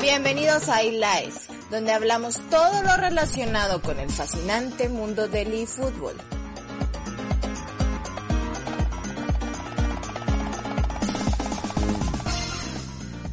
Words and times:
Bienvenidos 0.00 0.70
a 0.70 0.82
iLife, 0.82 1.52
donde 1.70 1.92
hablamos 1.92 2.40
todo 2.48 2.82
lo 2.82 2.96
relacionado 2.96 3.82
con 3.82 4.00
el 4.00 4.08
fascinante 4.08 4.88
mundo 4.88 5.28
del 5.28 5.52
eFootball. 5.52 6.16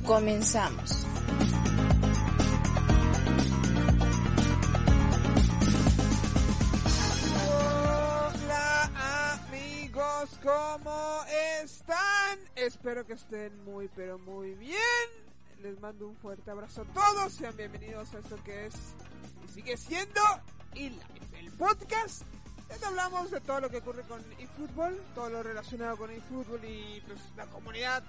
Comenzamos. 0.05 1.05
Hola 7.47 8.91
amigos, 9.47 10.37
¿cómo 10.43 11.23
están? 11.63 12.39
Espero 12.57 13.05
que 13.05 13.13
estén 13.13 13.63
muy 13.63 13.89
pero 13.95 14.19
muy 14.19 14.53
bien. 14.55 15.26
Les 15.61 15.79
mando 15.79 16.07
un 16.07 16.15
fuerte 16.15 16.51
abrazo 16.51 16.83
a 16.83 16.85
todos. 16.85 17.33
Sean 17.33 17.55
bienvenidos 17.57 18.13
a 18.13 18.19
esto 18.19 18.37
que 18.43 18.67
es 18.67 18.75
y 19.43 19.47
sigue 19.47 19.75
siendo 19.75 20.21
eLife, 20.75 21.39
el 21.39 21.51
podcast 21.53 22.23
donde 22.69 22.85
hablamos 22.85 23.31
de 23.31 23.41
todo 23.41 23.61
lo 23.61 23.69
que 23.69 23.77
ocurre 23.77 24.03
con 24.03 24.23
eFootball, 24.39 25.01
todo 25.15 25.29
lo 25.29 25.41
relacionado 25.41 25.97
con 25.97 26.11
eFootball 26.11 26.63
y 26.65 27.01
pues 27.07 27.19
la 27.35 27.47
comunidad 27.47 28.03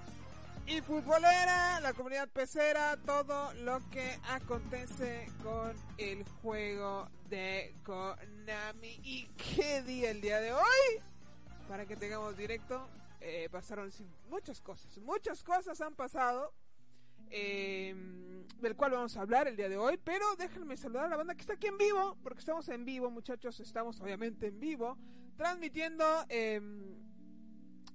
y 0.67 0.81
futbolera, 0.81 1.79
la 1.79 1.93
comunidad 1.93 2.29
pecera, 2.29 2.95
todo 2.97 3.51
lo 3.55 3.79
que 3.89 4.19
acontece 4.29 5.27
con 5.41 5.73
el 5.97 6.23
juego 6.43 7.09
de 7.29 7.73
Konami. 7.83 8.99
¿Y 9.03 9.25
qué 9.29 9.81
día 9.81 10.11
el 10.11 10.21
día 10.21 10.39
de 10.39 10.53
hoy? 10.53 11.01
Para 11.67 11.87
que 11.87 11.95
tengamos 11.95 12.37
directo, 12.37 12.87
eh, 13.21 13.49
pasaron 13.51 13.91
muchas 14.29 14.61
cosas, 14.61 14.95
muchas 14.99 15.41
cosas 15.41 15.81
han 15.81 15.95
pasado. 15.95 16.53
Eh, 17.29 17.95
del 18.61 18.75
cual 18.75 18.91
vamos 18.91 19.15
a 19.15 19.21
hablar 19.21 19.47
el 19.47 19.55
día 19.55 19.69
de 19.69 19.77
hoy, 19.77 19.97
pero 20.03 20.25
déjenme 20.37 20.75
saludar 20.75 21.05
a 21.05 21.09
la 21.09 21.17
banda 21.17 21.33
que 21.33 21.41
está 21.41 21.53
aquí 21.53 21.67
en 21.67 21.77
vivo, 21.77 22.17
porque 22.21 22.39
estamos 22.39 22.67
en 22.69 22.85
vivo, 22.85 23.09
muchachos, 23.09 23.59
estamos 23.59 23.99
obviamente 24.01 24.47
en 24.47 24.59
vivo, 24.59 24.97
transmitiendo 25.37 26.03
eh, 26.27 26.59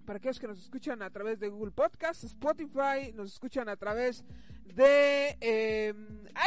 para 0.04 0.18
aquellos 0.18 0.40
que 0.40 0.48
nos 0.48 0.58
escuchan 0.58 1.02
a 1.02 1.10
través 1.10 1.38
de 1.38 1.48
Google 1.48 1.72
Podcast, 1.72 2.24
Spotify, 2.24 3.12
nos 3.14 3.32
escuchan 3.32 3.68
a 3.68 3.76
través 3.76 4.24
de 4.64 5.36
eh, 5.40 5.94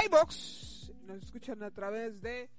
iBox, 0.05 0.91
nos 1.05 1.23
escuchan 1.23 1.61
a 1.63 1.71
través 1.71 2.19
de 2.21 2.49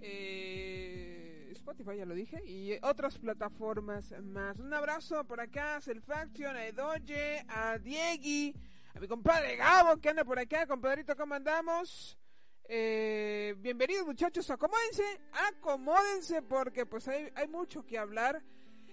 eh, 0.00 1.48
Spotify, 1.52 1.96
ya 1.98 2.06
lo 2.06 2.14
dije, 2.14 2.42
y 2.44 2.78
otras 2.82 3.18
plataformas 3.18 4.14
más. 4.22 4.58
Un 4.58 4.72
abrazo 4.72 5.24
por 5.24 5.40
acá 5.40 5.76
a 5.76 5.80
Selfaction, 5.80 6.56
a 6.56 6.66
Edoye, 6.66 7.44
a 7.48 7.78
Diegui, 7.78 8.54
a 8.94 9.00
mi 9.00 9.06
compadre 9.06 9.56
Gabo 9.56 10.00
que 10.00 10.08
anda 10.08 10.24
por 10.24 10.38
acá, 10.38 10.66
compadrito, 10.66 11.16
¿cómo 11.16 11.34
andamos? 11.34 12.18
Eh, 12.68 13.54
bienvenidos 13.58 14.06
muchachos, 14.06 14.48
acomódense, 14.50 15.04
acomódense 15.48 16.42
porque 16.42 16.86
pues 16.86 17.06
hay, 17.08 17.30
hay 17.34 17.48
mucho 17.48 17.84
que 17.84 17.98
hablar. 17.98 18.42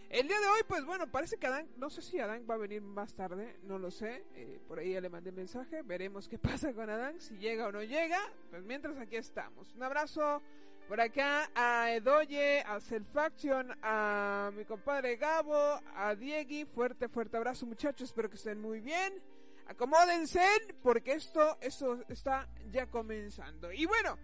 El 0.09 0.27
día 0.27 0.39
de 0.39 0.47
hoy, 0.47 0.61
pues 0.67 0.85
bueno, 0.85 1.11
parece 1.11 1.37
que 1.37 1.47
Adán, 1.47 1.67
no 1.75 1.89
sé 1.89 2.01
si 2.01 2.17
Adán 2.19 2.45
va 2.49 2.55
a 2.55 2.57
venir 2.57 2.81
más 2.81 3.13
tarde, 3.13 3.59
no 3.63 3.77
lo 3.77 3.91
sé, 3.91 4.25
eh, 4.35 4.59
por 4.67 4.79
ahí 4.79 4.93
ya 4.93 5.01
le 5.01 5.09
mandé 5.09 5.31
mensaje, 5.31 5.81
veremos 5.83 6.27
qué 6.27 6.37
pasa 6.39 6.73
con 6.73 6.89
Adán, 6.89 7.19
si 7.19 7.37
llega 7.37 7.67
o 7.67 7.71
no 7.71 7.83
llega, 7.83 8.19
pues 8.49 8.63
mientras 8.63 8.97
aquí 8.97 9.17
estamos. 9.17 9.73
Un 9.75 9.83
abrazo 9.83 10.41
por 10.87 11.01
acá 11.01 11.51
a 11.53 11.91
Edoye, 11.91 12.61
a 12.61 12.79
Selfaction, 12.79 13.77
a 13.81 14.51
mi 14.55 14.63
compadre 14.63 15.17
Gabo, 15.17 15.81
a 15.95 16.15
Diegui, 16.15 16.65
fuerte, 16.65 17.09
fuerte 17.09 17.35
abrazo 17.35 17.65
muchachos, 17.65 18.09
espero 18.09 18.29
que 18.29 18.37
estén 18.37 18.61
muy 18.61 18.79
bien. 18.79 19.21
Acomódense 19.67 20.41
porque 20.81 21.13
esto, 21.13 21.57
esto 21.61 21.99
está 22.09 22.47
ya 22.71 22.87
comenzando. 22.87 23.71
Y 23.71 23.85
bueno, 23.85 24.17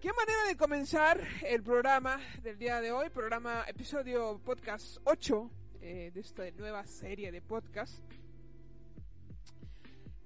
Qué 0.00 0.12
manera 0.12 0.44
de 0.46 0.56
comenzar 0.56 1.20
el 1.44 1.64
programa 1.64 2.20
del 2.40 2.56
día 2.56 2.80
de 2.80 2.92
hoy, 2.92 3.10
programa 3.10 3.64
episodio 3.66 4.40
podcast 4.44 4.98
8 5.02 5.50
eh, 5.80 6.12
de 6.14 6.20
esta 6.20 6.48
nueva 6.52 6.86
serie 6.86 7.32
de 7.32 7.42
podcast. 7.42 7.98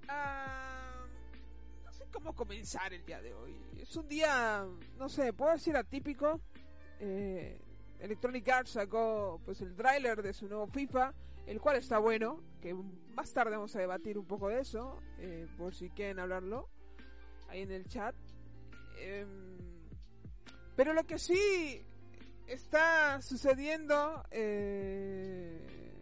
Ah, 0.07 1.07
no 1.83 1.91
sé 1.91 2.05
cómo 2.11 2.35
comenzar 2.35 2.93
el 2.93 3.03
día 3.03 3.19
de 3.19 3.33
hoy. 3.33 3.55
Es 3.79 3.95
un 3.95 4.07
día, 4.07 4.63
no 4.95 5.09
sé, 5.09 5.33
puedo 5.33 5.53
decir 5.53 5.75
atípico. 5.75 6.39
Eh, 6.99 7.59
Electronic 7.99 8.47
Arts 8.49 8.73
sacó 8.73 9.41
pues 9.43 9.59
el 9.61 9.75
tráiler 9.75 10.21
de 10.21 10.33
su 10.33 10.47
nuevo 10.47 10.67
FIFA, 10.67 11.15
el 11.45 11.59
cual 11.59 11.77
está 11.77 11.99
bueno, 11.99 12.41
que 12.61 12.73
más 12.73 13.33
tarde 13.33 13.51
vamos 13.51 13.75
a 13.75 13.79
debatir 13.79 14.17
un 14.17 14.25
poco 14.25 14.49
de 14.49 14.61
eso, 14.61 15.01
eh, 15.19 15.47
por 15.57 15.75
si 15.75 15.89
quieren 15.89 16.19
hablarlo 16.19 16.69
ahí 17.49 17.61
en 17.61 17.71
el 17.71 17.85
chat. 17.85 18.15
Em, 18.97 19.57
pero 20.75 20.93
lo 20.93 21.03
que 21.03 21.19
sí 21.19 21.85
está 22.47 23.21
sucediendo, 23.21 24.23
eh, 24.31 25.93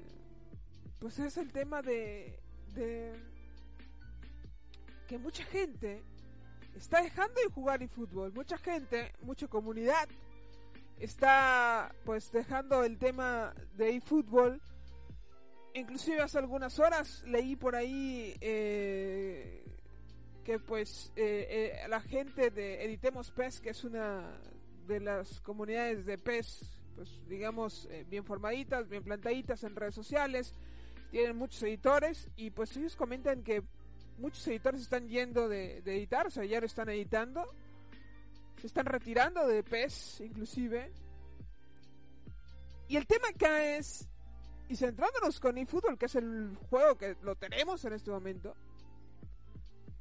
pues 1.00 1.20
es 1.20 1.38
el 1.38 1.52
tema 1.52 1.82
de, 1.82 2.40
que 5.08 5.18
mucha 5.18 5.44
gente 5.46 6.04
está 6.76 7.02
dejando 7.02 7.42
de 7.42 7.50
jugar 7.50 7.86
fútbol. 7.90 8.32
Mucha 8.34 8.58
gente, 8.58 9.12
mucha 9.22 9.48
comunidad 9.48 10.08
está 11.00 11.94
pues 12.06 12.32
dejando 12.32 12.84
el 12.84 12.98
tema 12.98 13.54
de 13.74 13.96
eFootball. 13.98 14.62
Inclusive 15.74 16.22
hace 16.22 16.38
algunas 16.38 16.80
horas 16.80 17.24
leí 17.26 17.56
por 17.56 17.76
ahí 17.76 18.36
eh, 18.42 19.64
que 20.44 20.60
pues 20.60 21.14
eh, 21.16 21.74
eh, 21.84 21.88
la 21.88 22.02
gente 22.02 22.50
de 22.50 22.84
Editemos 22.84 23.32
PES, 23.32 23.62
que 23.62 23.70
es 23.70 23.84
una 23.86 24.38
de 24.88 25.00
las 25.00 25.40
comunidades 25.40 26.06
de 26.06 26.18
PES, 26.18 26.78
pues 26.96 27.20
digamos 27.30 27.88
bien 28.10 28.26
formaditas, 28.26 28.90
bien 28.90 29.04
plantaditas 29.04 29.64
en 29.64 29.76
redes 29.78 29.96
sociales, 29.96 30.54
tienen 31.10 31.38
muchos 31.38 31.64
editores 31.64 32.28
y 32.36 32.52
pues 32.52 32.76
ellos 32.76 32.98
comentan 32.98 33.42
que 33.42 33.64
muchos 34.18 34.46
editores 34.48 34.82
están 34.82 35.08
yendo 35.08 35.48
de, 35.48 35.82
de 35.84 35.96
editar, 35.96 36.28
o 36.28 36.30
sea, 36.30 36.44
ya 36.44 36.60
lo 36.60 36.66
están 36.66 36.90
editando, 36.90 37.46
se 38.60 38.68
están 38.68 38.86
retirando 38.86 39.48
de 39.48 39.64
PES 39.64 40.22
inclusive. 40.22 40.92
Y 42.90 42.98
el 42.98 43.08
tema 43.08 43.30
acá 43.30 43.78
es, 43.78 44.11
y 44.72 44.76
centrándonos 44.78 45.42
con 45.42 45.58
eFootball, 45.58 45.98
que 45.98 46.06
es 46.06 46.16
el 46.16 46.56
juego 46.70 46.98
que 46.98 47.18
lo 47.24 47.36
tenemos 47.36 47.84
en 47.84 47.92
este 47.92 48.10
momento, 48.10 48.56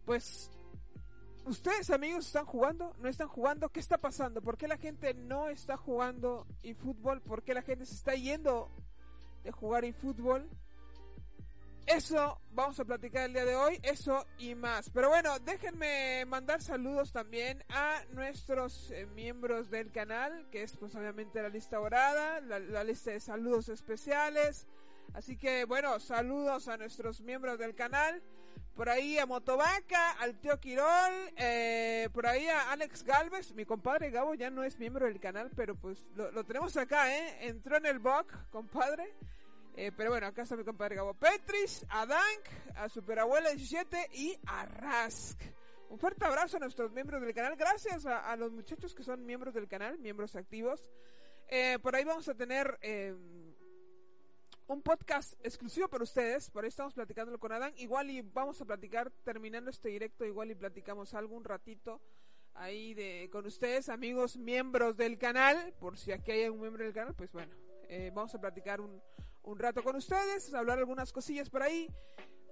pues 0.05 0.49
ustedes 1.45 1.91
amigos 1.91 2.29
están 2.29 2.45
jugando, 2.47 2.95
no 3.01 3.09
están 3.09 3.27
jugando, 3.27 3.71
¿qué 3.71 3.81
está 3.81 3.99
pasando? 3.99 4.41
¿Por 4.41 4.57
qué 4.57 4.69
la 4.69 4.77
gente 4.77 5.13
no 5.13 5.49
está 5.49 5.77
jugando 5.77 6.47
eFootball? 6.63 7.21
¿Por 7.21 7.43
qué 7.43 7.53
la 7.53 7.63
gente 7.63 7.85
se 7.85 7.97
está 7.97 8.15
yendo 8.15 8.71
de 9.43 9.51
jugar 9.51 9.85
eFootball? 9.85 10.49
Eso 11.93 12.41
vamos 12.53 12.79
a 12.79 12.85
platicar 12.85 13.25
el 13.25 13.33
día 13.33 13.45
de 13.45 13.57
hoy, 13.57 13.81
eso 13.83 14.25
y 14.39 14.55
más. 14.55 14.89
Pero 14.91 15.09
bueno, 15.09 15.41
déjenme 15.41 16.25
mandar 16.25 16.63
saludos 16.63 17.11
también 17.11 17.65
a 17.69 18.05
nuestros 18.13 18.93
eh, 18.93 19.07
miembros 19.07 19.71
del 19.71 19.91
canal, 19.91 20.49
que 20.53 20.63
es 20.63 20.77
pues 20.77 20.95
obviamente 20.95 21.43
la 21.43 21.49
lista 21.49 21.79
dorada, 21.79 22.41
la, 22.43 22.61
la 22.61 22.85
lista 22.85 23.11
de 23.11 23.19
saludos 23.19 23.69
especiales. 23.71 24.69
Así 25.15 25.37
que 25.37 25.65
bueno, 25.65 25.99
saludos 25.99 26.69
a 26.69 26.77
nuestros 26.77 27.23
miembros 27.23 27.59
del 27.59 27.75
canal. 27.75 28.23
Por 28.77 28.89
ahí 28.89 29.19
a 29.19 29.27
Motovaca, 29.27 30.13
al 30.21 30.39
tío 30.39 30.61
Quirol, 30.61 31.33
eh, 31.37 32.09
por 32.13 32.29
ahí 32.29 32.47
a 32.47 32.71
Alex 32.71 33.03
Galvez. 33.03 33.53
Mi 33.55 33.65
compadre 33.65 34.13
Gabo 34.13 34.35
ya 34.35 34.49
no 34.49 34.63
es 34.63 34.79
miembro 34.79 35.07
del 35.07 35.19
canal, 35.19 35.51
pero 35.57 35.75
pues 35.75 36.07
lo, 36.15 36.31
lo 36.31 36.45
tenemos 36.45 36.77
acá, 36.77 37.13
¿eh? 37.13 37.49
Entró 37.49 37.79
en 37.79 37.87
el 37.87 37.99
BOC, 37.99 38.33
compadre. 38.51 39.13
Eh, 39.77 39.93
pero 39.97 40.11
bueno, 40.11 40.27
acá 40.27 40.43
está 40.43 40.57
mi 40.57 40.65
compadre 40.65 40.97
Gabo 40.97 41.15
Petris, 41.15 41.87
a 41.89 42.07
Dank, 42.07 42.77
a 42.77 42.89
Superabuela 42.89 43.51
17 43.51 44.11
y 44.13 44.39
a 44.47 44.67
Rask. 44.67 45.41
Un 45.89 45.99
fuerte 45.99 46.25
abrazo 46.25 46.57
a 46.57 46.61
nuestros 46.61 46.93
miembros 46.93 47.21
del 47.21 47.35
canal. 47.35 47.57
Gracias 47.57 48.07
a, 48.07 48.37
los 48.37 48.53
muchachos 48.53 48.95
que 48.95 49.03
son 49.03 49.25
miembros 49.25 49.55
del 49.55 49.69
canal, 49.69 49.99
miembros 49.99 50.37
activos. 50.37 50.91
Eh, 51.49 51.79
por 51.83 51.97
ahí 51.97 52.05
vamos 52.05 52.29
a 52.29 52.35
tener 52.35 52.79
eh, 52.81 53.15
un 54.69 54.83
podcast 54.83 55.35
exclusivo 55.45 55.89
para 55.89 56.05
ustedes. 56.05 56.51
Por 56.51 56.65
ahí 56.65 56.69
estamos 56.69 56.95
platicándolo 56.95 57.39
con 57.39 57.51
Adán. 57.51 57.73
Igual 57.77 58.11
y 58.11 58.23
vamos 58.23 58.61
a 58.61 58.65
platicar, 58.65 59.11
terminando 59.25 59.71
este 59.71 59.89
directo, 59.89 60.25
igual 60.25 60.51
y 60.51 60.55
platicamos 60.55 61.15
algo 61.15 61.37
un 61.37 61.45
ratito 61.45 62.01
ahí 62.55 62.95
de 62.95 63.29
con 63.33 63.47
ustedes, 63.47 63.89
amigos 63.89 64.37
miembros 64.37 64.97
del 64.97 65.19
canal. 65.19 65.75
Por 65.81 65.99
si 65.99 66.13
aquí 66.13 66.31
hay 66.31 66.49
un 66.49 66.61
miembro 66.61 66.85
del 66.85 66.93
canal, 66.93 67.15
pues 67.15 67.33
bueno, 67.33 67.53
eh, 67.89 68.13
vamos 68.15 68.35
a 68.35 68.41
platicar 68.41 68.81
un, 68.81 69.03
un 69.43 69.59
rato 69.59 69.83
con 69.83 69.97
ustedes, 69.97 70.53
hablar 70.55 70.79
algunas 70.79 71.13
cosillas 71.13 71.51
por 71.51 71.63
ahí, 71.63 71.89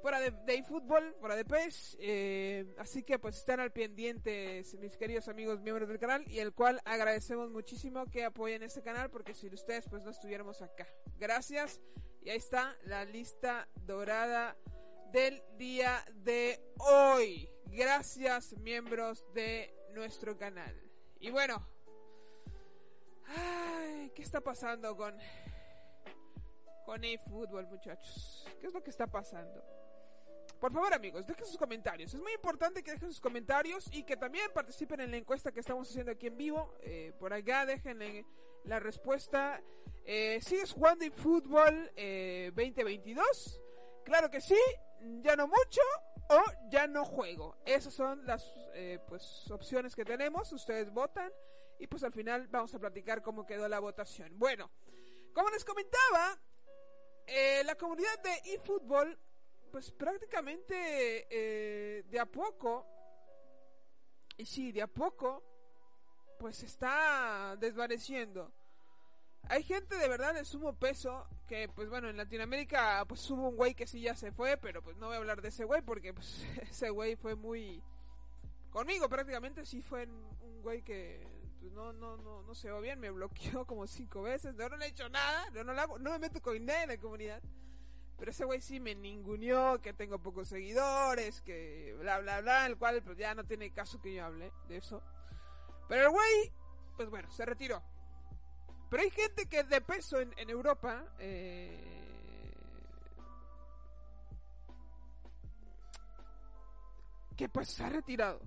fuera 0.00 0.20
de, 0.20 0.30
de 0.30 0.62
fútbol, 0.62 1.14
fuera 1.20 1.36
de 1.36 1.44
PES, 1.44 1.96
eh, 2.00 2.74
así 2.78 3.02
que 3.02 3.18
pues 3.18 3.36
están 3.36 3.60
al 3.60 3.72
pendiente 3.72 4.62
mis 4.80 4.96
queridos 4.96 5.28
amigos 5.28 5.60
miembros 5.60 5.88
del 5.88 5.98
canal 5.98 6.24
y 6.28 6.38
el 6.38 6.52
cual 6.52 6.80
agradecemos 6.84 7.50
muchísimo 7.50 8.06
que 8.06 8.24
apoyen 8.24 8.62
este 8.62 8.82
canal 8.82 9.10
porque 9.10 9.34
sin 9.34 9.52
ustedes 9.54 9.86
pues 9.88 10.02
no 10.02 10.10
estuviéramos 10.10 10.62
acá. 10.62 10.86
Gracias 11.18 11.80
y 12.22 12.30
ahí 12.30 12.38
está 12.38 12.76
la 12.84 13.04
lista 13.04 13.68
dorada 13.74 14.56
del 15.12 15.42
día 15.56 16.04
de 16.14 16.60
hoy. 16.78 17.48
Gracias, 17.66 18.56
miembros 18.58 19.24
de 19.34 19.74
nuestro 19.94 20.36
canal. 20.36 20.74
Y 21.20 21.30
bueno, 21.30 21.66
¿qué 24.14 24.22
está 24.22 24.40
pasando 24.40 24.96
con 24.96 25.16
con 26.88 27.04
eFootball, 27.04 27.66
muchachos? 27.66 28.46
¿Qué 28.58 28.66
es 28.66 28.72
lo 28.72 28.82
que 28.82 28.88
está 28.88 29.06
pasando? 29.06 29.62
Por 30.58 30.72
favor, 30.72 30.94
amigos, 30.94 31.26
dejen 31.26 31.44
sus 31.44 31.58
comentarios. 31.58 32.14
Es 32.14 32.20
muy 32.22 32.32
importante 32.32 32.82
que 32.82 32.92
dejen 32.92 33.10
sus 33.10 33.20
comentarios 33.20 33.90
y 33.92 34.04
que 34.04 34.16
también 34.16 34.50
participen 34.54 35.02
en 35.02 35.10
la 35.10 35.18
encuesta 35.18 35.52
que 35.52 35.60
estamos 35.60 35.86
haciendo 35.86 36.12
aquí 36.12 36.28
en 36.28 36.38
vivo. 36.38 36.78
Eh, 36.80 37.12
por 37.20 37.34
acá 37.34 37.66
dejen 37.66 38.24
la 38.64 38.80
respuesta. 38.80 39.62
Eh, 40.06 40.40
¿Sigues 40.40 40.72
jugando 40.72 41.04
eFootball 41.04 41.92
eh, 41.94 42.52
2022? 42.56 43.60
Claro 44.06 44.30
que 44.30 44.40
sí, 44.40 44.58
ya 45.20 45.36
no 45.36 45.46
mucho 45.46 45.82
o 46.30 46.42
ya 46.70 46.86
no 46.86 47.04
juego. 47.04 47.58
Esas 47.66 47.92
son 47.92 48.24
las 48.24 48.50
eh, 48.72 48.98
pues 49.06 49.50
opciones 49.50 49.94
que 49.94 50.06
tenemos. 50.06 50.50
Ustedes 50.54 50.90
votan 50.90 51.30
y 51.78 51.86
pues 51.86 52.02
al 52.02 52.14
final 52.14 52.48
vamos 52.48 52.74
a 52.74 52.78
platicar 52.78 53.20
cómo 53.20 53.44
quedó 53.44 53.68
la 53.68 53.78
votación. 53.78 54.38
Bueno, 54.38 54.70
como 55.34 55.50
les 55.50 55.66
comentaba, 55.66 56.40
eh, 57.28 57.62
la 57.64 57.74
comunidad 57.74 58.22
de 58.22 58.54
eFootball 58.54 59.18
pues 59.70 59.90
prácticamente 59.92 61.26
eh, 61.30 62.02
de 62.04 62.18
a 62.18 62.26
poco, 62.26 62.86
y 64.36 64.44
sí, 64.44 64.72
de 64.72 64.82
a 64.82 64.86
poco, 64.86 65.42
pues 66.38 66.62
está 66.62 67.56
desvaneciendo. 67.58 68.52
Hay 69.50 69.62
gente 69.62 69.96
de 69.96 70.08
verdad 70.08 70.34
de 70.34 70.44
sumo 70.44 70.74
peso 70.74 71.26
que, 71.46 71.68
pues 71.68 71.88
bueno, 71.88 72.08
en 72.08 72.16
Latinoamérica 72.16 73.04
pues 73.06 73.28
hubo 73.30 73.48
un 73.48 73.56
güey 73.56 73.74
que 73.74 73.86
sí 73.86 74.00
ya 74.00 74.14
se 74.14 74.32
fue, 74.32 74.56
pero 74.56 74.82
pues 74.82 74.96
no 74.96 75.06
voy 75.06 75.14
a 75.14 75.18
hablar 75.18 75.40
de 75.40 75.48
ese 75.48 75.64
güey 75.64 75.82
porque 75.82 76.12
pues 76.12 76.44
ese 76.70 76.90
güey 76.90 77.16
fue 77.16 77.34
muy... 77.34 77.82
Conmigo 78.70 79.08
prácticamente 79.08 79.64
sí 79.64 79.80
fue 79.80 80.06
un 80.06 80.62
güey 80.62 80.82
que 80.82 81.26
pues, 81.60 81.72
no, 81.72 81.92
no, 81.92 82.16
no, 82.16 82.42
no 82.42 82.54
se 82.54 82.70
va 82.70 82.80
bien, 82.80 83.00
me 83.00 83.10
bloqueó 83.10 83.66
como 83.66 83.86
cinco 83.86 84.22
veces, 84.22 84.54
no, 84.54 84.68
no 84.68 84.76
le 84.76 84.86
he 84.86 84.88
hecho 84.88 85.08
nada, 85.08 85.50
no, 85.50 85.64
no, 85.64 85.74
no 85.74 86.10
me 86.10 86.18
meto 86.18 86.40
con 86.40 86.64
nadie 86.64 86.82
en 86.82 86.88
la 86.88 86.98
comunidad. 86.98 87.42
Pero 88.18 88.32
ese 88.32 88.44
güey 88.44 88.60
sí 88.60 88.80
me 88.80 88.96
ninguneó, 88.96 89.80
que 89.80 89.92
tengo 89.92 90.18
pocos 90.18 90.48
seguidores, 90.48 91.40
que 91.42 91.96
bla 92.00 92.18
bla 92.18 92.40
bla, 92.40 92.66
el 92.66 92.76
cual 92.76 93.00
pues 93.02 93.16
ya 93.16 93.34
no 93.34 93.44
tiene 93.44 93.72
caso 93.72 94.00
que 94.00 94.12
yo 94.12 94.24
hable 94.24 94.52
de 94.66 94.78
eso. 94.78 95.00
Pero 95.88 96.06
el 96.06 96.10
güey, 96.10 96.52
pues 96.96 97.08
bueno, 97.10 97.30
se 97.30 97.46
retiró. 97.46 97.80
Pero 98.90 99.02
hay 99.02 99.10
gente 99.10 99.46
que 99.46 99.62
de 99.62 99.80
peso 99.80 100.18
en, 100.20 100.34
en 100.36 100.50
Europa, 100.50 101.04
eh, 101.20 101.98
que 107.36 107.48
pues 107.48 107.68
se 107.68 107.84
ha 107.84 107.88
retirado. 107.88 108.40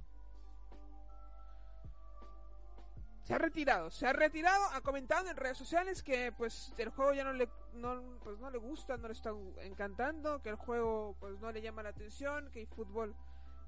Se 3.24 3.34
ha 3.34 3.38
retirado, 3.38 3.92
se 3.92 4.08
ha 4.08 4.14
retirado, 4.14 4.64
ha 4.74 4.82
comentado 4.82 5.30
en 5.30 5.38
redes 5.38 5.58
sociales 5.58 6.02
que 6.02 6.32
pues 6.32 6.74
el 6.78 6.90
juego 6.90 7.14
ya 7.14 7.24
no 7.24 7.34
le 7.34 7.48
no, 7.74 8.20
pues 8.24 8.40
no 8.40 8.50
le 8.50 8.58
gusta, 8.58 8.98
no 8.98 9.08
le 9.08 9.14
está 9.14 9.32
encantando, 9.62 10.42
que 10.42 10.50
el 10.50 10.56
juego 10.56 11.16
pues 11.20 11.40
no 11.40 11.52
le 11.52 11.62
llama 11.62 11.84
la 11.84 11.90
atención, 11.90 12.50
que 12.52 12.62
el 12.62 12.68
fútbol 12.68 13.16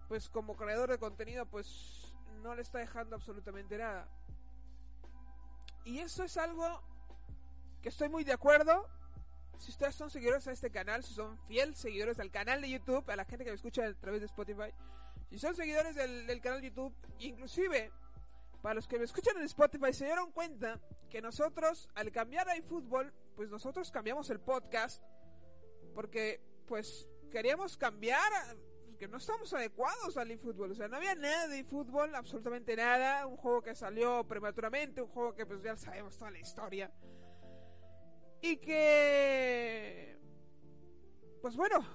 pues 0.08 0.30
como 0.30 0.56
creador 0.56 0.90
de 0.90 0.98
contenido 0.98 1.46
pues 1.46 2.14
no 2.42 2.56
le 2.56 2.62
está 2.62 2.80
dejando 2.80 3.16
absolutamente 3.16 3.78
nada. 3.78 4.08
Y 5.86 6.00
eso 6.00 6.24
es 6.24 6.38
algo 6.38 6.82
que 7.82 7.90
estoy 7.90 8.10
muy 8.10 8.24
de 8.24 8.34
acuerdo. 8.34 8.90
Si 9.60 9.70
ustedes 9.70 9.96
son 9.96 10.10
seguidores 10.10 10.48
a 10.48 10.52
este 10.52 10.72
canal, 10.72 11.04
si 11.04 11.14
son 11.14 11.38
fieles 11.48 11.78
seguidores 11.78 12.20
al 12.20 12.32
canal 12.32 12.62
de 12.62 12.70
YouTube, 12.70 13.08
a 13.10 13.16
la 13.16 13.26
gente 13.26 13.46
que 13.46 13.52
me 13.52 13.56
escucha 13.56 13.86
a 13.86 13.94
través 13.94 14.22
de 14.22 14.26
Spotify, 14.26 14.74
si 15.30 15.38
son 15.38 15.56
seguidores 15.56 15.96
del, 15.96 16.26
del 16.26 16.42
canal 16.42 16.62
de 16.62 16.70
YouTube, 16.70 16.94
inclusive 17.20 17.92
para 18.64 18.76
los 18.76 18.88
que 18.88 18.98
me 18.98 19.04
escuchan 19.04 19.36
en 19.36 19.44
Spotify 19.44 19.92
se 19.92 20.06
dieron 20.06 20.32
cuenta 20.32 20.80
que 21.10 21.22
nosotros 21.22 21.90
al 21.96 22.14
cambiar 22.14 22.48
a 22.48 22.56
eFootball, 22.56 23.14
pues 23.36 23.50
nosotros 23.50 23.92
cambiamos 23.92 24.30
el 24.30 24.40
podcast 24.40 25.04
porque 25.94 26.42
pues 26.66 27.10
queríamos 27.30 27.76
cambiar 27.76 28.32
que 28.98 29.10
no 29.10 29.18
estamos 29.18 29.54
adecuados 29.54 30.16
al 30.16 30.32
eFootball, 30.32 30.72
o 30.72 30.76
sea, 30.76 30.88
no 30.88 30.96
había 30.96 31.14
nada 31.14 31.50
de 31.50 31.60
eFootball, 31.60 32.16
absolutamente 32.16 32.74
nada, 32.78 33.28
un 33.28 33.36
juego 33.36 33.62
que 33.62 33.76
salió 33.76 34.26
prematuramente, 34.26 35.02
un 35.02 35.10
juego 35.10 35.36
que 35.36 35.46
pues 35.46 35.62
ya 35.62 35.76
sabemos 35.76 36.18
toda 36.18 36.32
la 36.32 36.40
historia. 36.40 36.90
Y 38.42 38.58
que 38.58 40.18
pues 41.42 41.58
bueno, 41.58 41.86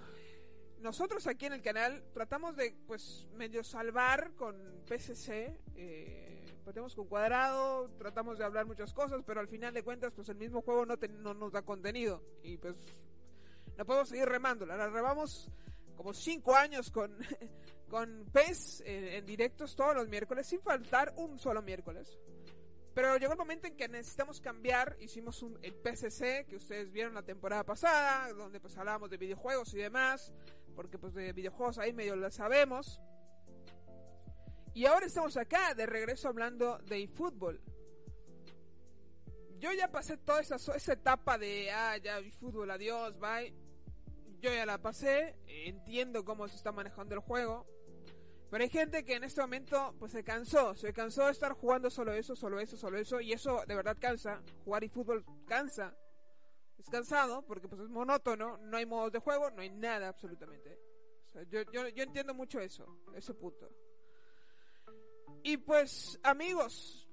nosotros 0.81 1.27
aquí 1.27 1.47
en 1.47 1.55
el 1.55 1.63
canal 1.63 2.05
tratamos 2.13 2.57
de 2.57 2.77
pues 2.87 3.27
medio 3.33 3.65
salvar 3.65 4.35
con 4.35 4.83
PCC 4.87 5.59
Tratamos 6.69 6.95
con 6.95 7.07
cuadrado, 7.07 7.89
tratamos 7.97 8.37
de 8.37 8.45
hablar 8.45 8.67
muchas 8.67 8.93
cosas, 8.93 9.23
pero 9.25 9.41
al 9.41 9.49
final 9.49 9.73
de 9.73 9.83
cuentas, 9.83 10.13
pues 10.15 10.29
el 10.29 10.37
mismo 10.37 10.61
juego 10.61 10.85
no, 10.85 10.97
no 11.23 11.33
nos 11.33 11.51
da 11.51 11.63
contenido. 11.63 12.23
Y 12.43 12.59
pues 12.59 12.77
no 13.79 13.87
podemos 13.87 14.11
seguir 14.11 14.27
remando. 14.27 14.67
La 14.67 14.87
remamos 14.87 15.51
como 15.97 16.13
cinco 16.13 16.55
años 16.55 16.91
con, 16.91 17.17
con 17.89 18.27
PES 18.31 18.83
en, 18.85 19.25
directos 19.25 19.75
todos 19.75 19.95
los 19.95 20.09
miércoles, 20.09 20.47
sin 20.47 20.61
faltar 20.61 21.15
un 21.17 21.39
solo 21.39 21.63
miércoles. 21.63 22.19
Pero 22.93 23.17
llegó 23.17 23.33
el 23.33 23.39
momento 23.39 23.67
en 23.67 23.75
que 23.75 23.89
necesitamos 23.89 24.39
cambiar. 24.39 24.95
Hicimos 25.01 25.43
un, 25.43 25.59
el 25.63 25.73
PCC 25.75 26.45
que 26.47 26.57
ustedes 26.57 26.93
vieron 26.93 27.15
la 27.15 27.23
temporada 27.23 27.65
pasada, 27.65 28.31
donde 28.35 28.61
pues 28.61 28.77
hablábamos 28.77 29.09
de 29.09 29.17
videojuegos 29.17 29.73
y 29.73 29.79
demás, 29.79 30.35
porque 30.77 30.99
pues 30.99 31.15
de 31.15 31.33
videojuegos 31.33 31.79
ahí 31.79 31.95
medio 31.95 32.15
lo 32.15 32.31
sabemos. 32.31 33.01
Y 34.75 34.87
ahora 34.87 35.07
estamos 35.07 35.37
acá, 35.37 35.75
de 35.75 35.87
regreso 35.87 36.29
hablando 36.29 36.79
de 36.79 37.03
eFootball. 37.03 37.61
Yo 39.59 39.73
ya 39.73 39.91
pasé 39.91 40.17
toda 40.17 40.41
esa, 40.41 40.57
esa 40.57 40.93
etapa 40.93 41.37
de, 41.37 41.71
ah, 41.71 41.97
ya 41.97 42.19
eFootball, 42.19 42.71
adiós, 42.71 43.19
bye. 43.19 43.53
Yo 44.41 44.53
ya 44.53 44.65
la 44.65 44.79
pasé, 44.79 45.37
entiendo 45.47 46.25
cómo 46.25 46.47
se 46.47 46.55
está 46.55 46.71
manejando 46.71 47.17
el 47.17 47.21
juego. 47.21 47.67
Pero 48.51 48.63
hay 48.63 48.71
gente 48.71 49.05
que 49.05 49.15
en 49.15 49.25
este 49.25 49.41
momento 49.41 49.95
pues 49.99 50.13
se 50.13 50.23
cansó, 50.23 50.75
se 50.75 50.93
cansó 50.93 51.27
de 51.27 51.33
estar 51.33 51.53
jugando 51.53 51.91
solo 51.91 52.13
eso, 52.13 52.37
solo 52.37 52.61
eso, 52.61 52.77
solo 52.77 52.99
eso. 52.99 53.21
Y 53.21 53.33
eso 53.33 53.65
de 53.67 53.75
verdad 53.75 53.97
cansa. 54.01 54.41
Jugar 54.65 54.85
eFootball 54.85 55.25
cansa. 55.47 55.95
Es 56.79 56.89
cansado 56.89 57.45
porque 57.45 57.69
pues 57.69 57.81
es 57.81 57.89
monótono, 57.89 58.59
no 58.59 58.77
hay 58.77 58.87
modos 58.87 59.11
de 59.11 59.19
juego, 59.19 59.51
no 59.51 59.61
hay 59.61 59.71
nada 59.71 60.09
absolutamente. 60.09 60.79
yo, 61.51 61.63
yo, 61.73 61.89
yo 61.89 62.03
entiendo 62.05 62.33
mucho 62.33 62.61
eso, 62.61 62.87
ese 63.17 63.35
punto. 63.35 63.69
Y 65.43 65.57
pues, 65.59 66.19
amigos, 66.23 67.09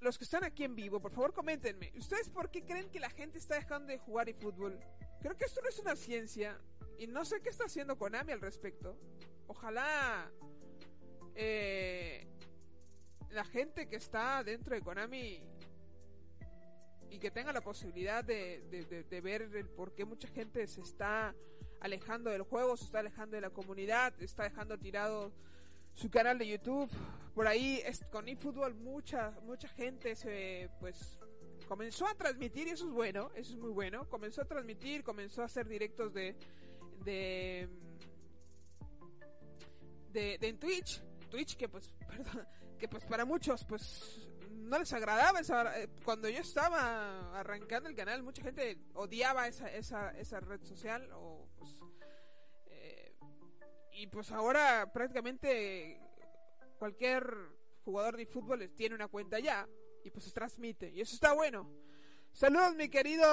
los 0.00 0.18
que 0.18 0.24
están 0.24 0.44
aquí 0.44 0.64
en 0.64 0.74
vivo, 0.74 1.00
por 1.00 1.12
favor 1.12 1.32
coméntenme. 1.32 1.92
¿Ustedes 1.96 2.28
por 2.28 2.50
qué 2.50 2.64
creen 2.64 2.90
que 2.90 3.00
la 3.00 3.10
gente 3.10 3.38
está 3.38 3.54
dejando 3.54 3.88
de 3.88 3.98
jugar 3.98 4.28
y 4.28 4.34
fútbol? 4.34 4.78
Creo 5.20 5.36
que 5.36 5.44
esto 5.44 5.60
no 5.62 5.68
es 5.68 5.78
una 5.78 5.96
ciencia 5.96 6.60
y 6.98 7.06
no 7.06 7.24
sé 7.24 7.40
qué 7.40 7.50
está 7.50 7.64
haciendo 7.64 7.96
Konami 7.96 8.32
al 8.32 8.40
respecto. 8.40 8.98
Ojalá 9.46 10.30
eh, 11.34 12.26
la 13.30 13.44
gente 13.44 13.88
que 13.88 13.96
está 13.96 14.42
dentro 14.42 14.74
de 14.74 14.82
Konami 14.82 15.42
y 17.10 17.18
que 17.18 17.30
tenga 17.30 17.52
la 17.52 17.60
posibilidad 17.60 18.24
de, 18.24 18.62
ver 19.22 19.42
el 19.42 19.68
por 19.68 19.94
qué 19.94 20.04
mucha 20.04 20.28
gente 20.28 20.66
se 20.66 20.80
está 20.80 21.34
alejando 21.80 22.30
del 22.30 22.42
juego, 22.42 22.76
se 22.76 22.84
está 22.84 23.00
alejando 23.00 23.36
de 23.36 23.42
la 23.42 23.50
comunidad, 23.50 24.14
está 24.22 24.44
dejando 24.44 24.78
tirado 24.78 25.32
su 25.94 26.10
canal 26.10 26.38
de 26.38 26.48
YouTube. 26.48 26.90
Por 27.34 27.46
ahí 27.46 27.82
con 28.10 28.28
eFootball 28.28 28.74
mucha 28.74 29.30
mucha 29.42 29.68
gente 29.68 30.14
se 30.14 30.70
pues 30.80 31.18
comenzó 31.66 32.06
a 32.06 32.14
transmitir 32.14 32.68
y 32.68 32.70
eso 32.70 32.86
es 32.86 32.92
bueno, 32.92 33.30
eso 33.34 33.54
es 33.54 33.58
muy 33.58 33.70
bueno. 33.70 34.08
Comenzó 34.08 34.42
a 34.42 34.44
transmitir, 34.44 35.02
comenzó 35.02 35.42
a 35.42 35.46
hacer 35.46 35.66
directos 35.68 36.12
de 36.12 36.36
de 37.04 37.68
de, 40.12 40.38
en 40.42 40.58
Twitch, 40.58 41.02
Twitch 41.30 41.56
que 41.56 41.68
pues 41.68 41.94
perdón, 42.06 42.46
que 42.78 42.88
pues 42.88 43.04
para 43.04 43.24
muchos 43.24 43.64
pues 43.64 44.28
no 44.50 44.78
les 44.78 44.92
agradaba 44.92 45.40
eh, 45.76 45.88
cuando 46.04 46.28
yo 46.28 46.40
estaba 46.40 47.38
arrancando 47.38 47.88
el 47.88 47.94
canal 47.94 48.22
mucha 48.22 48.42
gente 48.42 48.78
odiaba 48.94 49.48
esa 49.48 49.70
esa 49.70 50.10
esa 50.18 50.40
red 50.40 50.62
social 50.62 51.10
o 51.14 51.48
pues 51.56 51.74
y 54.02 54.08
pues 54.08 54.32
ahora 54.32 54.90
prácticamente 54.92 56.00
cualquier 56.76 57.24
jugador 57.84 58.16
de 58.16 58.26
fútbol 58.26 58.68
tiene 58.76 58.96
una 58.96 59.06
cuenta 59.06 59.38
ya 59.38 59.68
y 60.02 60.10
pues 60.10 60.24
se 60.24 60.32
transmite 60.32 60.90
y 60.90 61.00
eso 61.00 61.14
está 61.14 61.34
bueno. 61.34 61.70
Saludos 62.32 62.74
mi 62.74 62.88
querido 62.88 63.24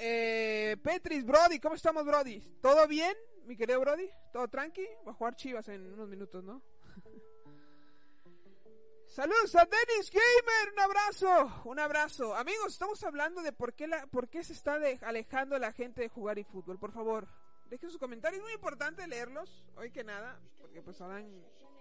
eh, 0.00 0.76
Petris 0.82 1.24
Brody, 1.24 1.60
¿cómo 1.60 1.76
estamos 1.76 2.04
Brody? 2.04 2.40
¿Todo 2.60 2.88
bien 2.88 3.16
mi 3.44 3.56
querido 3.56 3.78
Brody? 3.78 4.10
¿Todo 4.32 4.48
tranqui? 4.48 4.84
Va 5.06 5.12
a 5.12 5.14
jugar 5.14 5.36
Chivas 5.36 5.68
en 5.68 5.92
unos 5.92 6.08
minutos, 6.08 6.42
¿no? 6.42 6.60
Saludos 9.06 9.54
a 9.54 9.64
Dennis 9.64 10.10
Gamer, 10.10 10.72
un 10.72 10.80
abrazo, 10.80 11.62
un 11.66 11.78
abrazo. 11.78 12.34
Amigos, 12.34 12.72
estamos 12.72 13.00
hablando 13.04 13.42
de 13.42 13.52
por 13.52 13.74
qué, 13.74 13.86
la, 13.86 14.08
por 14.08 14.28
qué 14.28 14.42
se 14.42 14.54
está 14.54 14.80
alejando 15.02 15.56
la 15.60 15.70
gente 15.70 16.00
de 16.00 16.08
jugar 16.08 16.36
y 16.40 16.42
fútbol, 16.42 16.80
por 16.80 16.90
favor. 16.90 17.28
Dejen 17.70 17.90
sus 17.90 17.98
comentarios, 17.98 18.42
muy 18.42 18.52
importante 18.52 19.06
leerlos, 19.08 19.64
hoy 19.76 19.90
que 19.90 20.04
nada, 20.04 20.38
porque 20.58 20.82
pues 20.82 21.00
Adán, 21.00 21.28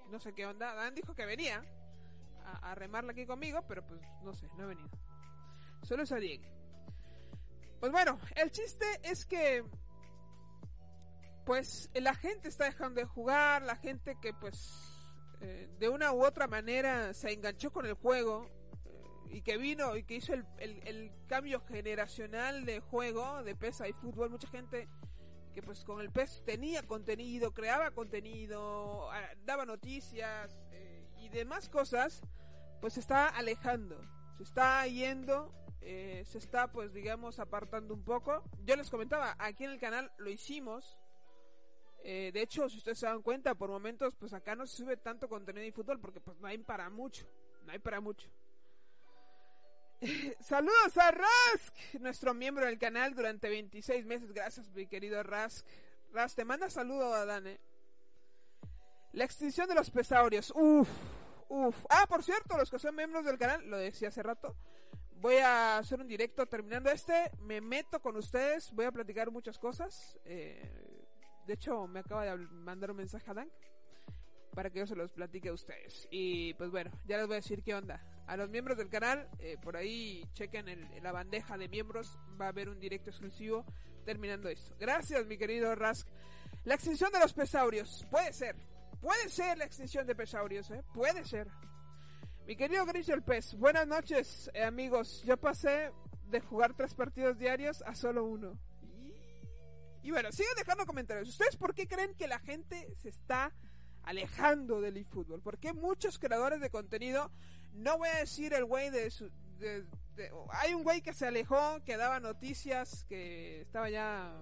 no 0.10 0.20
sé 0.20 0.34
qué 0.34 0.46
onda, 0.46 0.72
Adán 0.72 0.96
dijo 0.96 1.14
que 1.14 1.26
venía 1.26 1.64
a, 2.62 2.76
remarla 2.76 3.12
aquí 3.12 3.26
conmigo, 3.26 3.64
pero 3.68 3.86
pues 3.86 4.02
no 4.24 4.34
sé, 4.34 4.48
no 4.58 4.64
ha 4.64 4.68
venido. 4.68 4.90
Solo 5.84 6.04
es 6.04 6.12
a 6.12 6.18
Diego. 6.18 6.44
Pues 7.80 7.92
bueno, 7.92 8.20
el 8.36 8.52
chiste 8.52 8.86
es 9.04 9.26
que 9.26 9.64
pues 11.46 11.92
la 11.94 12.16
gente 12.16 12.48
está 12.48 12.66
dejando 12.66 13.02
de 13.02 13.06
jugar, 13.06 13.62
la 13.62 13.76
gente 13.76 14.18
que 14.20 14.34
pues 14.34 14.74
eh, 15.42 15.70
de 15.78 15.90
una 15.90 16.12
u 16.12 16.26
otra 16.26 16.48
manera 16.48 17.14
se 17.14 17.32
enganchó 17.32 17.72
con 17.72 17.86
el 17.86 17.94
juego 17.94 18.50
eh, 18.86 19.36
y 19.36 19.42
que 19.44 19.58
vino 19.58 19.96
y 19.96 20.04
que 20.04 20.16
hizo 20.16 20.34
el, 20.34 20.46
el, 20.58 21.12
cambio 21.28 21.60
generacional 21.60 22.66
de 22.66 22.80
juego 22.80 23.44
de 23.44 23.56
PES 23.56 23.84
y 23.90 23.94
fútbol, 23.94 24.32
mucha 24.32 24.48
gente 24.48 24.88
que 25.56 25.64
pues 25.64 25.84
con 25.84 26.02
el 26.02 26.12
PES 26.12 26.44
tenía 26.46 26.84
contenido, 26.84 27.54
creaba 27.54 27.92
contenido, 27.92 29.10
daba 29.46 29.66
noticias 29.66 30.60
eh, 30.72 31.08
y 31.18 31.30
demás 31.30 31.70
cosas, 31.70 32.22
pues 32.82 32.94
se 32.94 33.00
está 33.00 33.30
alejando, 33.30 34.00
se 34.38 34.44
está 34.44 34.86
yendo 34.86 35.52
eh, 35.88 36.24
se 36.26 36.40
está 36.40 36.72
pues 36.72 36.94
digamos 36.94 37.40
apartando 37.40 37.94
un 37.94 38.04
poco. 38.04 38.44
Yo 38.66 38.76
les 38.76 38.90
comentaba, 38.90 39.36
aquí 39.38 39.66
en 39.66 39.72
el 39.72 39.80
canal 39.80 40.12
lo 40.18 40.32
hicimos. 40.32 40.98
Eh, 42.04 42.32
de 42.34 42.42
hecho, 42.42 42.68
si 42.70 42.80
ustedes 42.80 42.98
se 42.98 43.06
dan 43.06 43.22
cuenta, 43.22 43.54
por 43.54 43.70
momentos 43.70 44.16
pues 44.16 44.34
acá 44.34 44.56
no 44.56 44.66
se 44.66 44.78
sube 44.78 44.98
tanto 44.98 45.30
contenido 45.30 45.64
de 45.64 45.72
fútbol 45.72 46.00
porque 46.00 46.20
pues 46.20 46.40
no 46.40 46.48
hay 46.48 46.58
para 46.58 46.90
mucho. 46.90 47.28
No 47.64 47.72
hay 47.72 47.80
para 47.80 48.02
mucho. 48.02 48.30
Saludos 50.40 50.98
a 50.98 51.12
Rask, 51.12 52.00
nuestro 52.00 52.34
miembro 52.34 52.66
del 52.66 52.78
canal 52.78 53.16
durante 53.16 53.50
26 53.50 54.06
meses. 54.06 54.32
Gracias, 54.34 54.70
mi 54.72 54.88
querido 54.88 55.24
Rask. 55.24 55.66
Rask, 56.12 56.36
te 56.36 56.46
manda 56.46 56.70
saludo 56.70 57.14
a 57.14 57.26
Dane. 57.26 57.60
La 59.14 59.24
extinción 59.24 59.68
de 59.68 59.76
los 59.76 59.90
pesaurios. 59.90 60.52
Uf, 60.56 60.90
uf. 61.50 61.86
Ah, 61.90 62.06
por 62.08 62.24
cierto, 62.24 62.58
los 62.58 62.70
que 62.70 62.80
son 62.80 62.96
miembros 62.96 63.26
del 63.26 63.38
canal, 63.38 63.70
lo 63.70 63.78
decía 63.78 64.10
hace 64.10 64.22
rato, 64.22 64.56
voy 65.22 65.38
a 65.38 65.78
hacer 65.78 66.00
un 66.02 66.08
directo 66.08 66.46
terminando 66.46 66.90
este. 66.90 67.32
Me 67.42 67.62
meto 67.62 68.02
con 68.02 68.18
ustedes. 68.18 68.72
Voy 68.74 68.86
a 68.86 68.92
platicar 68.92 69.32
muchas 69.32 69.58
cosas. 69.58 70.18
Eh, 70.26 71.06
de 71.48 71.54
hecho, 71.54 71.88
me 71.88 72.02
acaba 72.02 72.26
de 72.26 72.38
mandar 72.38 72.92
un 72.92 72.98
mensaje 72.98 73.32
a 73.32 73.34
Dan 73.34 73.52
para 74.54 74.70
que 74.70 74.80
yo 74.80 74.88
se 74.88 74.96
los 74.96 75.12
platique 75.12 75.50
a 75.50 75.54
ustedes. 75.54 76.08
Y 76.12 76.54
pues 76.56 76.70
bueno, 76.72 76.92
ya 77.06 77.18
les 77.18 77.28
voy 77.28 77.36
a 77.36 77.38
decir 77.38 77.64
qué 77.64 77.76
onda. 77.76 78.02
A 78.28 78.38
los 78.38 78.50
miembros 78.50 78.78
del 78.78 78.90
canal, 78.90 79.30
eh, 79.40 79.58
por 79.62 79.78
ahí 79.78 80.24
chequen 80.34 80.68
el, 80.68 81.04
la 81.04 81.12
bandeja 81.12 81.58
de 81.58 81.70
miembros. 81.70 82.18
Va 82.40 82.46
a 82.46 82.50
haber 82.50 82.70
un 82.70 82.80
directo 82.80 83.10
exclusivo 83.10 83.66
terminando 84.04 84.50
esto. 84.50 84.76
Gracias, 84.80 85.26
mi 85.26 85.38
querido 85.38 85.76
Rask. 85.76 86.08
La 86.64 86.76
extinción 86.76 87.12
de 87.12 87.20
los 87.20 87.34
pesaurios. 87.34 88.06
Puede 88.10 88.34
ser. 88.34 88.56
Puede 89.00 89.30
ser 89.30 89.58
la 89.58 89.66
extinción 89.66 90.08
de 90.08 90.16
pesaurios, 90.16 90.72
¿eh? 90.72 90.84
Puede 90.94 91.24
ser. 91.26 91.48
Mi 92.48 92.56
querido 92.56 92.86
el 93.08 93.24
Pez, 93.24 93.56
buenas 93.56 93.88
noches 93.88 94.52
eh, 94.54 94.64
amigos. 94.64 95.24
Yo 95.26 95.36
pasé 95.36 95.92
de 96.28 96.40
jugar 96.42 96.76
tres 96.76 96.94
partidos 96.94 97.38
diarios 97.38 97.82
a 97.84 97.96
solo 97.96 98.24
uno. 98.24 98.60
Y 100.04 100.12
bueno, 100.12 100.32
sigan 100.32 100.54
dejando 100.56 100.86
comentarios. 100.86 101.30
¿Ustedes 101.30 101.56
por 101.58 101.74
qué 101.74 101.88
creen 101.88 102.14
que 102.14 102.28
la 102.28 102.38
gente 102.38 102.88
se 102.96 103.10
está 103.10 103.52
alejando 104.04 104.80
del 104.80 104.98
eFootball? 104.98 105.42
¿Por 105.42 105.58
qué 105.58 105.74
muchos 105.74 106.20
creadores 106.20 106.62
de 106.62 106.70
contenido, 106.70 107.32
no 107.76 107.98
voy 107.98 108.10
a 108.10 108.20
decir 108.20 108.54
el 108.54 108.66
güey 108.66 108.90
de, 108.90 109.10
su, 109.12 109.30
Hay 110.52 110.74
un 110.74 110.84
güey 110.84 111.02
que 111.02 111.14
se 111.14 111.28
alejó, 111.28 111.84
que 111.84 111.98
daba 111.98 112.20
noticias, 112.20 113.06
que 113.06 113.62
estaba 113.62 113.90
ya 113.90 114.40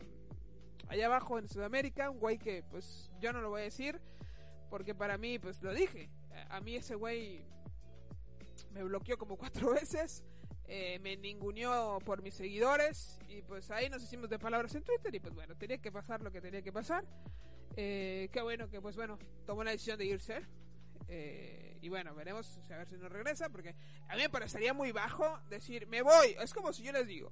allá 0.87 1.05
abajo 1.07 1.39
en 1.39 1.47
Sudamérica, 1.47 2.09
un 2.09 2.19
güey 2.19 2.37
que 2.37 2.63
pues 2.63 3.11
yo 3.19 3.33
no 3.33 3.41
lo 3.41 3.49
voy 3.49 3.61
a 3.61 3.63
decir, 3.65 3.99
porque 4.69 4.93
para 4.93 5.17
mí 5.17 5.39
pues 5.39 5.61
lo 5.61 5.73
dije. 5.73 6.09
A 6.49 6.61
mí 6.61 6.75
ese 6.75 6.95
güey 6.95 7.45
me 8.71 8.83
bloqueó 8.83 9.17
como 9.17 9.37
cuatro 9.37 9.71
veces, 9.73 10.23
eh, 10.67 10.99
me 10.99 11.17
ninguneó 11.17 11.99
por 12.05 12.21
mis 12.21 12.35
seguidores 12.35 13.19
y 13.27 13.41
pues 13.41 13.69
ahí 13.71 13.89
nos 13.89 14.03
hicimos 14.03 14.29
de 14.29 14.39
palabras 14.39 14.73
en 14.75 14.83
Twitter 14.83 15.13
y 15.13 15.19
pues 15.19 15.33
bueno, 15.33 15.55
tenía 15.55 15.77
que 15.79 15.91
pasar 15.91 16.21
lo 16.21 16.31
que 16.31 16.41
tenía 16.41 16.61
que 16.61 16.71
pasar. 16.71 17.05
Eh, 17.75 18.29
qué 18.31 18.41
bueno 18.41 18.69
que 18.69 18.79
pues 18.79 18.95
bueno, 18.95 19.17
tomó 19.45 19.63
la 19.63 19.71
decisión 19.71 19.97
de 19.97 20.05
irse. 20.05 20.41
Eh, 21.15 21.77
y 21.79 21.89
bueno, 21.89 22.15
veremos 22.15 22.57
a 22.71 22.77
ver 22.77 22.87
si 22.87 22.97
nos 22.97 23.11
regresa 23.11 23.49
porque 23.49 23.75
a 24.07 24.15
mí 24.15 24.23
me 24.23 24.29
parecería 24.29 24.73
muy 24.73 24.91
bajo 24.91 25.39
decir 25.49 25.85
me 25.87 26.01
voy. 26.01 26.35
Es 26.39 26.53
como 26.53 26.73
si 26.73 26.81
yo 26.81 26.91
les 26.91 27.05
digo, 27.05 27.31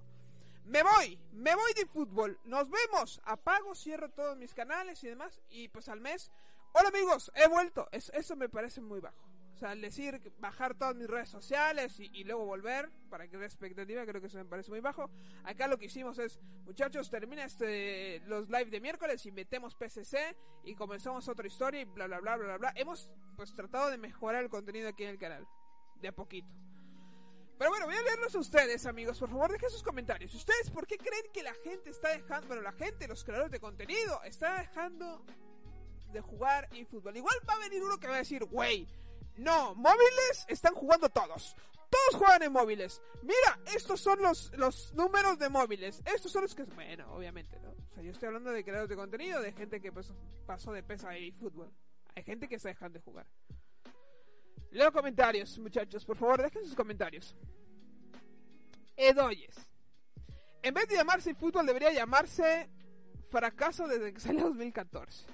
me 0.65 0.83
voy, 0.83 1.17
me 1.31 1.55
voy 1.55 1.73
de 1.73 1.87
fútbol, 1.87 2.39
nos 2.43 2.69
vemos, 2.69 3.19
apago, 3.25 3.73
cierro 3.73 4.09
todos 4.11 4.37
mis 4.37 4.53
canales 4.53 5.03
y 5.03 5.07
demás 5.07 5.41
y 5.49 5.67
pues 5.69 5.89
al 5.89 5.99
mes, 5.99 6.29
hola 6.73 6.89
amigos, 6.89 7.31
he 7.33 7.47
vuelto. 7.47 7.87
Es, 7.91 8.11
eso 8.13 8.35
me 8.35 8.49
parece 8.49 8.81
muy 8.81 8.99
bajo. 8.99 9.30
O 9.61 9.63
sea, 9.63 9.71
al 9.73 9.81
decir 9.81 10.19
bajar 10.39 10.73
todas 10.73 10.95
mis 10.95 11.05
redes 11.05 11.29
sociales 11.29 11.99
y, 11.99 12.09
y, 12.15 12.23
luego 12.23 12.45
volver 12.45 12.89
para 13.11 13.27
crear 13.27 13.43
expectativa, 13.43 14.03
creo 14.07 14.19
que 14.19 14.25
eso 14.25 14.39
me 14.39 14.45
parece 14.45 14.71
muy 14.71 14.79
bajo. 14.79 15.07
Acá 15.43 15.67
lo 15.67 15.77
que 15.77 15.85
hicimos 15.85 16.17
es, 16.17 16.39
muchachos, 16.65 17.11
termina 17.11 17.45
este 17.45 18.21
los 18.21 18.49
live 18.49 18.71
de 18.71 18.81
miércoles 18.81 19.23
y 19.27 19.31
metemos 19.31 19.75
PCC 19.75 20.35
y 20.63 20.73
comenzamos 20.73 21.27
otra 21.27 21.45
historia 21.45 21.81
y 21.81 21.85
bla 21.85 22.07
bla 22.07 22.19
bla 22.21 22.37
bla 22.37 22.47
bla 22.47 22.57
bla. 22.57 22.73
Hemos 22.75 23.07
pues 23.35 23.53
tratado 23.53 23.91
de 23.91 23.99
mejorar 23.99 24.41
el 24.41 24.49
contenido 24.49 24.89
aquí 24.89 25.03
en 25.03 25.11
el 25.11 25.19
canal, 25.19 25.47
de 26.01 26.07
a 26.07 26.11
poquito. 26.11 26.49
Pero 27.59 27.69
bueno, 27.69 27.85
voy 27.85 27.97
a 27.97 28.01
leerlos 28.01 28.33
a 28.33 28.39
ustedes, 28.39 28.87
amigos. 28.87 29.19
Por 29.19 29.29
favor, 29.29 29.51
dejen 29.51 29.69
sus 29.69 29.83
comentarios. 29.83 30.33
¿Ustedes 30.33 30.71
por 30.71 30.87
qué 30.87 30.97
creen 30.97 31.31
que 31.31 31.43
la 31.43 31.53
gente 31.53 31.91
está 31.91 32.09
dejando, 32.09 32.47
bueno, 32.47 32.63
la 32.63 32.71
gente, 32.71 33.07
los 33.07 33.23
creadores 33.23 33.51
de 33.51 33.59
contenido, 33.59 34.23
está 34.23 34.57
dejando 34.57 35.23
de 36.11 36.19
jugar 36.19 36.67
eFootball? 36.71 37.15
Igual 37.15 37.35
va 37.47 37.53
a 37.53 37.59
venir 37.59 37.83
uno 37.83 37.99
que 37.99 38.07
va 38.07 38.15
a 38.15 38.17
decir, 38.17 38.43
güey, 38.45 38.87
no, 39.37 39.75
móviles 39.75 40.45
están 40.47 40.73
jugando 40.75 41.09
todos. 41.09 41.55
Todos 41.89 42.21
juegan 42.21 42.43
en 42.43 42.53
móviles. 42.53 43.01
Mira, 43.21 43.59
estos 43.75 43.99
son 43.99 44.21
los, 44.21 44.51
los 44.55 44.93
números 44.93 45.37
de 45.37 45.49
móviles. 45.49 46.01
Estos 46.05 46.31
son 46.31 46.43
los 46.43 46.55
que... 46.55 46.63
Bueno, 46.63 47.13
obviamente, 47.13 47.59
¿no? 47.59 47.71
O 47.71 47.93
sea, 47.93 48.01
yo 48.01 48.11
estoy 48.11 48.27
hablando 48.27 48.51
de 48.51 48.63
creadores 48.63 48.89
de 48.89 48.95
contenido, 48.95 49.41
de 49.41 49.51
gente 49.51 49.81
que 49.81 49.91
pues, 49.91 50.13
pasó 50.45 50.71
de 50.71 50.83
pesa 50.83 51.17
y 51.17 51.31
fútbol. 51.33 51.69
Hay 52.15 52.23
gente 52.23 52.47
que 52.47 52.55
está 52.55 52.69
dejando 52.69 52.99
de 52.99 53.03
jugar. 53.03 53.27
Leo 54.71 54.91
comentarios, 54.93 55.59
muchachos. 55.59 56.05
Por 56.05 56.15
favor, 56.15 56.41
dejen 56.41 56.63
sus 56.63 56.75
comentarios. 56.75 57.35
Edoyes. 58.95 59.55
En 60.63 60.73
vez 60.73 60.87
de 60.87 60.95
llamarse 60.95 61.35
fútbol, 61.35 61.65
debería 61.65 61.91
llamarse 61.91 62.69
fracaso 63.29 63.87
desde 63.87 64.13
que 64.13 64.19
salió 64.19 64.43
2014. 64.49 65.25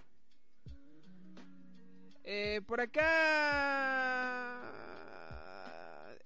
Eh, 2.29 2.59
por 2.67 2.81
acá. 2.81 4.59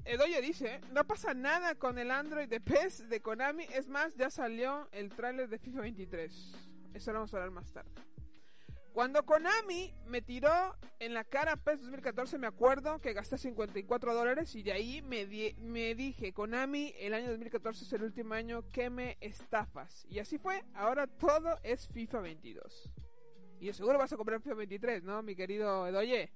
Edoye 0.03 0.41
dice: 0.41 0.81
No 0.91 1.05
pasa 1.05 1.35
nada 1.35 1.75
con 1.75 1.99
el 1.99 2.09
Android 2.09 2.49
de 2.49 2.59
PES 2.59 3.07
de 3.07 3.21
Konami. 3.21 3.65
Es 3.65 3.87
más, 3.87 4.15
ya 4.15 4.31
salió 4.31 4.89
el 4.93 5.09
tráiler 5.09 5.47
de 5.47 5.59
FIFA 5.59 5.81
23. 5.81 6.55
Eso 6.95 7.11
lo 7.11 7.19
vamos 7.19 7.31
a 7.35 7.37
hablar 7.37 7.51
más 7.51 7.71
tarde. 7.71 7.91
Cuando 8.93 9.23
Konami 9.23 9.93
me 10.07 10.23
tiró 10.23 10.75
en 10.97 11.13
la 11.13 11.23
cara 11.23 11.55
PES 11.55 11.81
2014, 11.81 12.39
me 12.39 12.47
acuerdo 12.47 12.97
que 12.97 13.13
gasté 13.13 13.37
54 13.37 14.15
dólares 14.15 14.55
y 14.55 14.63
de 14.63 14.71
ahí 14.71 15.03
me, 15.03 15.27
di 15.27 15.53
me 15.59 15.93
dije: 15.93 16.33
Konami, 16.33 16.95
el 16.97 17.13
año 17.13 17.29
2014 17.29 17.85
es 17.85 17.93
el 17.93 18.01
último 18.01 18.33
año 18.33 18.67
que 18.71 18.89
me 18.89 19.19
estafas. 19.21 20.07
Y 20.09 20.17
así 20.17 20.39
fue. 20.39 20.63
Ahora 20.73 21.05
todo 21.05 21.59
es 21.61 21.87
FIFA 21.89 22.21
22. 22.21 22.89
Y 23.61 23.71
seguro 23.73 23.99
vas 23.99 24.11
a 24.11 24.17
comprar 24.17 24.37
el 24.37 24.41
FIFA 24.41 24.55
23, 24.55 25.03
¿no, 25.03 25.21
mi 25.21 25.35
querido 25.35 25.87
Edoye? 25.87 26.31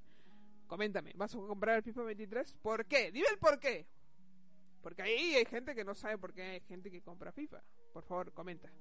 Coméntame, 0.67 1.11
¿vas 1.15 1.33
a 1.33 1.39
comprar 1.39 1.77
el 1.77 1.83
FIFA 1.83 2.03
23? 2.03 2.53
¿Por 2.61 2.85
qué? 2.85 3.11
Dime 3.11 3.25
el 3.31 3.39
por 3.39 3.59
qué. 3.59 3.87
Porque 4.83 5.01
ahí 5.01 5.33
hay 5.33 5.45
gente 5.45 5.73
que 5.73 5.83
no 5.83 5.95
sabe 5.95 6.19
por 6.19 6.35
qué 6.35 6.43
hay 6.43 6.59
gente 6.61 6.91
que 6.91 7.01
compra 7.01 7.31
FIFA. 7.31 7.63
Por 7.91 8.03
favor, 8.03 8.31
comenta. 8.31 8.71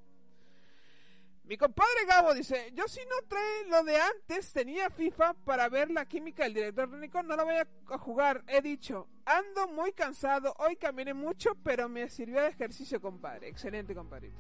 Mi 1.45 1.57
compadre 1.57 2.05
Gabo 2.07 2.35
dice, 2.35 2.71
yo 2.75 2.87
si 2.87 3.01
no 3.07 3.27
trae 3.27 3.67
lo 3.67 3.83
de 3.83 3.97
antes, 3.97 4.53
tenía 4.53 4.91
FIFA 4.91 5.33
para 5.47 5.71
ver 5.71 5.91
la 5.91 6.05
química 6.05 6.45
del 6.45 6.53
director 6.53 6.91
técnico, 6.91 7.23
no 7.23 7.37
lo 7.37 7.47
voy 7.47 7.55
a 7.55 7.99
jugar. 7.99 8.45
He 8.47 8.61
dicho, 8.61 9.09
ando 9.25 9.69
muy 9.69 9.93
cansado, 9.93 10.55
hoy 10.59 10.77
caminé 10.77 11.15
mucho, 11.15 11.55
pero 11.65 11.89
me 11.89 12.11
sirvió 12.11 12.43
de 12.43 12.49
ejercicio, 12.49 13.01
compadre. 13.01 13.49
Excelente, 13.49 13.95
compadrito. 13.95 14.39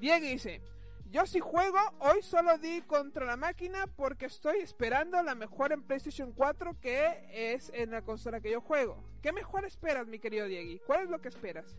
Diego 0.00 0.24
dice, 0.24 0.62
yo 1.10 1.24
si 1.26 1.40
juego, 1.40 1.78
hoy 2.00 2.22
solo 2.22 2.58
di 2.58 2.82
contra 2.82 3.24
la 3.24 3.36
máquina 3.36 3.86
porque 3.86 4.26
estoy 4.26 4.58
esperando 4.58 5.22
la 5.22 5.34
mejor 5.34 5.72
en 5.72 5.82
PlayStation 5.82 6.32
4 6.32 6.78
que 6.80 7.26
es 7.32 7.70
en 7.74 7.90
la 7.90 8.02
consola 8.02 8.40
que 8.40 8.50
yo 8.50 8.60
juego. 8.60 9.02
¿Qué 9.22 9.32
mejor 9.32 9.64
esperas, 9.64 10.06
mi 10.06 10.18
querido 10.18 10.46
Diegui? 10.46 10.80
¿Cuál 10.80 11.04
es 11.04 11.10
lo 11.10 11.20
que 11.20 11.28
esperas? 11.28 11.76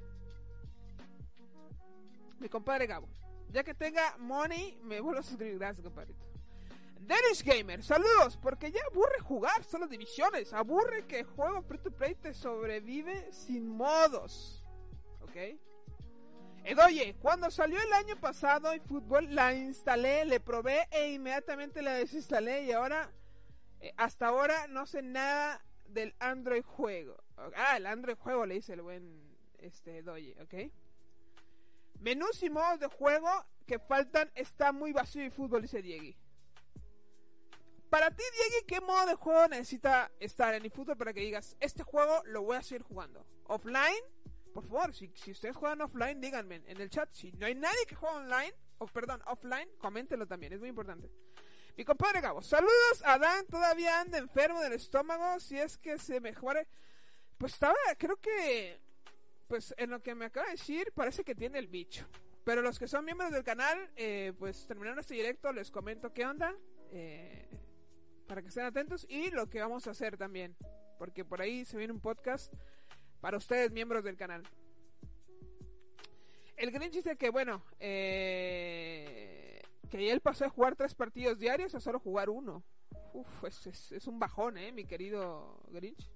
Mi 2.39 2.49
compadre 2.49 2.87
Gabo. 2.87 3.07
Ya 3.51 3.63
que 3.63 3.73
tenga 3.73 4.17
money, 4.17 4.79
me 4.83 4.99
vuelvo 4.99 5.19
a 5.19 5.23
suscribir. 5.23 5.59
Gracias, 5.59 5.83
compadrito. 5.83 6.25
Danish 6.99 7.43
Gamer, 7.43 7.83
saludos, 7.83 8.37
porque 8.37 8.71
ya 8.71 8.81
aburre 8.91 9.19
jugar 9.19 9.63
solo 9.63 9.87
divisiones. 9.87 10.53
Aburre 10.53 11.05
que 11.05 11.23
juego 11.23 11.61
free 11.61 11.79
to 11.79 11.91
play 11.91 12.15
te 12.15 12.33
sobrevive 12.33 13.31
sin 13.31 13.67
modos. 13.67 14.63
¿Ok? 15.21 15.35
Edoye, 16.63 17.15
cuando 17.21 17.49
salió 17.49 17.81
el 17.81 17.93
año 17.93 18.19
pasado 18.19 18.71
fútbol 18.87 19.33
la 19.33 19.53
instalé, 19.53 20.25
le 20.25 20.39
probé 20.39 20.87
e 20.91 21.11
inmediatamente 21.13 21.81
la 21.81 21.93
desinstalé 21.93 22.63
y 22.65 22.71
ahora, 22.71 23.11
eh, 23.79 23.93
hasta 23.97 24.27
ahora 24.27 24.67
no 24.67 24.85
sé 24.85 25.01
nada 25.01 25.63
del 25.85 26.15
Android 26.19 26.63
juego. 26.63 27.17
Ah, 27.55 27.77
el 27.77 27.85
Android 27.85 28.17
juego 28.17 28.45
le 28.45 28.55
dice 28.55 28.73
el 28.73 28.81
buen 28.81 29.37
este 29.57 30.03
Doye, 30.03 30.35
¿ok? 30.41 30.71
Menús 31.99 32.43
y 32.43 32.49
modos 32.49 32.79
de 32.79 32.87
juego 32.87 33.29
que 33.65 33.79
faltan 33.79 34.31
está 34.35 34.71
muy 34.71 34.91
vacío 34.91 35.23
y 35.23 35.29
fútbol, 35.29 35.61
dice 35.61 35.81
Diegui. 35.81 36.17
Para 37.89 38.11
ti, 38.11 38.23
Diegui, 38.33 38.65
¿qué 38.67 38.81
modo 38.81 39.07
de 39.07 39.15
juego 39.15 39.47
necesita 39.47 40.11
estar 40.19 40.53
en 40.53 40.65
eFootball 40.65 40.97
para 40.97 41.13
que 41.13 41.21
digas, 41.21 41.57
este 41.59 41.83
juego 41.83 42.21
lo 42.25 42.43
voy 42.43 42.57
a 42.57 42.63
seguir 42.63 42.83
jugando? 42.83 43.25
¿Offline? 43.45 44.03
Por 44.61 44.69
favor, 44.69 44.93
si, 44.93 45.09
si 45.15 45.31
ustedes 45.31 45.55
juegan 45.55 45.81
offline, 45.81 46.19
díganme 46.19 46.61
en 46.67 46.81
el 46.81 46.89
chat. 46.89 47.09
Si 47.13 47.31
no 47.33 47.45
hay 47.45 47.55
nadie 47.55 47.85
que 47.87 47.95
juegue 47.95 48.17
online, 48.17 48.53
o 48.77 48.87
perdón, 48.87 49.21
offline, 49.25 49.69
coméntenlo 49.77 50.27
también, 50.27 50.53
es 50.53 50.59
muy 50.59 50.69
importante. 50.69 51.09
Mi 51.77 51.85
compadre 51.85 52.19
Gabo, 52.19 52.41
saludos 52.41 53.01
a 53.05 53.17
Dan, 53.17 53.45
todavía 53.47 54.01
anda 54.01 54.17
enfermo 54.17 54.59
del 54.59 54.73
estómago, 54.73 55.39
si 55.39 55.57
es 55.57 55.77
que 55.77 55.97
se 55.97 56.19
mejore. 56.19 56.67
Pues 57.37 57.53
estaba, 57.53 57.75
creo 57.97 58.17
que, 58.17 58.81
pues 59.47 59.73
en 59.77 59.91
lo 59.91 60.01
que 60.01 60.13
me 60.13 60.25
acaba 60.25 60.47
de 60.47 60.53
decir, 60.53 60.91
parece 60.93 61.23
que 61.23 61.35
tiene 61.35 61.57
el 61.57 61.67
bicho. 61.67 62.05
Pero 62.43 62.61
los 62.61 62.77
que 62.77 62.87
son 62.87 63.05
miembros 63.05 63.31
del 63.31 63.45
canal, 63.45 63.89
eh, 63.95 64.33
pues 64.37 64.67
terminando 64.67 64.99
este 64.99 65.13
directo, 65.13 65.53
les 65.53 65.71
comento 65.71 66.11
qué 66.11 66.25
onda. 66.25 66.53
Eh, 66.91 67.47
para 68.27 68.41
que 68.41 68.49
estén 68.49 68.65
atentos 68.65 69.05
y 69.09 69.31
lo 69.31 69.49
que 69.49 69.61
vamos 69.61 69.87
a 69.87 69.91
hacer 69.91 70.17
también. 70.17 70.55
Porque 70.97 71.25
por 71.25 71.41
ahí 71.41 71.65
se 71.65 71.77
viene 71.77 71.93
un 71.93 71.99
podcast 71.99 72.53
para 73.21 73.37
ustedes, 73.37 73.71
miembros 73.71 74.03
del 74.03 74.17
canal. 74.17 74.43
El 76.55 76.71
Grinch 76.71 76.93
dice 76.93 77.15
que, 77.15 77.29
bueno, 77.29 77.63
eh, 77.79 79.61
que 79.89 80.11
él 80.11 80.19
pasó 80.19 80.45
a 80.45 80.49
jugar 80.49 80.75
tres 80.75 80.93
partidos 80.93 81.39
diarios 81.39 81.73
a 81.75 81.79
solo 81.79 81.99
jugar 81.99 82.29
uno. 82.29 82.63
Uf, 83.13 83.43
es, 83.45 83.91
es 83.91 84.07
un 84.07 84.19
bajón, 84.19 84.57
¿eh? 84.57 84.71
Mi 84.71 84.85
querido 84.85 85.61
Grinch. 85.69 86.09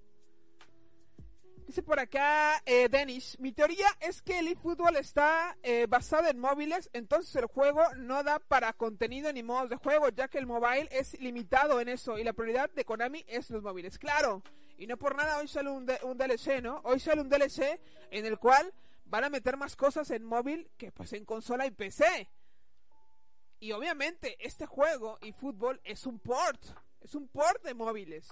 Dice 1.66 1.82
por 1.82 1.98
acá 1.98 2.62
eh, 2.66 2.90
Dennis, 2.90 3.38
mi 3.40 3.52
teoría 3.52 3.86
es 4.00 4.20
que 4.20 4.38
el 4.38 4.48
eFootball 4.48 4.96
está 4.96 5.56
eh, 5.62 5.86
basado 5.88 6.28
en 6.28 6.38
móviles, 6.38 6.90
entonces 6.92 7.34
el 7.36 7.46
juego 7.46 7.82
no 7.96 8.22
da 8.22 8.38
para 8.38 8.74
contenido 8.74 9.32
ni 9.32 9.42
modos 9.42 9.70
de 9.70 9.76
juego, 9.76 10.10
ya 10.10 10.28
que 10.28 10.36
el 10.36 10.46
mobile 10.46 10.88
es 10.90 11.18
limitado 11.20 11.80
en 11.80 11.88
eso 11.88 12.18
y 12.18 12.24
la 12.24 12.34
prioridad 12.34 12.70
de 12.70 12.84
Konami 12.84 13.24
es 13.26 13.48
los 13.48 13.62
móviles. 13.62 13.98
Claro, 13.98 14.42
y 14.78 14.86
no 14.86 14.96
por 14.96 15.16
nada 15.16 15.38
hoy 15.38 15.48
sale 15.48 15.70
un, 15.70 15.86
un 16.02 16.18
DLC, 16.18 16.62
¿no? 16.62 16.80
Hoy 16.84 17.00
sale 17.00 17.20
un 17.20 17.28
DLC 17.28 17.80
en 18.10 18.26
el 18.26 18.38
cual 18.38 18.72
van 19.04 19.24
a 19.24 19.30
meter 19.30 19.56
más 19.56 19.76
cosas 19.76 20.10
en 20.10 20.24
móvil 20.24 20.70
que 20.76 20.92
pues 20.92 21.12
en 21.12 21.24
consola 21.24 21.66
y 21.66 21.70
PC. 21.70 22.28
Y 23.60 23.72
obviamente 23.72 24.36
este 24.40 24.66
juego 24.66 25.18
y 25.22 25.32
fútbol 25.32 25.80
es 25.84 26.06
un 26.06 26.18
port, 26.18 26.62
es 27.00 27.14
un 27.14 27.28
port 27.28 27.62
de 27.64 27.74
móviles. 27.74 28.28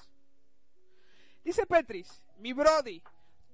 Dice 1.45 1.67
Petris, 1.67 2.23
mi 2.39 2.53
Brody, 2.53 3.03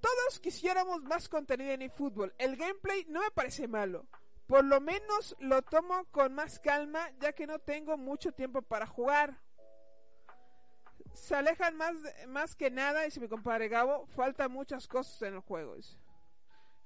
todos 0.00 0.40
quisiéramos 0.40 1.02
más 1.02 1.28
contenido 1.28 1.72
en 1.72 1.82
eFootball. 1.82 2.34
El 2.38 2.56
gameplay 2.56 3.04
no 3.08 3.20
me 3.20 3.30
parece 3.30 3.66
malo. 3.66 4.06
Por 4.46 4.64
lo 4.64 4.80
menos 4.80 5.36
lo 5.40 5.62
tomo 5.62 6.04
con 6.10 6.34
más 6.34 6.58
calma 6.58 7.10
ya 7.20 7.32
que 7.32 7.46
no 7.46 7.58
tengo 7.58 7.96
mucho 7.96 8.32
tiempo 8.32 8.62
para 8.62 8.86
jugar. 8.86 9.38
Se 11.18 11.34
alejan 11.34 11.76
más, 11.76 11.94
más 12.28 12.54
que 12.54 12.70
nada, 12.70 13.02
dice 13.02 13.20
mi 13.20 13.28
compadre 13.28 13.68
Gabo, 13.68 14.06
faltan 14.06 14.50
muchas 14.50 14.88
cosas 14.88 15.20
en 15.22 15.34
el 15.34 15.40
juego. 15.40 15.76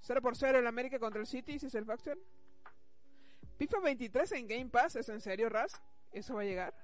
0 0.00 0.20
por 0.20 0.36
0 0.36 0.58
en 0.58 0.66
América 0.66 0.98
contra 0.98 1.20
el 1.20 1.26
City, 1.26 1.52
dice 1.52 1.78
el 1.78 1.84
Faction. 1.84 2.18
FIFA 3.56 3.80
23 3.80 4.32
en 4.32 4.48
Game 4.48 4.66
Pass, 4.66 4.96
¿es 4.96 5.08
en 5.08 5.20
serio, 5.20 5.48
Raz? 5.48 5.80
¿Eso 6.10 6.34
va 6.34 6.40
a 6.40 6.44
llegar? 6.44 6.74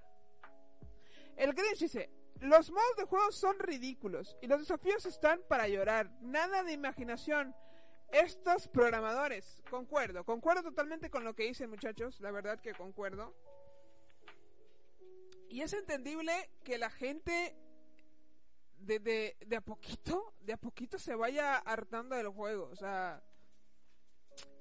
El 1.37 1.53
Grinch 1.53 1.81
dice, 1.81 2.11
los 2.41 2.71
modos 2.71 2.97
de 2.97 3.05
juego 3.05 3.33
son 3.33 3.59
ridículos 3.59 4.37
y 4.41 4.47
los 4.47 4.61
desafíos 4.61 5.05
están 5.07 5.41
para 5.49 5.67
llorar. 5.67 6.11
Nada 6.21 6.63
de 6.63 6.73
imaginación. 6.73 7.55
Estos 8.13 8.69
programadores, 8.69 9.63
concuerdo, 9.69 10.25
concuerdo 10.25 10.63
totalmente 10.63 11.11
con 11.11 11.25
lo 11.25 11.35
que 11.35 11.45
dicen 11.45 11.71
muchachos, 11.71 12.21
la 12.21 12.31
verdad 12.31 12.61
que 12.61 12.73
concuerdo. 12.75 13.35
Y 15.49 15.63
es 15.63 15.73
entendible 15.73 16.51
que 16.63 16.79
la 16.79 16.91
gente 16.91 17.57
de, 18.81 19.37
de, 19.47 19.57
a 19.57 19.61
poquito, 19.61 20.35
de 20.41 20.53
a 20.53 20.57
poquito 20.57 20.99
se 20.99 21.15
vaya 21.15 21.57
hartando 21.57 22.17
del 22.17 22.29
juego. 22.29 22.69
O 22.71 22.77
sea, 22.77 23.23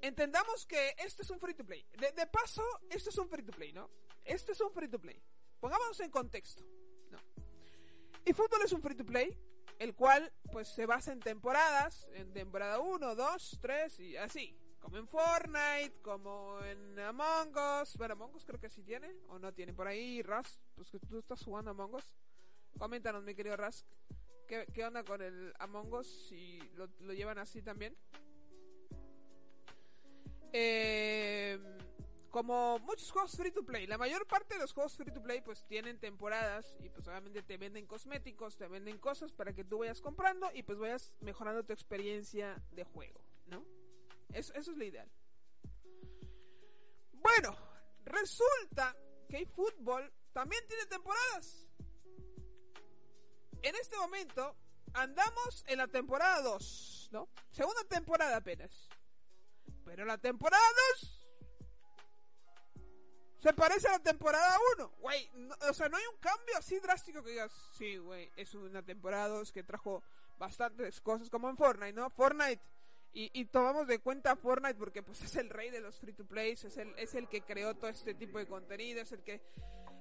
entendamos 0.00 0.66
que 0.66 0.94
esto 0.98 1.22
es 1.22 1.30
un 1.30 1.38
free 1.38 1.54
to 1.54 1.64
play. 1.64 1.86
De, 1.98 2.12
de 2.12 2.26
paso, 2.26 2.62
esto 2.90 3.10
es 3.10 3.18
un 3.18 3.28
free 3.28 3.44
to 3.44 3.52
play, 3.52 3.72
¿no? 3.72 3.90
Esto 4.24 4.52
es 4.52 4.60
un 4.60 4.72
free 4.72 4.88
to 4.88 4.98
play. 4.98 5.22
Pongámonos 5.60 5.98
en 6.00 6.10
contexto. 6.10 6.64
Y 8.24 8.32
fútbol 8.32 8.60
es 8.64 8.72
un 8.72 8.82
free 8.82 8.94
to 8.94 9.06
play, 9.06 9.36
el 9.78 9.94
cual 9.94 10.32
pues 10.52 10.68
se 10.68 10.86
basa 10.86 11.12
en 11.12 11.20
temporadas, 11.20 12.08
en 12.12 12.32
temporada 12.32 12.78
1, 12.78 13.14
2, 13.14 13.58
3 13.60 14.00
y 14.00 14.16
así. 14.16 14.58
Como 14.80 14.96
en 14.96 15.06
Fortnite, 15.06 16.00
como 16.02 16.60
en 16.62 16.98
Among 16.98 17.54
Us. 17.82 17.96
Bueno, 17.96 18.12
Among 18.12 18.34
Us 18.34 18.44
creo 18.44 18.60
que 18.60 18.70
sí 18.70 18.82
tiene, 18.82 19.14
o 19.28 19.38
no 19.38 19.52
tiene. 19.52 19.74
Por 19.74 19.86
ahí, 19.86 20.22
Rask, 20.22 20.58
pues 20.74 20.90
que 20.90 20.98
tú 20.98 21.18
estás 21.18 21.42
jugando 21.42 21.70
Among 21.70 21.94
Us. 21.94 22.14
Coméntanos, 22.78 23.24
mi 23.24 23.34
querido 23.34 23.56
Rask. 23.56 23.86
¿Qué, 24.46 24.66
qué 24.72 24.84
onda 24.84 25.04
con 25.04 25.20
el 25.20 25.52
Among 25.58 25.92
Us? 25.92 26.06
Si 26.28 26.58
lo, 26.74 26.88
lo 27.00 27.12
llevan 27.12 27.38
así 27.38 27.62
también. 27.62 27.96
Eh 30.52 31.58
como 32.30 32.78
muchos 32.80 33.10
juegos 33.10 33.36
free 33.36 33.50
to 33.50 33.64
play, 33.64 33.86
la 33.86 33.96
mayor 33.96 34.26
parte 34.26 34.54
de 34.54 34.60
los 34.60 34.72
juegos 34.72 34.96
free 34.96 35.10
to 35.10 35.22
play 35.22 35.40
pues 35.40 35.64
tienen 35.66 35.98
temporadas 35.98 36.74
y 36.80 36.88
pues 36.88 37.06
obviamente 37.08 37.42
te 37.42 37.56
venden 37.56 37.86
cosméticos, 37.86 38.56
te 38.56 38.68
venden 38.68 38.98
cosas 38.98 39.32
para 39.32 39.54
que 39.54 39.64
tú 39.64 39.78
vayas 39.78 40.00
comprando 40.00 40.48
y 40.54 40.62
pues 40.62 40.78
vayas 40.78 41.12
mejorando 41.20 41.64
tu 41.64 41.72
experiencia 41.72 42.62
de 42.72 42.84
juego. 42.84 43.20
Eso, 44.32 44.52
eso 44.54 44.70
es 44.72 44.76
lo 44.76 44.84
ideal. 44.84 45.10
Bueno, 47.12 47.56
resulta 48.04 48.96
que 49.28 49.46
fútbol 49.46 50.12
también 50.32 50.62
tiene 50.68 50.86
temporadas. 50.86 51.66
En 53.62 53.74
este 53.74 53.96
momento 53.96 54.56
andamos 54.94 55.64
en 55.66 55.78
la 55.78 55.88
temporada 55.88 56.42
2, 56.42 57.08
¿no? 57.12 57.28
Segunda 57.50 57.84
temporada 57.84 58.36
apenas. 58.36 58.88
Pero 59.84 60.04
la 60.04 60.18
temporada 60.18 60.62
2 61.00 61.18
se 63.38 63.52
parece 63.52 63.88
a 63.88 63.92
la 63.92 63.98
temporada 64.00 64.58
1. 64.76 64.88
Güey, 64.98 65.30
o 65.68 65.72
sea, 65.72 65.88
no 65.88 65.96
hay 65.96 66.04
un 66.12 66.18
cambio 66.18 66.56
así 66.56 66.78
drástico 66.80 67.22
que 67.22 67.30
digas, 67.30 67.52
sí, 67.76 67.96
güey, 67.96 68.30
es 68.36 68.54
una 68.54 68.82
temporada 68.82 69.28
2 69.28 69.52
que 69.52 69.62
trajo 69.62 70.02
bastantes 70.38 71.00
cosas 71.00 71.30
como 71.30 71.48
en 71.48 71.56
Fortnite, 71.56 71.92
¿no? 71.92 72.10
Fortnite. 72.10 72.62
Y, 73.12 73.30
y, 73.32 73.46
tomamos 73.46 73.86
de 73.86 73.98
cuenta 73.98 74.36
Fortnite 74.36 74.74
porque 74.74 75.02
pues 75.02 75.22
es 75.22 75.34
el 75.36 75.50
rey 75.50 75.70
de 75.70 75.80
los 75.80 75.98
free 75.98 76.12
to 76.12 76.26
play, 76.26 76.52
es 76.52 76.76
el, 76.76 76.96
es 76.98 77.14
el 77.14 77.28
que 77.28 77.40
creó 77.40 77.74
todo 77.74 77.90
este 77.90 78.14
tipo 78.14 78.38
de 78.38 78.46
contenido, 78.46 79.00
es 79.00 79.12
el 79.12 79.22
que 79.22 79.40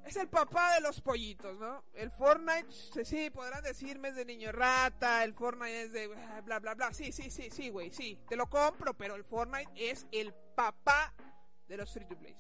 es 0.05 0.15
el 0.15 0.29
papá 0.29 0.75
de 0.75 0.81
los 0.81 1.01
pollitos, 1.01 1.57
¿no? 1.57 1.83
El 1.93 2.11
Fortnite, 2.11 2.71
sí, 3.03 3.29
podrán 3.29 3.63
decirme 3.63 4.09
es 4.09 4.15
de 4.15 4.25
niño 4.25 4.51
rata, 4.51 5.23
el 5.23 5.33
Fortnite 5.33 5.83
es 5.83 5.91
de 5.91 6.07
bla 6.43 6.59
bla 6.59 6.75
bla, 6.75 6.93
sí, 6.93 7.11
sí, 7.11 7.29
sí, 7.29 7.49
sí, 7.49 7.69
güey, 7.69 7.91
sí, 7.91 8.17
te 8.29 8.35
lo 8.35 8.49
compro, 8.49 8.93
pero 8.93 9.15
el 9.15 9.23
Fortnite 9.23 9.71
es 9.75 10.07
el 10.11 10.33
papá 10.55 11.13
de 11.67 11.77
los 11.77 11.91
free 11.91 12.05
to 12.05 12.17
plays. 12.17 12.37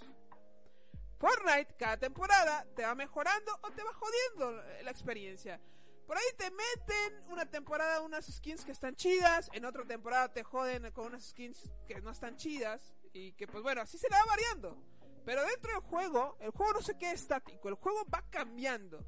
Fortnite 1.17 1.75
cada 1.77 1.97
temporada 1.97 2.65
te 2.75 2.83
va 2.83 2.95
mejorando 2.95 3.51
o 3.63 3.71
te 3.71 3.83
va 3.83 3.93
jodiendo 3.93 4.51
la 4.83 4.91
experiencia. 4.91 5.59
Por 6.07 6.17
ahí 6.17 6.23
te 6.37 6.49
meten 6.49 7.21
una 7.29 7.45
temporada 7.45 8.01
unas 8.01 8.25
skins 8.25 8.63
que 8.63 8.71
están 8.71 8.95
chidas, 8.95 9.49
en 9.51 9.65
otra 9.65 9.83
temporada 9.83 10.31
te 10.31 10.41
joden 10.41 10.89
con 10.91 11.07
unas 11.07 11.25
skins 11.25 11.69
que 11.85 11.99
no 11.99 12.11
están 12.11 12.37
chidas 12.37 12.95
y 13.11 13.33
que 13.33 13.45
pues 13.45 13.61
bueno, 13.61 13.81
así 13.81 13.97
se 13.97 14.09
le 14.09 14.15
va 14.15 14.25
variando. 14.25 14.81
Pero 15.25 15.45
dentro 15.45 15.73
del 15.73 15.81
juego, 15.81 16.37
el 16.39 16.51
juego 16.51 16.73
no 16.73 16.81
se 16.81 16.97
queda 16.97 17.11
estático, 17.11 17.67
el 17.67 17.75
juego 17.75 18.05
va 18.05 18.23
cambiando. 18.29 19.05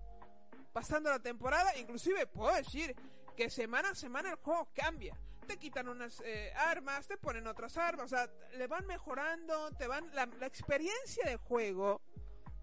Pasando 0.73 1.09
la 1.09 1.19
temporada, 1.19 1.75
inclusive 1.77 2.27
puedo 2.27 2.53
decir 2.53 2.93
que 3.37 3.49
semana 3.49 3.91
a 3.91 3.95
semana 3.95 4.31
el 4.31 4.35
juego 4.35 4.69
cambia 4.75 5.17
te 5.47 5.57
quitan 5.57 5.89
unas 5.89 6.21
eh, 6.23 6.53
armas, 6.55 7.07
te 7.07 7.17
ponen 7.17 7.47
otras 7.47 7.75
armas, 7.75 8.05
o 8.05 8.07
sea, 8.07 8.29
le 8.55 8.67
van 8.67 8.85
mejorando, 8.85 9.71
te 9.71 9.87
van... 9.87 10.07
La, 10.13 10.27
la 10.39 10.45
experiencia 10.45 11.25
de 11.25 11.37
juego 11.37 12.01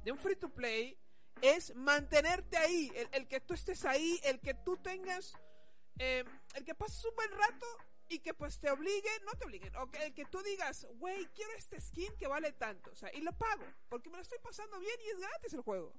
de 0.04 0.12
un 0.12 0.18
free 0.18 0.36
to 0.36 0.48
play 0.48 0.96
es 1.42 1.74
mantenerte 1.74 2.56
ahí, 2.56 2.90
el, 2.94 3.08
el 3.12 3.28
que 3.28 3.40
tú 3.40 3.54
estés 3.54 3.84
ahí, 3.84 4.20
el 4.24 4.40
que 4.40 4.54
tú 4.54 4.76
tengas, 4.78 5.34
eh, 5.98 6.24
el 6.54 6.64
que 6.64 6.74
pases 6.74 7.04
un 7.04 7.14
buen 7.14 7.30
rato 7.30 7.66
y 8.08 8.20
que 8.20 8.34
pues 8.34 8.58
te 8.58 8.70
obligue, 8.70 9.10
no 9.24 9.32
te 9.32 9.44
obliguen, 9.44 9.74
o 9.76 9.90
que, 9.90 10.04
el 10.04 10.14
que 10.14 10.26
tú 10.26 10.42
digas, 10.42 10.86
güey, 10.94 11.26
quiero 11.34 11.52
este 11.54 11.80
skin 11.80 12.16
que 12.16 12.26
vale 12.26 12.52
tanto, 12.52 12.90
o 12.90 12.94
sea, 12.94 13.12
y 13.14 13.20
lo 13.20 13.32
pago, 13.32 13.64
porque 13.88 14.10
me 14.10 14.16
lo 14.16 14.22
estoy 14.22 14.38
pasando 14.38 14.78
bien 14.78 14.94
y 15.04 15.10
es 15.10 15.18
gratis 15.18 15.54
el 15.54 15.62
juego. 15.62 15.94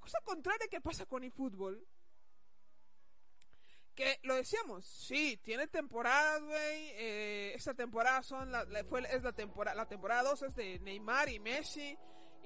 Cosa 0.00 0.20
contraria 0.24 0.68
que 0.68 0.80
pasa 0.80 1.06
con 1.06 1.24
eFootball, 1.24 1.86
que 3.94 4.20
lo 4.22 4.36
decíamos, 4.36 4.86
sí, 4.86 5.38
tiene 5.38 5.66
temporadas, 5.66 6.40
güey. 6.40 6.90
Eh, 6.92 7.52
esta 7.56 7.74
temporada 7.74 8.22
son 8.22 8.52
la, 8.52 8.64
fue, 8.88 9.02
es 9.10 9.24
la 9.24 9.32
temporada, 9.32 9.74
la 9.74 9.88
temporada 9.88 10.22
2 10.22 10.42
es 10.42 10.54
de 10.54 10.78
Neymar 10.78 11.28
y 11.28 11.40
Messi 11.40 11.98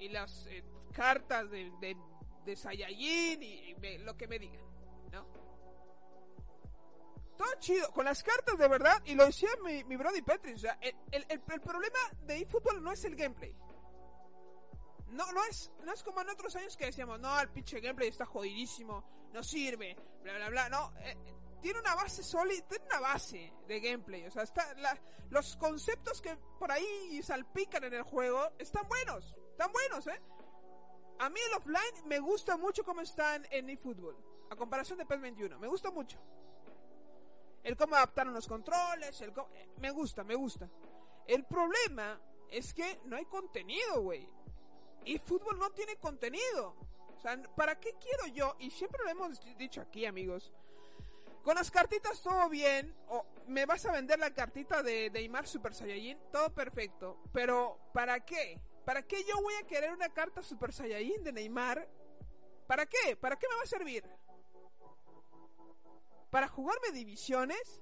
y 0.03 0.09
las 0.09 0.45
eh, 0.47 0.63
cartas 0.93 1.49
de, 1.49 1.71
de, 1.79 1.95
de 2.43 2.55
Saiyajin 2.55 3.41
y, 3.41 3.75
lo 3.99 4.17
que 4.17 4.27
me 4.27 4.37
digan, 4.37 4.65
¿no? 5.11 5.25
Todo 7.37 7.47
chido, 7.59 7.89
con 7.91 8.05
las 8.05 8.21
cartas 8.21 8.57
de 8.57 8.67
verdad, 8.67 9.01
y 9.05 9.15
lo 9.15 9.25
decía 9.25 9.49
mi, 9.63 9.83
mi 9.85 9.95
Brody 9.95 10.21
Petri, 10.21 10.53
o 10.53 10.57
sea, 10.57 10.77
el, 10.81 10.95
el, 11.11 11.25
el 11.29 11.39
problema 11.41 11.99
de 12.21 12.41
eFootball 12.41 12.83
no 12.83 12.91
es 12.91 13.03
el 13.05 13.15
gameplay. 13.15 13.55
No, 15.07 15.31
no 15.31 15.43
es, 15.45 15.71
no 15.83 15.93
es 15.93 16.03
como 16.03 16.21
en 16.21 16.29
otros 16.29 16.55
años 16.55 16.75
que 16.75 16.85
decíamos, 16.85 17.19
no, 17.19 17.39
el 17.39 17.49
pinche 17.49 17.79
gameplay 17.79 18.09
está 18.09 18.25
jodidísimo, 18.25 19.29
no 19.31 19.43
sirve, 19.43 19.95
bla, 20.21 20.35
bla, 20.35 20.49
bla. 20.49 20.69
No, 20.69 20.93
eh, 20.99 21.15
tiene 21.61 21.79
una 21.79 21.95
base 21.95 22.23
sólida, 22.23 22.67
tiene 22.67 22.85
una 22.85 22.99
base 22.99 23.53
de 23.67 23.79
gameplay. 23.79 24.25
O 24.25 24.31
sea, 24.31 24.43
está, 24.43 24.75
los 25.29 25.55
conceptos 25.57 26.21
que 26.21 26.35
por 26.59 26.71
ahí 26.71 27.21
salpican 27.23 27.83
en 27.85 27.93
el 27.93 28.03
juego 28.03 28.51
están 28.59 28.87
buenos, 28.87 29.35
están 29.63 29.71
buenos, 29.71 30.07
¿eh? 30.07 30.21
A 31.19 31.29
mí 31.29 31.39
el 31.47 31.53
offline 31.53 32.07
me 32.07 32.19
gusta 32.19 32.57
mucho 32.57 32.83
cómo 32.83 33.01
están 33.01 33.47
en 33.49 33.69
eFootball, 33.69 34.17
a 34.49 34.55
comparación 34.55 34.97
de 34.97 35.05
PES 35.05 35.21
21, 35.21 35.59
me 35.59 35.67
gusta 35.67 35.89
mucho. 35.89 36.17
El 37.63 37.77
cómo 37.77 37.95
adaptaron 37.95 38.33
los 38.33 38.47
controles, 38.47 39.21
el 39.21 39.31
cómo, 39.31 39.47
eh, 39.53 39.69
me 39.77 39.91
gusta, 39.91 40.23
me 40.25 40.35
gusta. 40.35 40.69
El 41.25 41.45
problema 41.45 42.19
es 42.49 42.73
que 42.73 42.99
no 43.05 43.15
hay 43.15 43.25
contenido, 43.25 44.01
güey. 44.01 44.27
Fútbol 45.23 45.57
no 45.57 45.69
tiene 45.71 45.95
contenido. 45.95 46.75
O 47.15 47.21
sea, 47.21 47.41
¿para 47.55 47.79
qué 47.79 47.93
quiero 47.93 48.27
yo? 48.27 48.55
Y 48.59 48.69
siempre 48.69 49.01
lo 49.05 49.11
hemos 49.11 49.39
dicho 49.57 49.79
aquí, 49.79 50.05
amigos. 50.05 50.51
Con 51.41 51.55
las 51.55 51.71
cartitas 51.71 52.21
todo 52.21 52.49
bien, 52.49 52.93
o 53.07 53.25
me 53.47 53.65
vas 53.65 53.85
a 53.85 53.93
vender 53.93 54.19
la 54.19 54.33
cartita 54.33 54.83
de 54.83 55.09
Neymar 55.09 55.47
Super 55.47 55.73
Saiyajin, 55.73 56.19
todo 56.33 56.53
perfecto. 56.53 57.17
Pero, 57.31 57.79
¿para 57.93 58.25
qué? 58.25 58.59
¿Para 58.85 59.01
qué 59.03 59.23
yo 59.23 59.41
voy 59.41 59.53
a 59.55 59.65
querer 59.65 59.91
una 59.91 60.09
carta 60.09 60.41
Super 60.43 60.73
Saiyajin 60.73 61.23
de 61.23 61.31
Neymar? 61.31 61.87
¿Para 62.67 62.85
qué? 62.85 63.15
¿Para 63.15 63.37
qué 63.37 63.47
me 63.47 63.55
va 63.55 63.63
a 63.63 63.67
servir? 63.67 64.03
¿Para 66.29 66.47
jugarme 66.47 66.91
divisiones? 66.91 67.81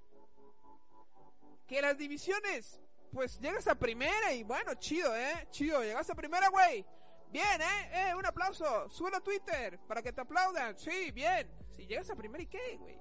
Que 1.67 1.81
las 1.81 1.97
divisiones, 1.97 2.81
pues 3.13 3.39
llegas 3.39 3.67
a 3.67 3.75
primera 3.75 4.33
y 4.33 4.43
bueno, 4.43 4.73
chido, 4.75 5.15
¿eh? 5.15 5.47
Chido, 5.51 5.81
llegas 5.83 6.09
a 6.09 6.15
primera, 6.15 6.49
güey. 6.49 6.85
Bien, 7.29 7.61
¿eh? 7.61 8.09
¿eh? 8.09 8.15
Un 8.15 8.25
aplauso. 8.25 8.89
Sube 8.89 9.15
a 9.15 9.21
Twitter 9.21 9.79
para 9.87 10.01
que 10.01 10.11
te 10.11 10.21
aplaudan. 10.21 10.77
Sí, 10.77 11.11
bien. 11.11 11.49
Si 11.69 11.87
llegas 11.87 12.09
a 12.09 12.15
primer 12.15 12.41
y 12.41 12.47
qué, 12.47 12.77
güey. 12.77 12.97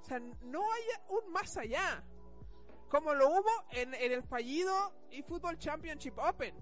O 0.00 0.04
sea, 0.04 0.20
no 0.20 0.60
hay 0.70 0.82
un 1.08 1.32
más 1.32 1.56
allá. 1.56 2.04
Como 2.90 3.14
lo 3.14 3.28
hubo 3.28 3.50
en, 3.70 3.94
el 3.94 4.22
fallido 4.22 4.92
eFootball 5.10 5.58
Championship 5.58 6.18
Open. 6.18 6.54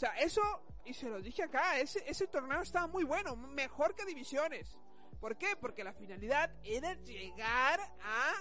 O 0.00 0.02
sea, 0.02 0.12
eso, 0.12 0.40
y 0.86 0.94
se 0.94 1.10
lo 1.10 1.20
dije 1.20 1.42
acá, 1.42 1.78
ese, 1.78 2.02
ese 2.08 2.26
torneo 2.26 2.62
estaba 2.62 2.86
muy 2.86 3.04
bueno, 3.04 3.36
mejor 3.36 3.94
que 3.94 4.06
divisiones. 4.06 4.78
¿Por 5.20 5.36
qué? 5.36 5.56
Porque 5.60 5.84
la 5.84 5.92
finalidad 5.92 6.50
era 6.64 6.94
llegar 6.94 7.78
a 8.02 8.32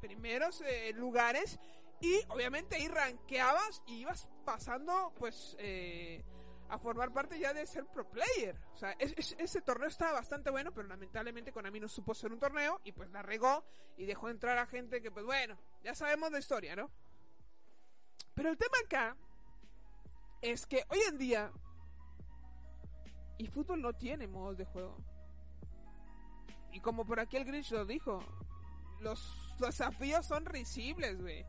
primeros 0.00 0.60
eh, 0.62 0.92
lugares 0.92 1.60
y 2.00 2.20
obviamente 2.30 2.74
ahí 2.74 2.88
ranqueabas 2.88 3.80
y 3.86 3.98
ibas 4.00 4.28
pasando 4.44 5.12
pues 5.16 5.54
eh, 5.60 6.24
a 6.68 6.80
formar 6.80 7.12
parte 7.12 7.38
ya 7.38 7.54
de 7.54 7.64
ser 7.64 7.86
pro 7.86 8.10
player. 8.10 8.58
O 8.72 8.76
sea, 8.76 8.90
ese 8.98 9.62
torneo 9.62 9.86
estaba 9.86 10.14
bastante 10.14 10.50
bueno, 10.50 10.74
pero 10.74 10.88
lamentablemente 10.88 11.52
Konami 11.52 11.78
no 11.78 11.88
supo 11.88 12.12
ser 12.12 12.32
un 12.32 12.40
torneo 12.40 12.80
y 12.82 12.90
pues 12.90 13.08
la 13.10 13.22
regó 13.22 13.64
y 13.96 14.04
dejó 14.04 14.30
entrar 14.30 14.58
a 14.58 14.66
gente 14.66 15.00
que 15.00 15.12
pues 15.12 15.24
bueno, 15.24 15.56
ya 15.84 15.94
sabemos 15.94 16.32
la 16.32 16.40
historia, 16.40 16.74
¿no? 16.74 16.90
Pero 18.34 18.50
el 18.50 18.58
tema 18.58 18.78
acá 18.84 19.16
es 20.44 20.66
que 20.66 20.84
hoy 20.90 21.00
en 21.08 21.16
día 21.16 21.50
y 23.38 23.46
fútbol 23.46 23.80
no 23.80 23.94
tiene 23.94 24.28
modos 24.28 24.58
de 24.58 24.66
juego. 24.66 24.96
Y 26.70 26.80
como 26.80 27.06
por 27.06 27.18
aquí 27.18 27.36
el 27.36 27.46
Grinch 27.46 27.70
lo 27.70 27.86
dijo, 27.86 28.22
los, 29.00 29.56
desafíos 29.58 30.26
son 30.26 30.44
risibles, 30.44 31.20
güey. 31.20 31.46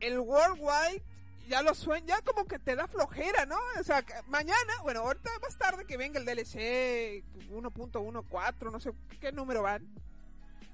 El 0.00 0.18
Worldwide 0.18 1.02
ya 1.48 1.62
lo 1.62 1.74
sueña, 1.74 2.18
ya 2.18 2.22
como 2.22 2.44
que 2.46 2.58
te 2.58 2.76
da 2.76 2.86
flojera, 2.86 3.46
¿no? 3.46 3.56
O 3.78 3.82
sea, 3.82 4.04
mañana, 4.26 4.72
bueno, 4.82 5.00
ahorita 5.00 5.30
más 5.40 5.56
tarde 5.56 5.86
que 5.86 5.96
venga 5.96 6.18
el 6.18 6.26
DLC 6.26 7.24
1.14, 7.50 8.72
no 8.72 8.80
sé 8.80 8.92
qué 9.20 9.32
número 9.32 9.62
van. 9.62 9.88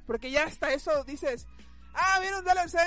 Porque 0.06 0.30
ya 0.30 0.44
hasta 0.44 0.72
eso 0.72 1.04
dices, 1.04 1.46
ah, 1.94 2.18
viene 2.20 2.38
un 2.38 2.44
DLC, 2.44 2.78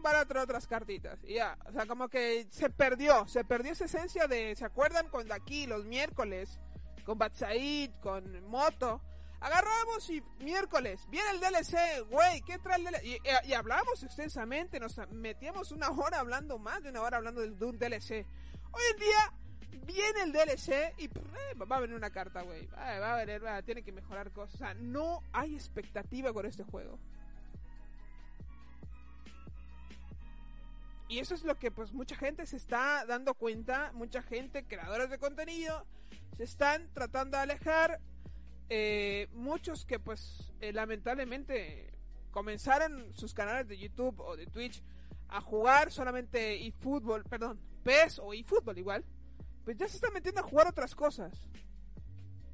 mmm, 0.00 0.02
van 0.02 0.16
a 0.16 0.24
traer 0.26 0.44
otras 0.44 0.66
cartitas. 0.66 1.18
Y 1.24 1.34
ya, 1.34 1.56
o 1.66 1.72
sea, 1.72 1.86
como 1.86 2.08
que 2.08 2.46
se 2.50 2.70
perdió, 2.70 3.26
se 3.28 3.44
perdió 3.44 3.72
esa 3.72 3.84
esencia 3.84 4.26
de, 4.26 4.54
¿se 4.56 4.64
acuerdan 4.64 5.08
cuando 5.08 5.34
aquí 5.34 5.66
los 5.66 5.84
miércoles, 5.84 6.58
con 7.04 7.18
Batsaid, 7.18 7.90
con 8.00 8.44
Moto, 8.48 9.00
Agarramos 9.40 10.10
y 10.10 10.22
miércoles, 10.40 11.06
viene 11.08 11.30
el 11.30 11.40
DLC, 11.40 12.06
güey, 12.10 12.42
¿qué 12.42 12.58
trae 12.58 12.76
el 12.76 12.84
DLC? 12.84 13.04
Y, 13.04 13.48
y, 13.48 13.52
hablamos 13.54 14.02
extensamente, 14.02 14.78
nos 14.78 14.98
metíamos 15.08 15.72
una 15.72 15.88
hora 15.90 16.20
hablando, 16.20 16.58
más 16.58 16.82
de 16.82 16.90
una 16.90 17.00
hora 17.00 17.16
hablando 17.16 17.40
de, 17.40 17.64
un 17.64 17.78
DLC. 17.78 18.26
Hoy 18.70 18.82
en 18.92 18.96
día 18.98 19.32
viene 19.86 20.22
el 20.24 20.32
DLC 20.32 20.94
y 20.98 21.08
va 21.08 21.76
a 21.76 21.80
venir 21.80 21.96
una 21.96 22.10
carta, 22.10 22.42
güey. 22.42 22.66
Va, 22.66 23.14
a 23.14 23.24
venir, 23.24 23.42
tiene 23.64 23.82
que 23.82 23.92
mejorar 23.92 24.30
cosas. 24.30 24.56
O 24.56 24.58
sea, 24.58 24.74
no 24.74 25.22
hay 25.32 25.54
expectativa 25.54 26.34
con 26.34 26.44
este 26.44 26.62
juego. 26.64 26.98
Y 31.10 31.18
eso 31.18 31.34
es 31.34 31.42
lo 31.42 31.58
que 31.58 31.72
pues 31.72 31.92
mucha 31.92 32.14
gente 32.14 32.46
se 32.46 32.56
está 32.56 33.04
dando 33.04 33.34
cuenta, 33.34 33.90
mucha 33.94 34.22
gente, 34.22 34.64
creadores 34.64 35.10
de 35.10 35.18
contenido, 35.18 35.84
se 36.36 36.44
están 36.44 36.88
tratando 36.94 37.36
de 37.36 37.42
alejar 37.42 38.00
eh, 38.68 39.26
muchos 39.32 39.84
que 39.84 39.98
pues 39.98 40.52
eh, 40.60 40.72
lamentablemente 40.72 41.92
comenzaron 42.30 43.12
sus 43.12 43.34
canales 43.34 43.66
de 43.66 43.76
YouTube 43.76 44.20
o 44.20 44.36
de 44.36 44.46
Twitch 44.46 44.84
a 45.26 45.40
jugar 45.40 45.90
solamente 45.90 46.64
eFootball, 46.68 47.24
perdón, 47.24 47.58
PES 47.82 48.20
o 48.20 48.32
eFootball 48.32 48.78
igual, 48.78 49.04
pues 49.64 49.76
ya 49.76 49.88
se 49.88 49.96
están 49.96 50.12
metiendo 50.12 50.42
a 50.42 50.44
jugar 50.44 50.68
otras 50.68 50.94
cosas. 50.94 51.32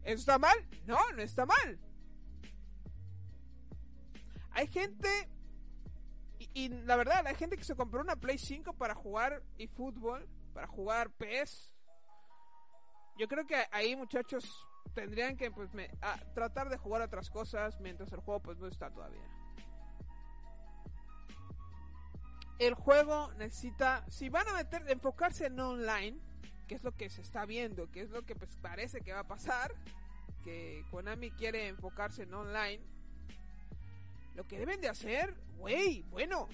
¿Eso 0.02 0.20
está 0.20 0.38
mal? 0.38 0.56
No, 0.86 0.96
no 1.14 1.20
está 1.20 1.44
mal. 1.44 1.78
Hay 4.52 4.66
gente, 4.68 5.08
y, 6.56 6.64
y 6.64 6.68
la 6.68 6.96
verdad, 6.96 7.26
hay 7.26 7.34
gente 7.34 7.56
que 7.56 7.64
se 7.64 7.76
compró 7.76 8.00
una 8.00 8.16
Play 8.16 8.38
5 8.38 8.72
para 8.74 8.94
jugar 8.94 9.42
eFootball, 9.58 10.28
para 10.54 10.66
jugar 10.66 11.10
PES. 11.10 11.70
Yo 13.18 13.28
creo 13.28 13.46
que 13.46 13.56
ahí 13.72 13.96
muchachos 13.96 14.44
tendrían 14.94 15.36
que 15.36 15.50
pues 15.50 15.72
me, 15.74 15.90
tratar 16.34 16.70
de 16.70 16.78
jugar 16.78 17.02
otras 17.02 17.28
cosas 17.28 17.78
mientras 17.80 18.10
el 18.12 18.20
juego 18.20 18.40
pues 18.40 18.58
no 18.58 18.66
está 18.66 18.90
todavía. 18.90 19.22
El 22.58 22.74
juego 22.74 23.30
necesita, 23.34 24.04
si 24.08 24.30
van 24.30 24.48
a 24.48 24.54
meter, 24.54 24.90
enfocarse 24.90 25.46
en 25.46 25.60
online, 25.60 26.18
que 26.66 26.74
es 26.74 26.82
lo 26.82 26.96
que 26.96 27.10
se 27.10 27.20
está 27.20 27.44
viendo, 27.44 27.90
que 27.90 28.00
es 28.00 28.10
lo 28.10 28.24
que 28.24 28.34
pues 28.34 28.56
parece 28.56 29.02
que 29.02 29.12
va 29.12 29.20
a 29.20 29.28
pasar, 29.28 29.74
que 30.42 30.82
Konami 30.90 31.30
quiere 31.32 31.68
enfocarse 31.68 32.22
en 32.22 32.32
online, 32.32 32.82
lo 34.36 34.46
que 34.46 34.58
deben 34.58 34.80
de 34.80 34.88
hacer, 34.88 35.34
güey, 35.56 36.02
bueno, 36.10 36.48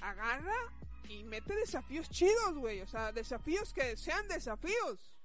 agarra 0.00 0.56
y 1.08 1.24
mete 1.24 1.54
desafíos 1.54 2.08
chidos, 2.08 2.54
güey, 2.54 2.80
o 2.80 2.86
sea, 2.86 3.12
desafíos 3.12 3.72
que 3.72 3.96
sean 3.96 4.26
desafíos 4.28 5.18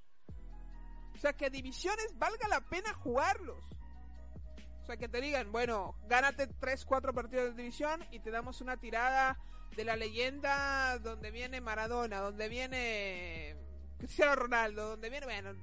o 1.15 1.25
sea, 1.25 1.34
que 1.34 1.49
divisiones 1.49 2.17
valga 2.17 2.49
la 2.49 2.60
pena 2.60 2.93
jugarlos. 2.95 3.63
O 4.82 4.86
sea, 4.86 4.97
que 4.97 5.08
te 5.08 5.21
digan, 5.21 5.53
bueno, 5.53 5.95
gánate 6.08 6.47
3, 6.47 6.84
4 6.84 7.13
partidos 7.13 7.56
de 7.56 7.63
división 7.63 8.03
y 8.12 8.19
te 8.19 8.29
damos 8.29 8.60
una 8.60 8.75
tirada 8.75 9.39
de 9.77 9.86
la 9.86 9.95
leyenda 9.95 10.99
donde 10.99 11.32
viene 11.32 11.62
Maradona, 11.62 12.19
donde 12.19 12.49
viene 12.49 13.56
Cristiano 13.97 14.36
Ronaldo, 14.36 14.89
donde 14.89 15.10
viene, 15.10 15.25
bueno, 15.25 15.53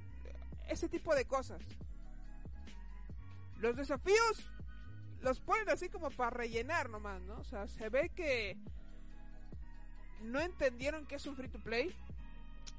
ese 0.67 0.89
tipo 0.89 1.13
de 1.13 1.25
cosas. 1.25 1.61
Los 3.57 3.75
desafíos 3.75 4.43
los 5.21 5.39
ponen 5.39 5.69
así 5.69 5.89
como 5.89 6.09
para 6.11 6.31
rellenar 6.31 6.89
nomás, 6.89 7.21
¿no? 7.21 7.35
O 7.35 7.43
sea, 7.43 7.67
se 7.67 7.89
ve 7.89 8.09
que 8.09 8.57
no 10.21 10.39
entendieron 10.39 11.05
que 11.05 11.15
es 11.15 11.25
un 11.25 11.35
free 11.35 11.49
to 11.49 11.59
play. 11.59 11.95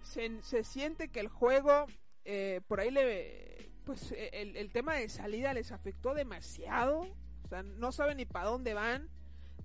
Se, 0.02 0.42
se 0.42 0.64
siente 0.64 1.08
que 1.08 1.20
el 1.20 1.28
juego 1.28 1.86
eh, 2.24 2.60
por 2.68 2.80
ahí 2.80 2.90
le 2.90 3.72
pues 3.84 4.12
e, 4.12 4.30
el, 4.56 4.70
tema 4.70 4.94
de 4.94 5.08
salida 5.08 5.52
les 5.54 5.72
afectó 5.72 6.14
demasiado 6.14 7.00
o 7.44 7.48
sea 7.48 7.64
no 7.64 7.90
saben 7.90 8.18
ni 8.18 8.26
para 8.26 8.46
dónde 8.48 8.74
van 8.74 9.08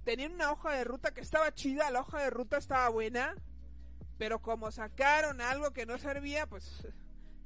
tenían 0.04 0.34
una 0.34 0.52
hoja 0.52 0.72
de 0.72 0.84
ruta 0.84 1.14
que 1.14 1.22
estaba 1.22 1.54
chida 1.54 1.92
la 1.92 2.02
hoja 2.02 2.24
de 2.24 2.32
ruta 2.32 2.58
estaba 2.58 2.90
buena 2.90 3.36
pero 4.18 4.42
como 4.42 4.72
sacaron 4.72 5.40
algo 5.40 5.72
que 5.72 5.86
no 5.86 6.00
servía 6.00 6.48
pues 6.48 6.88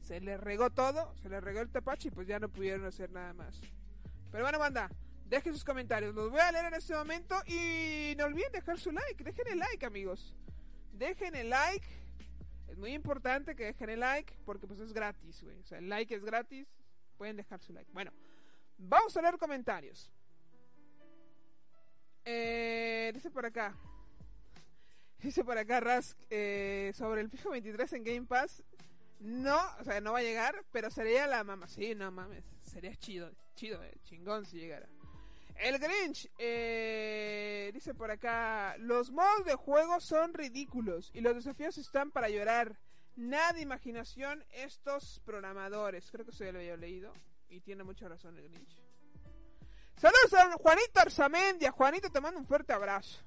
se 0.01 0.21
les 0.21 0.39
regó 0.39 0.69
todo 0.69 1.13
se 1.21 1.27
les 1.27 1.43
regó 1.43 1.59
el 1.59 1.69
tepache 1.69 2.07
y 2.07 2.11
pues 2.11 2.25
ya 2.25 2.39
no 2.39 2.47
pudieron 2.47 2.85
hacer 2.85 3.11
nada 3.11 3.33
más 3.33 3.59
pero 4.31 4.45
bueno 4.45 4.59
banda 4.59 4.89
Dejen 5.31 5.53
sus 5.53 5.63
comentarios, 5.63 6.13
los 6.13 6.29
voy 6.29 6.41
a 6.41 6.51
leer 6.51 6.65
en 6.65 6.73
este 6.73 6.93
momento 6.93 7.41
y 7.47 8.13
no 8.17 8.25
olviden 8.25 8.51
dejar 8.51 8.77
su 8.77 8.91
like, 8.91 9.23
dejen 9.23 9.47
el 9.47 9.59
like 9.59 9.85
amigos. 9.85 10.35
Dejen 10.91 11.35
el 11.35 11.49
like. 11.49 11.87
Es 12.67 12.77
muy 12.77 12.91
importante 12.91 13.55
que 13.55 13.63
dejen 13.63 13.91
el 13.91 14.01
like 14.01 14.35
porque 14.43 14.67
pues 14.67 14.81
es 14.81 14.91
gratis, 14.91 15.41
güey. 15.41 15.57
O 15.59 15.63
sea, 15.63 15.77
el 15.77 15.87
like 15.87 16.13
es 16.13 16.25
gratis. 16.25 16.67
Pueden 17.17 17.37
dejar 17.37 17.61
su 17.61 17.71
like. 17.71 17.89
Bueno, 17.93 18.11
vamos 18.77 19.15
a 19.15 19.21
leer 19.21 19.37
comentarios. 19.37 20.11
Eh, 22.25 23.11
dice 23.13 23.31
por 23.31 23.45
acá. 23.45 23.73
Dice 25.19 25.45
por 25.45 25.57
acá 25.57 25.79
Rask 25.79 26.19
eh, 26.29 26.91
sobre 26.93 27.21
el 27.21 27.29
FIFA 27.29 27.51
23 27.51 27.93
en 27.93 28.03
Game 28.03 28.27
Pass. 28.27 28.65
No, 29.21 29.61
o 29.79 29.83
sea, 29.85 30.01
no 30.01 30.11
va 30.11 30.19
a 30.19 30.23
llegar, 30.23 30.65
pero 30.73 30.91
sería 30.91 31.25
la 31.25 31.45
mamá. 31.45 31.69
Sí, 31.69 31.95
no 31.95 32.11
mames. 32.11 32.43
Sería 32.63 32.93
chido, 32.97 33.31
chido, 33.55 33.81
eh, 33.81 33.97
chingón 34.03 34.45
si 34.45 34.57
llegara. 34.57 34.89
El 35.61 35.77
Grinch 35.77 36.27
eh, 36.39 37.69
dice 37.71 37.93
por 37.93 38.09
acá: 38.09 38.75
Los 38.79 39.11
modos 39.11 39.45
de 39.45 39.53
juego 39.53 39.99
son 39.99 40.33
ridículos 40.33 41.11
y 41.13 41.21
los 41.21 41.35
desafíos 41.35 41.77
están 41.77 42.09
para 42.09 42.29
llorar. 42.29 42.79
Nada 43.15 43.53
de 43.53 43.61
imaginación 43.61 44.43
estos 44.49 45.21
programadores. 45.23 46.09
Creo 46.09 46.25
que 46.25 46.31
eso 46.31 46.43
ya 46.43 46.51
lo 46.51 46.57
había 46.57 46.77
leído 46.77 47.13
y 47.47 47.59
tiene 47.59 47.83
mucha 47.83 48.07
razón 48.07 48.39
el 48.39 48.49
Grinch. 48.49 48.81
Saludos 49.97 50.33
a 50.33 50.51
Juanito 50.53 50.99
Arzamendia. 50.99 51.71
Juanito, 51.71 52.09
te 52.09 52.21
mando 52.21 52.39
un 52.39 52.47
fuerte 52.47 52.73
abrazo. 52.73 53.23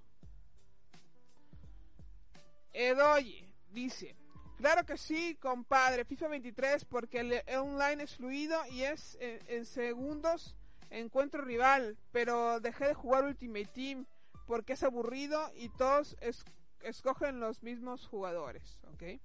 Edoye 2.73 3.49
dice: 3.71 4.17
Claro 4.57 4.85
que 4.85 4.99
sí, 4.99 5.37
compadre. 5.37 6.05
FIFA 6.05 6.27
23 6.27 6.85
porque 6.87 7.21
el 7.21 7.57
online 7.57 8.03
es 8.03 8.17
fluido 8.17 8.61
y 8.73 8.83
es 8.83 9.17
en, 9.21 9.39
en 9.47 9.65
segundos 9.65 10.57
encuentro 10.91 11.43
rival, 11.43 11.97
pero 12.13 12.61
dejé 12.61 12.89
de 12.89 12.95
jugar 12.95 13.25
Ultimate 13.25 13.67
Team 13.67 14.07
porque 14.47 14.75
es 14.75 14.83
aburrido 14.83 15.51
y 15.55 15.69
todos 15.71 16.17
es, 16.21 16.45
escogen 16.83 17.41
los 17.41 17.63
mismos 17.63 18.07
jugadores, 18.07 18.81
¿ok? 18.93 19.21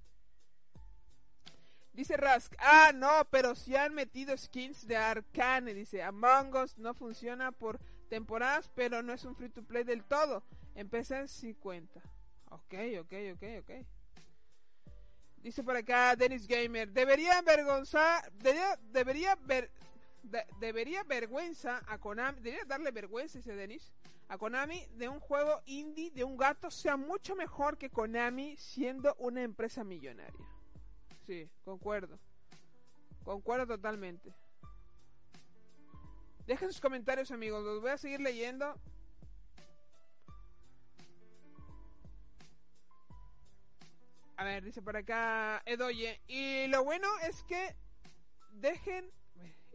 Dice 1.92 2.16
Rask, 2.16 2.54
ah, 2.58 2.92
no, 2.94 3.26
pero 3.30 3.54
si 3.54 3.76
han 3.76 3.94
metido 3.94 4.36
skins 4.36 4.86
de 4.86 4.96
Arcane, 4.96 5.74
dice, 5.74 6.02
Among 6.02 6.54
Us 6.54 6.78
no 6.78 6.94
funciona 6.94 7.52
por 7.52 7.80
temporadas, 8.08 8.70
pero 8.74 9.02
no 9.02 9.12
es 9.12 9.24
un 9.24 9.34
free 9.34 9.48
to 9.48 9.62
play 9.62 9.84
del 9.84 10.04
todo. 10.04 10.44
Empecé 10.74 11.26
si 11.28 11.54
cuenta. 11.54 12.00
Ok, 12.50 12.74
ok, 13.00 13.12
ok, 13.34 13.42
ok. 13.60 13.86
Dice 15.38 15.64
por 15.64 15.76
acá 15.76 16.14
Dennis 16.16 16.46
Gamer, 16.46 16.90
debería 16.90 17.38
avergonzar, 17.38 18.30
debería, 18.32 18.78
debería 18.92 19.34
ver, 19.36 19.70
de, 20.22 20.44
debería 20.58 21.02
vergüenza 21.04 21.82
a 21.86 21.98
Konami, 21.98 22.40
debería 22.40 22.64
darle 22.64 22.90
vergüenza, 22.90 23.38
dice 23.38 23.54
Denis, 23.54 23.92
a 24.28 24.38
Konami 24.38 24.86
de 24.92 25.08
un 25.08 25.20
juego 25.20 25.60
indie 25.66 26.10
de 26.10 26.24
un 26.24 26.36
gato 26.36 26.70
sea 26.70 26.96
mucho 26.96 27.34
mejor 27.34 27.78
que 27.78 27.90
Konami 27.90 28.56
siendo 28.56 29.14
una 29.16 29.42
empresa 29.42 29.82
millonaria. 29.84 30.46
Sí, 31.26 31.48
concuerdo. 31.64 32.18
Concuerdo 33.24 33.66
totalmente. 33.66 34.34
Dejen 36.46 36.72
sus 36.72 36.80
comentarios, 36.80 37.30
amigos, 37.30 37.62
los 37.62 37.80
voy 37.80 37.90
a 37.90 37.98
seguir 37.98 38.20
leyendo. 38.20 38.74
A 44.36 44.44
ver, 44.44 44.64
dice 44.64 44.80
por 44.80 44.96
acá 44.96 45.62
Edoye. 45.66 46.20
Y 46.26 46.66
lo 46.68 46.82
bueno 46.82 47.06
es 47.28 47.42
que 47.44 47.76
dejen 48.52 49.12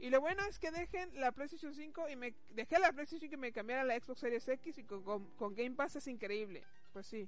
y 0.05 0.11
lo 0.11 0.21
bueno 0.21 0.43
es 0.45 0.59
que 0.59 0.69
dejen 0.69 1.19
la 1.19 1.31
PlayStation 1.31 1.73
5 1.73 2.09
y 2.09 2.15
me 2.15 2.35
dejé 2.51 2.77
la 2.77 2.91
PlayStation 2.91 3.21
5 3.21 3.33
y 3.33 3.37
me 3.37 3.51
cambiara 3.51 3.83
la 3.83 3.99
Xbox 3.99 4.19
Series 4.19 4.47
X 4.47 4.77
y 4.77 4.83
con, 4.83 5.55
Game 5.55 5.71
Pass 5.71 5.95
es 5.95 6.05
increíble. 6.05 6.63
Pues 6.93 7.07
sí. 7.07 7.27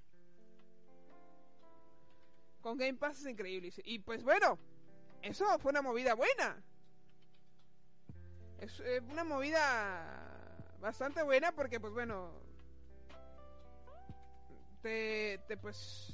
Con 2.61 2.77
Game 2.77 2.93
Pass 2.93 3.21
es 3.21 3.25
increíble. 3.25 3.73
Y 3.83 3.97
pues 3.97 4.23
bueno, 4.23 4.59
eso 5.23 5.57
fue 5.57 5.71
una 5.71 5.81
movida 5.81 6.13
buena. 6.13 6.63
Es 8.59 8.79
eh, 8.81 9.01
una 9.09 9.23
movida 9.23 10.69
bastante 10.79 11.23
buena 11.23 11.51
porque 11.53 11.79
pues 11.79 11.93
bueno, 11.93 12.31
te, 14.83 15.39
te 15.47 15.57
pues 15.57 16.13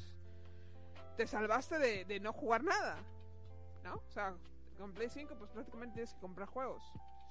te 1.17 1.27
salvaste 1.27 2.05
de 2.05 2.19
no 2.21 2.31
jugar 2.31 2.63
nada. 2.63 3.03
¿No? 3.83 3.95
O 3.95 4.11
sea, 4.11 4.33
con 4.77 4.93
Play 4.93 5.09
5 5.09 5.35
pues 5.37 5.51
prácticamente 5.51 5.95
tienes 5.95 6.13
que 6.13 6.19
comprar 6.19 6.47
juegos. 6.47 6.83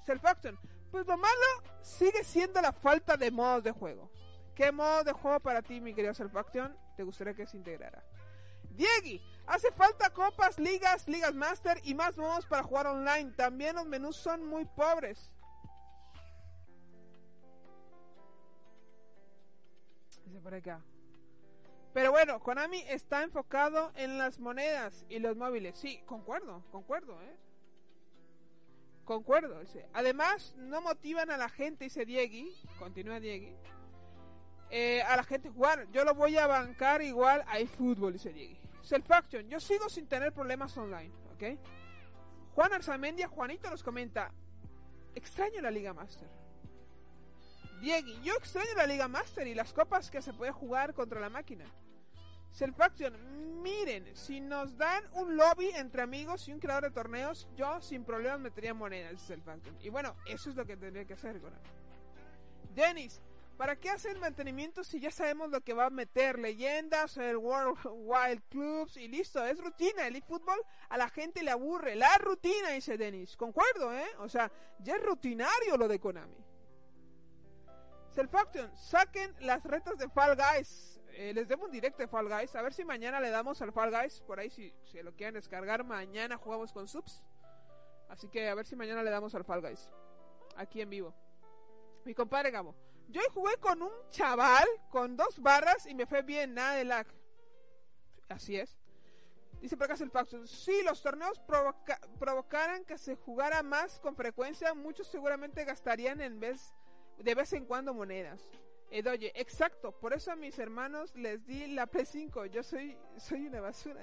Self 0.04 0.24
Action, 0.24 0.58
pues 0.90 1.06
lo 1.06 1.16
malo 1.16 1.46
sigue 1.82 2.24
siendo 2.24 2.60
la 2.60 2.72
falta 2.72 3.16
de 3.16 3.30
modos 3.30 3.64
de 3.64 3.72
juego. 3.72 4.10
¿Qué 4.54 4.70
modo 4.70 5.04
de 5.04 5.12
juego 5.12 5.40
para 5.40 5.62
ti, 5.62 5.80
mi 5.80 5.94
querido 5.94 6.12
Self 6.12 6.36
Action, 6.36 6.76
te 6.96 7.02
gustaría 7.02 7.34
que 7.34 7.46
se 7.46 7.56
integrara? 7.56 8.04
Diegui, 8.70 9.22
hace 9.46 9.70
falta 9.72 10.10
copas, 10.10 10.58
ligas, 10.58 11.06
ligas 11.08 11.34
master 11.34 11.80
y 11.84 11.94
más 11.94 12.16
modos 12.16 12.46
para 12.46 12.62
jugar 12.62 12.86
online. 12.86 13.32
También 13.32 13.76
los 13.76 13.86
menús 13.86 14.16
son 14.16 14.46
muy 14.46 14.64
pobres. 14.64 15.30
Dice 20.24 20.40
por 20.40 20.54
acá. 20.54 20.82
Pero 21.92 22.10
bueno, 22.10 22.40
Konami 22.40 22.80
está 22.88 23.22
enfocado 23.22 23.92
en 23.96 24.16
las 24.16 24.38
monedas 24.38 25.04
y 25.08 25.18
los 25.18 25.36
móviles. 25.36 25.78
Sí, 25.78 26.02
concuerdo, 26.06 26.64
concuerdo, 26.70 27.20
¿eh? 27.22 27.36
Concuerdo, 29.04 29.60
dice. 29.60 29.86
Además, 29.92 30.54
no 30.56 30.80
motivan 30.80 31.30
a 31.30 31.36
la 31.36 31.48
gente, 31.48 31.84
dice 31.84 32.06
Diegui, 32.06 32.54
continúa 32.78 33.20
Diegui, 33.20 33.54
eh, 34.70 35.02
a 35.02 35.16
la 35.16 35.24
gente 35.24 35.50
jugar. 35.50 35.86
Yo 35.90 36.04
lo 36.04 36.14
voy 36.14 36.38
a 36.38 36.46
bancar 36.46 37.02
igual 37.02 37.44
a 37.46 37.58
eFootball, 37.58 38.14
dice 38.14 38.32
Diegui. 38.32 38.58
Self 38.80 39.10
Action, 39.10 39.48
yo 39.48 39.60
sigo 39.60 39.88
sin 39.88 40.06
tener 40.06 40.32
problemas 40.32 40.76
online, 40.78 41.12
¿ok? 41.34 41.58
Juan 42.54 42.72
Arzamendia, 42.72 43.28
Juanito 43.28 43.68
nos 43.70 43.82
comenta, 43.82 44.32
extraño 45.14 45.60
la 45.60 45.70
Liga 45.70 45.92
Master. 45.92 46.28
Diego, 47.80 48.08
yo 48.22 48.34
extraño 48.34 48.74
la 48.76 48.86
Liga 48.86 49.08
Master 49.08 49.46
y 49.46 49.54
las 49.54 49.72
copas 49.72 50.10
que 50.10 50.22
se 50.22 50.32
puede 50.32 50.52
jugar 50.52 50.94
contra 50.94 51.20
la 51.20 51.28
máquina. 51.28 51.64
Selfaction, 52.52 53.62
miren, 53.62 54.14
si 54.14 54.40
nos 54.40 54.76
dan 54.76 55.02
un 55.14 55.36
lobby 55.36 55.70
entre 55.74 56.02
amigos 56.02 56.46
y 56.48 56.52
un 56.52 56.60
creador 56.60 56.84
de 56.84 56.90
torneos, 56.90 57.48
yo 57.56 57.80
sin 57.80 58.04
problemas 58.04 58.40
metería 58.40 58.74
monedas, 58.74 59.22
Selfaction. 59.22 59.74
Y 59.80 59.88
bueno, 59.88 60.14
eso 60.26 60.50
es 60.50 60.56
lo 60.56 60.66
que 60.66 60.76
tendría 60.76 61.06
que 61.06 61.14
hacer, 61.14 61.40
Gora. 61.40 61.56
Dennis, 62.74 63.22
¿para 63.56 63.76
qué 63.76 63.88
hacer 63.88 64.18
mantenimiento 64.18 64.84
si 64.84 65.00
ya 65.00 65.10
sabemos 65.10 65.50
lo 65.50 65.62
que 65.62 65.72
va 65.72 65.86
a 65.86 65.90
meter? 65.90 66.38
Leyendas, 66.38 67.16
el 67.16 67.38
World 67.38 67.78
Wild 67.86 68.42
Clubs 68.50 68.98
y 68.98 69.08
listo, 69.08 69.42
es 69.44 69.58
rutina. 69.58 70.06
El 70.06 70.16
eFootball 70.16 70.60
a 70.90 70.98
la 70.98 71.08
gente 71.08 71.42
le 71.42 71.52
aburre. 71.52 71.94
La 71.94 72.18
rutina, 72.18 72.70
dice 72.70 72.98
Dennis. 72.98 73.34
Concuerdo, 73.34 73.94
¿eh? 73.94 74.08
O 74.18 74.28
sea, 74.28 74.52
ya 74.78 74.96
es 74.96 75.02
rutinario 75.02 75.78
lo 75.78 75.88
de 75.88 75.98
Konami. 75.98 76.36
Selfaction, 78.10 78.76
saquen 78.76 79.34
las 79.40 79.64
retas 79.64 79.96
de 79.96 80.06
Fall 80.10 80.36
Guys. 80.36 81.01
Eh, 81.14 81.32
les 81.34 81.48
debo 81.48 81.64
un 81.64 81.70
directo 81.70 82.02
de 82.02 82.08
Fall 82.08 82.28
Guys. 82.28 82.54
A 82.56 82.62
ver 82.62 82.72
si 82.72 82.84
mañana 82.84 83.20
le 83.20 83.30
damos 83.30 83.60
al 83.62 83.72
Fall 83.72 83.90
Guys. 83.90 84.20
Por 84.20 84.40
ahí, 84.40 84.50
si, 84.50 84.72
si 84.84 85.02
lo 85.02 85.14
quieren 85.14 85.34
descargar, 85.34 85.84
mañana 85.84 86.36
jugamos 86.36 86.72
con 86.72 86.88
subs. 86.88 87.22
Así 88.08 88.28
que 88.28 88.48
a 88.48 88.54
ver 88.54 88.66
si 88.66 88.76
mañana 88.76 89.02
le 89.02 89.10
damos 89.10 89.34
al 89.34 89.44
Fall 89.44 89.60
Guys. 89.60 89.88
Aquí 90.56 90.80
en 90.80 90.90
vivo. 90.90 91.14
Mi 92.04 92.14
compadre 92.14 92.50
Gabo. 92.50 92.74
Yo 93.08 93.20
jugué 93.32 93.56
con 93.58 93.82
un 93.82 93.92
chaval 94.10 94.66
con 94.90 95.16
dos 95.16 95.38
barras 95.40 95.86
y 95.86 95.94
me 95.94 96.06
fue 96.06 96.22
bien, 96.22 96.54
nada 96.54 96.76
de 96.76 96.84
lag. 96.84 97.06
Así 98.28 98.56
es. 98.56 98.78
Dice 99.60 99.76
por 99.76 99.84
acá 99.84 99.96
Selfaction. 99.96 100.48
Si 100.48 100.82
los 100.82 101.02
torneos 101.02 101.38
provoca 101.40 102.00
provocaran 102.18 102.84
que 102.84 102.98
se 102.98 103.14
jugara 103.14 103.62
más 103.62 104.00
con 104.00 104.16
frecuencia, 104.16 104.74
muchos 104.74 105.06
seguramente 105.06 105.64
gastarían 105.64 106.20
en 106.20 106.40
vez 106.40 106.74
de 107.18 107.34
vez 107.34 107.52
en 107.52 107.66
cuando 107.66 107.94
monedas. 107.94 108.42
Edoye, 108.92 109.32
exacto, 109.34 109.90
por 109.90 110.12
eso 110.12 110.30
a 110.32 110.36
mis 110.36 110.58
hermanos 110.58 111.16
les 111.16 111.46
di 111.46 111.66
la 111.68 111.90
P5, 111.90 112.50
yo 112.50 112.62
soy, 112.62 112.94
soy 113.16 113.46
una 113.46 113.62
basura. 113.62 114.02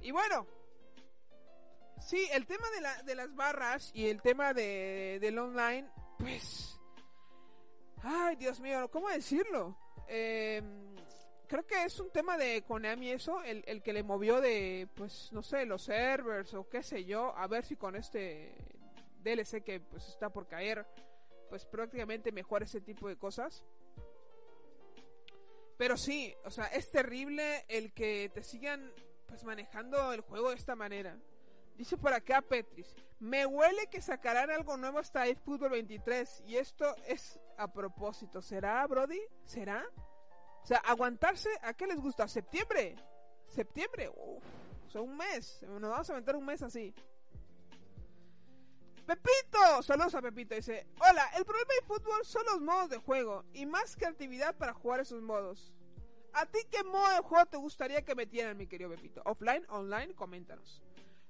Y 0.00 0.10
bueno, 0.10 0.46
sí, 2.00 2.26
el 2.32 2.46
tema 2.46 2.70
de, 2.70 2.80
la, 2.80 3.02
de 3.02 3.14
las 3.14 3.34
barras 3.34 3.90
y 3.92 4.06
el 4.06 4.22
tema 4.22 4.54
de, 4.54 5.18
del 5.20 5.38
online, 5.38 5.86
pues... 6.18 6.80
Ay, 8.02 8.36
Dios 8.36 8.58
mío, 8.58 8.90
¿cómo 8.90 9.10
decirlo? 9.10 9.76
Eh, 10.08 10.62
creo 11.46 11.66
que 11.66 11.84
es 11.84 12.00
un 12.00 12.10
tema 12.10 12.38
de 12.38 12.62
Konami 12.62 13.10
eso, 13.10 13.42
el, 13.42 13.62
el 13.66 13.82
que 13.82 13.92
le 13.92 14.02
movió 14.02 14.40
de, 14.40 14.88
pues, 14.94 15.30
no 15.32 15.42
sé, 15.42 15.66
los 15.66 15.82
servers 15.82 16.54
o 16.54 16.66
qué 16.70 16.82
sé 16.82 17.04
yo, 17.04 17.36
a 17.36 17.46
ver 17.48 17.66
si 17.66 17.76
con 17.76 17.96
este 17.96 18.54
DLC 19.22 19.62
que 19.62 19.80
pues 19.80 20.08
está 20.08 20.30
por 20.30 20.46
caer 20.46 20.86
pues 21.48 21.64
prácticamente 21.66 22.32
mejor 22.32 22.62
ese 22.62 22.80
tipo 22.80 23.08
de 23.08 23.16
cosas. 23.16 23.64
Pero 25.76 25.96
sí, 25.96 26.34
o 26.44 26.50
sea, 26.50 26.66
es 26.66 26.90
terrible 26.90 27.64
el 27.68 27.92
que 27.92 28.30
te 28.32 28.42
sigan 28.42 28.92
pues 29.26 29.44
manejando 29.44 30.12
el 30.12 30.20
juego 30.20 30.50
de 30.50 30.56
esta 30.56 30.74
manera. 30.74 31.18
Dice 31.76 31.98
por 31.98 32.14
acá 32.14 32.40
Petris, 32.40 32.94
me 33.18 33.44
huele 33.44 33.86
que 33.88 34.00
sacarán 34.00 34.50
algo 34.50 34.76
nuevo 34.78 34.98
hasta 34.98 35.26
eFootball 35.26 35.70
23 35.70 36.44
y 36.46 36.56
esto 36.56 36.94
es 37.06 37.38
a 37.58 37.70
propósito. 37.70 38.40
¿Será, 38.40 38.86
Brody? 38.86 39.20
¿Será? 39.44 39.84
O 40.62 40.66
sea, 40.66 40.78
aguantarse, 40.78 41.50
¿a 41.62 41.74
qué 41.74 41.86
les 41.86 42.00
gusta? 42.00 42.26
¿Septiembre? 42.26 42.96
¿Septiembre? 43.46 44.08
O 44.08 44.40
sea, 44.90 45.02
un 45.02 45.16
mes. 45.16 45.62
Nos 45.62 45.90
vamos 45.90 46.08
a 46.08 46.12
aventar 46.14 46.34
un 46.34 46.46
mes 46.46 46.62
así. 46.62 46.94
Pepito, 49.06 49.82
saludos 49.84 50.16
a 50.16 50.20
Pepito, 50.20 50.56
dice, 50.56 50.84
hola, 50.98 51.30
el 51.36 51.44
problema 51.44 51.72
de 51.80 51.86
fútbol 51.86 52.24
son 52.24 52.44
los 52.46 52.60
modos 52.60 52.90
de 52.90 52.96
juego 52.96 53.44
y 53.52 53.64
más 53.64 53.94
creatividad 53.94 54.56
para 54.56 54.72
jugar 54.72 54.98
esos 54.98 55.22
modos. 55.22 55.72
¿A 56.32 56.44
ti 56.44 56.58
qué 56.68 56.82
modo 56.82 57.08
de 57.14 57.20
juego 57.20 57.46
te 57.46 57.56
gustaría 57.56 58.04
que 58.04 58.16
metieran, 58.16 58.56
mi 58.56 58.66
querido 58.66 58.90
Pepito? 58.90 59.22
¿Offline? 59.24 59.64
¿Online? 59.68 60.12
Coméntanos. 60.12 60.82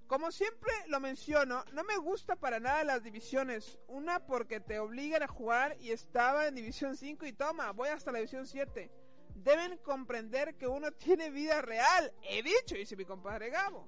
Como 0.06 0.32
siempre 0.32 0.72
lo 0.86 1.00
menciono, 1.00 1.64
no 1.72 1.84
me 1.84 1.98
gusta 1.98 2.34
para 2.36 2.60
nada 2.60 2.82
las 2.82 3.02
divisiones. 3.02 3.78
Una 3.88 4.24
porque 4.24 4.58
te 4.58 4.78
obligan 4.78 5.22
a 5.22 5.28
jugar 5.28 5.76
y 5.78 5.90
estaba 5.90 6.46
en 6.46 6.54
división 6.54 6.96
5 6.96 7.26
y 7.26 7.34
toma, 7.34 7.72
voy 7.72 7.90
hasta 7.90 8.10
la 8.10 8.18
división 8.18 8.46
7. 8.46 8.90
Deben 9.34 9.76
comprender 9.78 10.56
que 10.56 10.66
uno 10.66 10.92
tiene 10.92 11.28
vida 11.28 11.60
real. 11.60 12.10
He 12.22 12.42
dicho, 12.42 12.74
dice 12.74 12.96
mi 12.96 13.04
compadre 13.04 13.50
Gabo. 13.50 13.86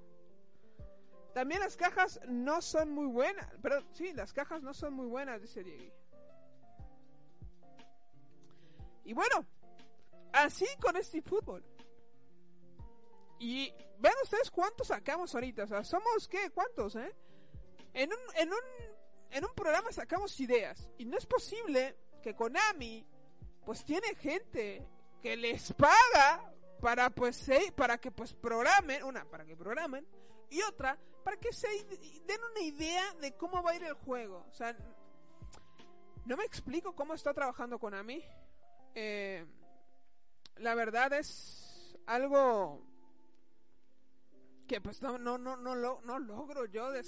También 1.35 1.61
las 1.61 1.77
cajas 1.77 2.21
no 2.27 2.61
son 2.63 2.91
muy 2.91 3.07
buenas. 3.07 3.49
Pero 3.63 3.85
sí, 3.93 4.13
las 4.13 4.33
cajas 4.33 4.63
no 4.63 4.75
son 4.75 4.95
muy 4.95 5.07
buenas, 5.07 5.41
dice 5.41 5.63
Diego. 5.63 5.93
Y 9.05 9.13
bueno, 9.15 9.47
así 10.33 10.67
con 10.81 10.97
este 10.97 11.23
fútbol. 11.23 11.65
Y 13.39 13.73
vean 13.99 14.15
ustedes 14.23 14.51
cuántos 14.51 14.89
sacamos 14.89 15.35
ahorita. 15.35 15.65
O 15.65 15.67
sea, 15.67 15.85
somos, 15.85 16.29
¿qué? 16.29 16.51
¿Cuántos, 16.51 16.97
eh? 16.97 17.15
En 17.95 18.11
un, 18.13 18.37
en 18.37 18.53
un, 18.53 18.59
en 19.31 19.45
un 19.45 19.55
programa 19.55 19.93
sacamos 19.93 20.39
ideas. 20.41 20.91
Y 20.99 21.05
no 21.05 21.17
es 21.17 21.27
posible 21.27 21.97
que 22.23 22.35
Konami, 22.35 23.07
pues 23.65 23.85
tiene 23.85 24.15
gente 24.17 24.87
que 25.23 25.37
les 25.37 25.73
paga 25.73 26.55
para 26.81 27.11
pues 27.11 27.47
para 27.75 27.99
que 27.99 28.11
pues 28.11 28.33
programen 28.35 29.03
una 29.03 29.25
para 29.25 29.45
que 29.45 29.57
programen 29.57 30.07
y 30.49 30.63
otra 30.63 30.97
para 31.29 31.41
que 31.41 31.53
se 31.53 31.69
den 32.27 32.41
una 32.53 32.61
idea 32.63 33.13
de 33.21 33.37
cómo 33.37 33.63
va 33.63 33.73
a 33.73 33.77
ir 33.77 33.83
el 33.83 33.93
juego 33.93 34.47
o 34.49 34.55
sea 34.55 34.75
no 36.25 36.39
me 36.39 36.45
explico 36.45 36.95
cómo 36.97 37.13
está 37.13 37.35
trabajando 37.35 37.79
Konami. 37.79 38.25
Eh, 38.95 39.45
la 40.57 40.75
verdad 40.75 41.13
es 41.13 41.99
algo 42.07 42.83
que 44.67 44.81
pues 44.81 45.03
no 45.03 45.19
no 45.19 45.37
no 45.37 45.59
no, 45.59 45.75
lo, 45.75 46.01
no 46.01 46.19
logro 46.19 46.65
yo 46.65 46.95
eh, 46.95 47.03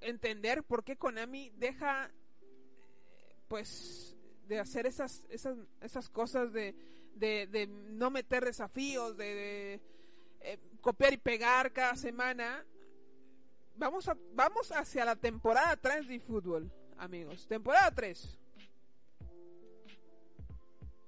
entender 0.00 0.62
por 0.62 0.84
qué 0.84 0.96
Konami 0.96 1.50
deja 1.50 2.12
pues 3.48 4.16
de 4.46 4.60
hacer 4.60 4.86
esas 4.86 5.26
esas 5.30 5.58
esas 5.80 6.08
cosas 6.10 6.52
de 6.52 6.76
de, 7.16 7.66
no 7.90 8.10
meter 8.10 8.44
desafíos 8.44 9.16
de, 9.16 9.34
de 9.34 9.80
eh, 10.42 10.58
copiar 10.80 11.12
y 11.12 11.16
pegar 11.16 11.72
cada 11.72 11.96
semana 11.96 12.64
vamos 13.76 14.08
a 14.08 14.16
vamos 14.32 14.70
hacia 14.72 15.04
la 15.04 15.16
temporada 15.16 15.76
3 15.76 16.08
de 16.08 16.20
fútbol 16.20 16.70
amigos 16.98 17.46
temporada 17.46 17.90
3 17.90 18.38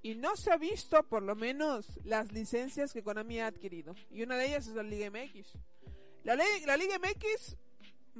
y 0.06 0.14
no 0.14 0.36
se 0.36 0.52
ha 0.52 0.56
visto 0.56 1.02
por 1.02 1.20
lo 1.24 1.34
menos 1.34 1.98
las 2.04 2.30
licencias 2.30 2.92
que 2.92 3.02
Konami 3.02 3.40
ha 3.40 3.48
adquirido. 3.48 3.96
Y 4.08 4.22
una 4.22 4.36
de 4.36 4.46
ellas 4.46 4.68
es 4.68 4.74
la 4.76 4.84
Liga 4.84 5.10
MX. 5.10 5.54
La, 6.22 6.36
la 6.36 6.76
Liga 6.76 6.96
MX 7.00 7.56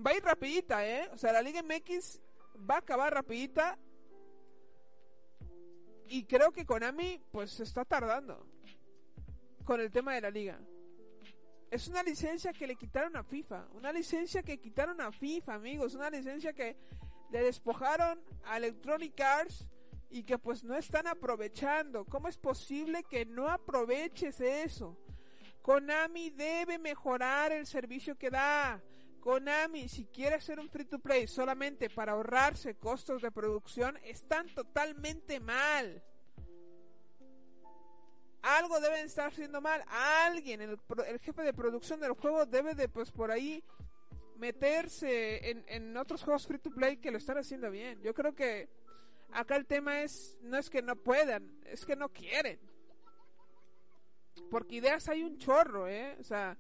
va 0.05 0.11
a 0.11 0.17
ir 0.17 0.25
rapidita, 0.25 0.85
¿eh? 0.85 1.09
O 1.13 1.17
sea, 1.17 1.33
la 1.33 1.43
Liga 1.43 1.63
MX 1.63 2.21
va 2.69 2.75
a 2.75 2.79
acabar 2.79 3.15
rapidita. 3.15 3.79
Y 6.09 6.25
creo 6.25 6.51
que 6.51 6.67
Konami 6.67 7.21
pues 7.31 7.53
se 7.53 7.63
está 7.63 7.85
tardando 7.85 8.45
con 9.65 9.81
el 9.81 9.93
tema 9.93 10.15
de 10.15 10.23
la 10.23 10.31
liga. 10.31 10.59
Es 11.70 11.88
una 11.88 12.02
licencia 12.02 12.52
que 12.52 12.66
le 12.66 12.76
quitaron 12.76 13.16
a 13.16 13.24
FIFA. 13.24 13.68
Una 13.74 13.92
licencia 13.92 14.42
que 14.42 14.59
quitaron 14.59 15.00
a 15.00 15.11
FIFA, 15.11 15.55
amigos. 15.55 15.94
Una 15.94 16.11
licencia 16.11 16.52
que 16.52 16.76
le 17.31 17.42
despojaron 17.42 18.22
a 18.44 18.57
Electronic 18.57 19.20
Arts 19.20 19.66
y 20.11 20.22
que 20.22 20.38
pues 20.38 20.62
no 20.62 20.76
están 20.76 21.07
aprovechando. 21.07 22.05
¿Cómo 22.05 22.29
es 22.29 22.38
posible 22.38 23.02
que 23.05 23.26
no 23.26 23.48
aproveches 23.48 24.40
eso? 24.40 24.96
Konami 25.61 26.31
debe 26.31 26.79
mejorar 26.79 27.50
el 27.50 27.66
servicio 27.66 28.16
que 28.16 28.31
da. 28.31 28.81
Konami, 29.20 29.88
si 29.88 30.07
quiere 30.07 30.37
hacer 30.37 30.61
un 30.61 30.68
free 30.68 30.85
to 30.85 31.00
play 31.00 31.26
solamente 31.26 31.90
para 31.90 32.12
ahorrarse 32.12 32.76
costos 32.76 33.22
de 33.22 33.33
producción, 33.33 33.98
están 34.05 34.46
totalmente 34.55 35.40
mal. 35.40 36.00
Algo 38.47 38.81
deben 38.81 39.07
estar 39.07 39.29
haciendo 39.29 39.61
mal. 39.61 39.85
Alguien, 39.89 40.61
el, 40.61 40.79
el 41.07 41.19
jefe 41.21 41.43
de 41.43 41.53
producción 41.53 42.01
del 42.01 42.13
juego 42.13 42.47
debe 42.47 42.75
de 42.75 42.89
pues 42.89 43.11
por 43.11 43.31
ahí 43.31 43.63
meterse 44.37 45.51
en, 45.51 45.65
en 45.69 45.97
otros 45.97 46.23
juegos 46.23 46.47
free 46.47 46.59
to 46.59 46.71
play 46.71 46.99
que 46.99 47.11
lo 47.11 47.19
están 47.19 47.39
haciendo 47.39 47.71
bien. 47.71 48.01
Yo 48.03 48.13
creo 48.15 48.35
que 48.35 48.69
Acá 49.33 49.57
el 49.57 49.67
tema 49.67 50.03
es, 50.03 50.39
no 50.43 50.57
es 50.57 50.71
que 50.71 50.83
no 50.83 50.97
puedan, 50.97 51.61
es 51.65 51.85
que 51.85 51.97
no 51.97 52.09
quieren. 52.09 52.59
Porque 54.51 54.77
ideas 54.77 55.09
hay 55.09 55.25
un 55.25 55.39
chorro, 55.39 55.89
¿eh? 55.89 56.17
O 56.21 56.25
sea, 56.25 56.57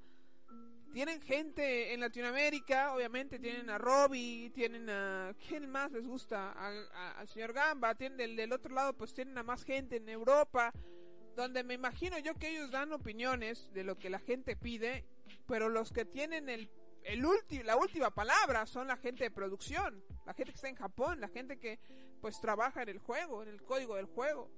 tienen 0.92 1.20
gente 1.20 1.92
en 1.92 2.00
Latinoamérica, 2.00 2.94
obviamente 2.94 3.38
tienen 3.38 3.70
a 3.70 3.78
Robbie, 3.78 4.50
tienen 4.50 4.88
a... 4.90 5.34
¿Quién 5.46 5.70
más 5.70 5.92
les 5.92 6.06
gusta? 6.06 6.52
Al 6.52 7.28
señor 7.28 7.52
Gamba, 7.52 7.94
tienen 7.94 8.18
del, 8.18 8.36
del 8.36 8.52
otro 8.52 8.74
lado 8.74 8.92
pues 8.94 9.14
tienen 9.14 9.36
a 9.38 9.42
más 9.42 9.64
gente 9.64 9.96
en 9.96 10.08
Europa, 10.08 10.72
donde 11.36 11.62
me 11.62 11.74
imagino 11.74 12.18
yo 12.18 12.34
que 12.34 12.48
ellos 12.48 12.70
dan 12.70 12.92
opiniones 12.92 13.72
de 13.72 13.84
lo 13.84 13.96
que 13.98 14.10
la 14.10 14.18
gente 14.18 14.56
pide, 14.56 15.04
pero 15.46 15.68
los 15.68 15.92
que 15.92 16.04
tienen 16.04 16.48
el 16.48 16.70
el 17.06 17.24
la 17.64 17.76
última 17.76 18.10
palabra 18.10 18.66
son 18.66 18.88
la 18.88 18.96
gente 18.96 19.24
de 19.24 19.30
producción, 19.30 20.02
la 20.26 20.34
gente 20.34 20.50
que 20.50 20.56
está 20.56 20.68
en 20.68 20.74
Japón, 20.74 21.20
la 21.20 21.28
gente 21.28 21.56
que 21.56 21.78
pues 22.20 22.40
trabaja 22.40 22.82
en 22.82 22.88
el 22.88 22.98
juego, 22.98 23.44
en 23.44 23.48
el 23.48 23.62
código 23.62 23.94
del 23.94 24.06
juego. 24.06 24.50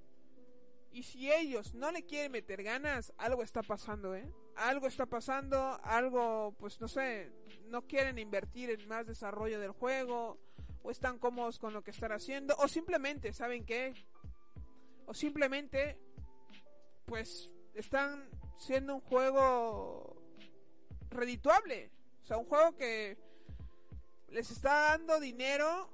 Y 0.91 1.03
si 1.03 1.31
ellos 1.31 1.75
no 1.75 1.91
le 1.91 2.03
quieren 2.03 2.31
meter 2.31 2.63
ganas, 2.63 3.13
algo 3.17 3.43
está 3.43 3.61
pasando, 3.61 4.15
¿eh? 4.15 4.33
Algo 4.55 4.87
está 4.87 5.05
pasando, 5.05 5.79
algo, 5.83 6.55
pues 6.57 6.81
no 6.81 6.87
sé, 6.87 7.31
no 7.67 7.83
quieren 7.83 8.17
invertir 8.17 8.71
en 8.71 8.87
más 8.87 9.05
desarrollo 9.05 9.59
del 9.59 9.71
juego, 9.71 10.39
o 10.81 10.89
están 10.89 11.19
cómodos 11.19 11.59
con 11.59 11.73
lo 11.73 11.83
que 11.83 11.91
están 11.91 12.11
haciendo, 12.11 12.55
o 12.57 12.67
simplemente, 12.67 13.31
¿saben 13.33 13.63
qué? 13.63 13.93
O 15.05 15.13
simplemente, 15.13 15.99
pues, 17.09 17.51
están 17.73 18.29
siendo 18.57 18.95
un 18.95 19.01
juego 19.01 20.21
redituable. 21.09 21.91
O 22.23 22.25
sea, 22.25 22.37
un 22.37 22.45
juego 22.45 22.77
que 22.77 23.17
les 24.27 24.51
está 24.51 24.91
dando 24.91 25.19
dinero 25.19 25.89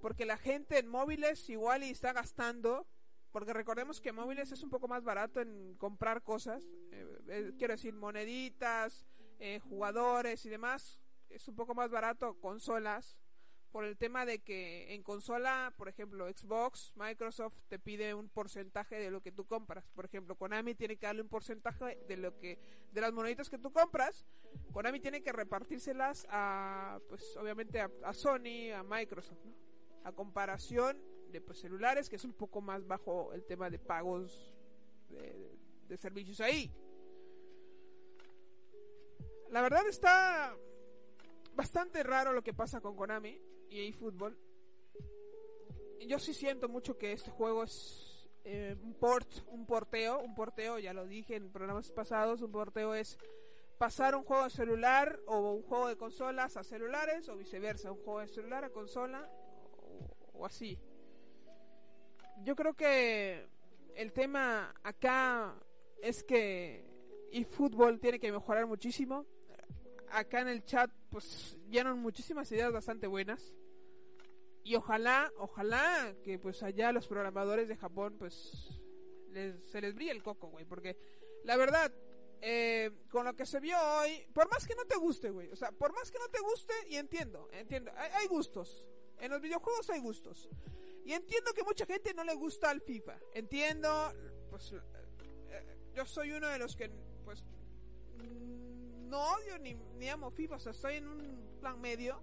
porque 0.00 0.24
la 0.24 0.38
gente 0.38 0.78
en 0.78 0.88
móviles 0.88 1.50
igual 1.50 1.82
y 1.82 1.90
está 1.90 2.12
gastando. 2.12 2.86
Porque 3.32 3.52
recordemos 3.52 4.00
que 4.00 4.12
móviles 4.12 4.50
es 4.50 4.62
un 4.62 4.70
poco 4.70 4.88
más 4.88 5.04
barato 5.04 5.40
en 5.40 5.74
comprar 5.76 6.22
cosas. 6.22 6.64
Eh, 6.92 7.06
eh, 7.28 7.52
quiero 7.58 7.74
decir, 7.74 7.94
moneditas, 7.94 9.06
eh, 9.38 9.60
jugadores 9.60 10.46
y 10.46 10.48
demás. 10.48 11.00
Es 11.28 11.46
un 11.46 11.54
poco 11.54 11.74
más 11.74 11.90
barato 11.90 12.34
consolas. 12.40 13.16
Por 13.72 13.84
el 13.84 13.96
tema 13.96 14.26
de 14.26 14.40
que 14.40 14.94
en 14.94 15.02
consola, 15.04 15.72
por 15.76 15.88
ejemplo, 15.88 16.28
Xbox, 16.28 16.92
Microsoft 16.96 17.54
te 17.68 17.78
pide 17.78 18.14
un 18.14 18.28
porcentaje 18.28 18.96
de 18.96 19.10
lo 19.12 19.20
que 19.20 19.30
tú 19.30 19.46
compras. 19.46 19.88
Por 19.94 20.04
ejemplo, 20.04 20.34
Konami 20.34 20.74
tiene 20.74 20.96
que 20.96 21.06
darle 21.06 21.22
un 21.22 21.28
porcentaje 21.28 21.98
de 22.08 22.16
lo 22.16 22.36
que 22.36 22.58
de 22.92 23.00
las 23.00 23.12
moneditas 23.12 23.48
que 23.48 23.58
tú 23.58 23.72
compras. 23.72 24.26
Konami 24.72 24.98
tiene 24.98 25.22
que 25.22 25.32
repartírselas 25.32 26.26
a, 26.30 26.98
pues, 27.08 27.36
obviamente 27.36 27.80
a, 27.80 28.12
Sony, 28.12 28.72
a 28.74 28.82
Microsoft, 28.82 29.44
¿no? 29.44 29.54
a 30.02 30.12
comparación 30.12 31.00
de 31.30 31.40
pues, 31.40 31.60
celulares, 31.60 32.08
que 32.08 32.16
es 32.16 32.24
un 32.24 32.32
poco 32.32 32.60
más 32.60 32.84
bajo 32.86 33.32
el 33.32 33.44
tema 33.44 33.70
de 33.70 33.78
pagos 33.78 34.52
de, 35.08 35.96
servicios 35.96 36.40
ahí. 36.40 36.72
La 39.50 39.60
verdad 39.62 39.86
está 39.88 40.56
bastante 41.54 42.02
raro 42.02 42.32
lo 42.32 42.42
que 42.42 42.54
pasa 42.54 42.80
con 42.80 42.96
Konami 42.96 43.40
y 43.70 43.88
eFootball. 43.88 44.36
Yo 46.06 46.18
sí 46.18 46.34
siento 46.34 46.68
mucho 46.68 46.98
que 46.98 47.12
este 47.12 47.30
juego 47.30 47.62
es 47.62 48.28
eh, 48.44 48.76
un 48.82 48.94
port, 48.94 49.28
un 49.48 49.66
porteo, 49.66 50.20
un 50.20 50.34
porteo, 50.34 50.78
ya 50.78 50.92
lo 50.92 51.06
dije 51.06 51.36
en 51.36 51.52
programas 51.52 51.90
pasados, 51.92 52.42
un 52.42 52.50
porteo 52.50 52.94
es 52.94 53.18
pasar 53.78 54.14
un 54.14 54.24
juego 54.24 54.44
de 54.44 54.50
celular 54.50 55.20
o 55.26 55.52
un 55.52 55.62
juego 55.62 55.88
de 55.88 55.96
consolas 55.96 56.56
a 56.56 56.64
celulares 56.64 57.28
o 57.28 57.36
viceversa, 57.36 57.92
un 57.92 58.02
juego 58.02 58.20
de 58.20 58.28
celular 58.28 58.64
a 58.64 58.70
consola 58.70 59.30
o 60.32 60.44
así. 60.44 60.78
Yo 62.42 62.56
creo 62.56 62.74
que 62.74 63.46
el 63.94 64.12
tema 64.12 64.74
acá 64.82 65.54
es 66.02 66.24
que 66.24 66.84
eFootball 67.32 68.00
tiene 68.00 68.18
que 68.18 68.32
mejorar 68.32 68.66
muchísimo. 68.66 69.26
acá 70.10 70.40
en 70.40 70.48
el 70.48 70.64
chat 70.64 70.90
pues 71.10 71.56
llenan 71.68 71.98
muchísimas 71.98 72.50
ideas 72.52 72.72
bastante 72.72 73.06
buenas. 73.06 73.54
Y 74.62 74.74
ojalá, 74.74 75.32
ojalá 75.36 76.14
que 76.22 76.38
pues 76.38 76.62
allá 76.62 76.92
los 76.92 77.08
programadores 77.08 77.68
de 77.68 77.76
Japón 77.76 78.16
pues 78.18 78.80
se 79.32 79.80
les 79.80 79.94
brille 79.94 80.10
el 80.10 80.22
coco, 80.22 80.48
güey. 80.48 80.64
Porque 80.64 80.96
la 81.44 81.56
verdad, 81.56 81.92
eh, 82.40 82.90
con 83.10 83.24
lo 83.24 83.34
que 83.34 83.46
se 83.46 83.60
vio 83.60 83.76
hoy, 83.98 84.26
por 84.34 84.48
más 84.50 84.66
que 84.66 84.74
no 84.74 84.84
te 84.84 84.96
guste, 84.96 85.30
güey. 85.30 85.50
O 85.50 85.56
sea, 85.56 85.72
por 85.72 85.92
más 85.92 86.10
que 86.10 86.18
no 86.18 86.28
te 86.28 86.40
guste, 86.40 86.74
y 86.88 86.96
entiendo, 86.96 87.48
entiendo, 87.52 87.90
hay, 87.96 88.10
hay 88.12 88.26
gustos. 88.26 88.86
En 89.18 89.30
los 89.30 89.40
videojuegos 89.40 89.88
hay 89.90 90.00
gustos. 90.00 90.48
Y 91.04 91.12
entiendo 91.12 91.52
que 91.52 91.62
mucha 91.62 91.86
gente 91.86 92.14
no 92.14 92.24
le 92.24 92.34
gusta 92.34 92.70
al 92.70 92.80
FIFA. 92.80 93.18
Entiendo, 93.34 94.12
pues 94.50 94.72
eh, 94.72 95.78
yo 95.94 96.04
soy 96.06 96.32
uno 96.32 96.48
de 96.48 96.58
los 96.58 96.76
que, 96.76 96.90
pues, 97.24 97.44
no 99.10 99.34
odio 99.34 99.58
ni, 99.58 99.74
ni 99.74 100.08
amo 100.08 100.30
FIFA, 100.30 100.56
o 100.56 100.60
sea, 100.60 100.72
estoy 100.72 100.96
en 100.96 101.08
un 101.08 101.58
plan 101.60 101.80
medio. 101.80 102.22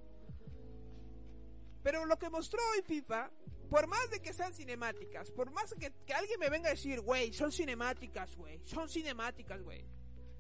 Pero 1.88 2.06
lo 2.06 2.20
que 2.20 2.30
mostró 2.30 2.60
hoy 2.74 2.82
FIFA, 2.82 3.32
por 3.70 3.88
más 3.88 4.10
de 4.10 4.20
que 4.20 4.34
sean 4.34 4.54
cinemáticas, 4.54 5.32
por 5.32 5.52
más 5.52 5.74
que, 5.74 5.94
que 6.06 6.14
alguien 6.14 6.38
me 6.38 6.50
venga 6.50 6.68
a 6.68 6.72
decir, 6.72 7.00
güey, 7.00 7.32
son 7.32 7.50
cinemáticas, 7.50 8.36
güey, 8.36 8.60
son 8.66 8.90
cinemáticas, 8.90 9.62
güey. 9.62 9.86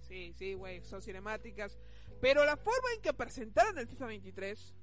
Sí, 0.01 0.33
sí, 0.37 0.55
güey, 0.55 0.83
son 0.83 1.01
cinemáticas. 1.01 1.79
Pero 2.19 2.43
la 2.43 2.57
forma 2.57 2.91
en 2.93 3.01
que 3.01 3.13
presentaron 3.13 3.77
el 3.77 3.87
FIFA 3.87 4.07
23 4.07 4.75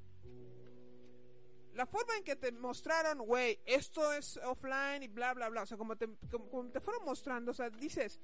la 1.75 1.85
forma 1.85 2.17
en 2.17 2.25
que 2.25 2.37
te 2.37 2.51
mostraron, 2.53 3.19
güey, 3.19 3.61
esto 3.67 4.15
es 4.15 4.39
offline 4.39 5.03
y 5.03 5.09
bla, 5.09 5.35
bla, 5.35 5.51
bla, 5.51 5.65
o 5.65 5.67
sea, 5.67 5.77
como 5.77 5.97
te, 5.97 6.09
como, 6.31 6.71
te 6.71 6.81
fueron 6.81 7.05
mostrando, 7.05 7.51
o 7.51 7.55
sea, 7.55 7.69
dices, 7.69 8.23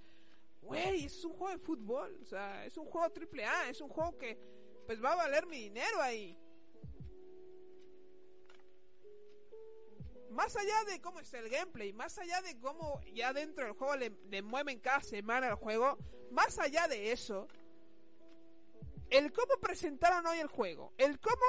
güey, 0.62 1.04
es 1.04 1.22
un 1.26 1.34
juego 1.34 1.52
de 1.52 1.58
fútbol, 1.58 2.18
o 2.22 2.24
sea, 2.24 2.64
es 2.64 2.74
un 2.78 2.86
juego 2.86 3.10
triple 3.10 3.44
A, 3.44 3.68
es 3.68 3.82
un 3.82 3.90
juego 3.90 4.16
que, 4.16 4.38
pues 4.86 5.04
va 5.04 5.12
a 5.12 5.16
valer 5.16 5.46
mi 5.46 5.58
dinero 5.58 6.00
ahí. 6.00 6.38
Más 10.30 10.56
allá 10.56 10.84
de 10.84 11.00
cómo 11.00 11.18
está 11.18 11.40
el 11.40 11.48
gameplay, 11.48 11.92
más 11.92 12.16
allá 12.18 12.40
de 12.42 12.56
cómo 12.60 13.00
ya 13.12 13.32
dentro 13.32 13.64
del 13.64 13.74
juego 13.74 13.96
le, 13.96 14.42
mueven 14.42 14.78
cada 14.78 15.00
semana 15.00 15.48
el 15.48 15.56
juego, 15.56 15.98
más 16.30 16.58
allá 16.60 16.86
de 16.86 17.10
eso, 17.10 17.48
el 19.10 19.32
cómo 19.32 19.54
presentaron 19.60 20.24
hoy 20.26 20.38
el 20.38 20.46
juego, 20.46 20.92
el 20.98 21.18
cómo 21.18 21.42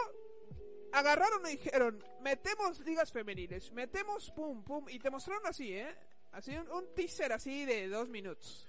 agarraron 0.94 1.46
y 1.46 1.52
dijeron, 1.52 2.04
metemos 2.22 2.80
ligas 2.80 3.12
femeniles, 3.12 3.72
metemos 3.72 4.32
pum, 4.32 4.64
pum, 4.64 4.90
y 4.90 4.98
te 4.98 5.12
mostraron 5.12 5.46
así, 5.46 5.74
¿eh? 5.74 5.96
Así 6.32 6.58
un, 6.58 6.94
teaser 6.96 7.34
así 7.34 7.66
de 7.66 7.88
dos 7.88 8.10
minutos. 8.10 8.68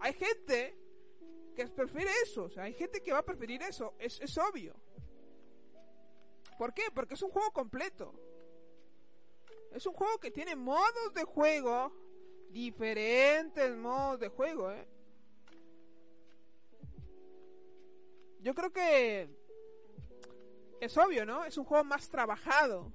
Hay 0.00 0.12
gente 0.12 0.76
que 1.56 1.66
prefiere 1.68 2.10
eso, 2.22 2.44
o 2.44 2.50
sea, 2.50 2.64
hay 2.64 2.74
gente 2.74 3.00
que 3.02 3.12
va 3.12 3.18
a 3.18 3.24
preferir 3.24 3.62
eso, 3.62 3.94
es, 3.98 4.20
es 4.20 4.36
obvio. 4.36 4.76
¿Por 6.58 6.74
qué? 6.74 6.82
Porque 6.92 7.14
es 7.14 7.22
un 7.22 7.30
juego 7.30 7.50
completo. 7.52 8.12
Es 9.72 9.86
un 9.86 9.94
juego 9.94 10.18
que 10.18 10.30
tiene 10.30 10.56
modos 10.56 11.14
de 11.14 11.24
juego, 11.24 11.92
diferentes 12.50 13.76
modos 13.76 14.18
de 14.18 14.28
juego, 14.28 14.72
¿eh? 14.72 14.88
Yo 18.40 18.54
creo 18.54 18.72
que 18.72 19.28
es 20.80 20.96
obvio, 20.96 21.24
¿no? 21.26 21.44
Es 21.44 21.56
un 21.58 21.64
juego 21.64 21.84
más 21.84 22.08
trabajado. 22.08 22.92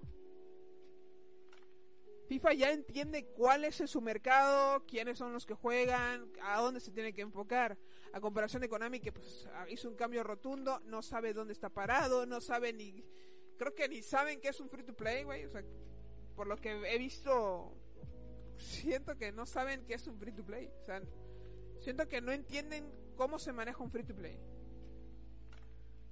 FIFA 2.28 2.54
ya 2.54 2.72
entiende 2.72 3.26
cuál 3.26 3.66
es 3.66 3.76
su 3.76 4.02
mercado, 4.02 4.86
quiénes 4.86 5.18
son 5.18 5.34
los 5.34 5.46
que 5.46 5.54
juegan, 5.54 6.32
a 6.42 6.62
dónde 6.62 6.80
se 6.80 6.92
tiene 6.92 7.14
que 7.14 7.22
enfocar. 7.22 7.78
A 8.14 8.22
comparación 8.22 8.62
de 8.62 8.70
Konami 8.70 9.00
que 9.00 9.12
pues 9.12 9.48
hizo 9.70 9.90
un 9.90 9.96
cambio 9.96 10.24
rotundo, 10.24 10.80
no 10.86 11.02
sabe 11.02 11.34
dónde 11.34 11.54
está 11.54 11.70
parado, 11.70 12.26
no 12.26 12.42
sabe 12.42 12.74
ni 12.74 13.04
creo 13.58 13.74
que 13.74 13.88
ni 13.88 14.02
saben 14.02 14.40
qué 14.42 14.50
es 14.50 14.60
un 14.60 14.70
free 14.70 14.84
to 14.84 14.96
play, 14.96 15.24
güey, 15.24 15.46
o 15.46 15.50
sea, 15.50 15.64
por 16.36 16.48
lo 16.48 16.58
que 16.58 16.72
he 16.72 16.98
visto 16.98 17.74
siento 18.58 19.18
que 19.18 19.32
no 19.32 19.46
saben 19.46 19.86
qué 19.86 19.96
es 19.96 20.08
un 20.08 20.18
free 20.20 20.32
to 20.32 20.44
play, 20.46 20.70
o 20.82 20.86
sea, 20.86 21.02
siento 21.80 22.08
que 22.08 22.22
no 22.22 22.32
entienden 22.32 22.92
cómo 23.16 23.40
se 23.40 23.54
maneja 23.54 23.84
un 23.84 23.92
free 23.92 24.04
to 24.04 24.16
play. 24.16 24.40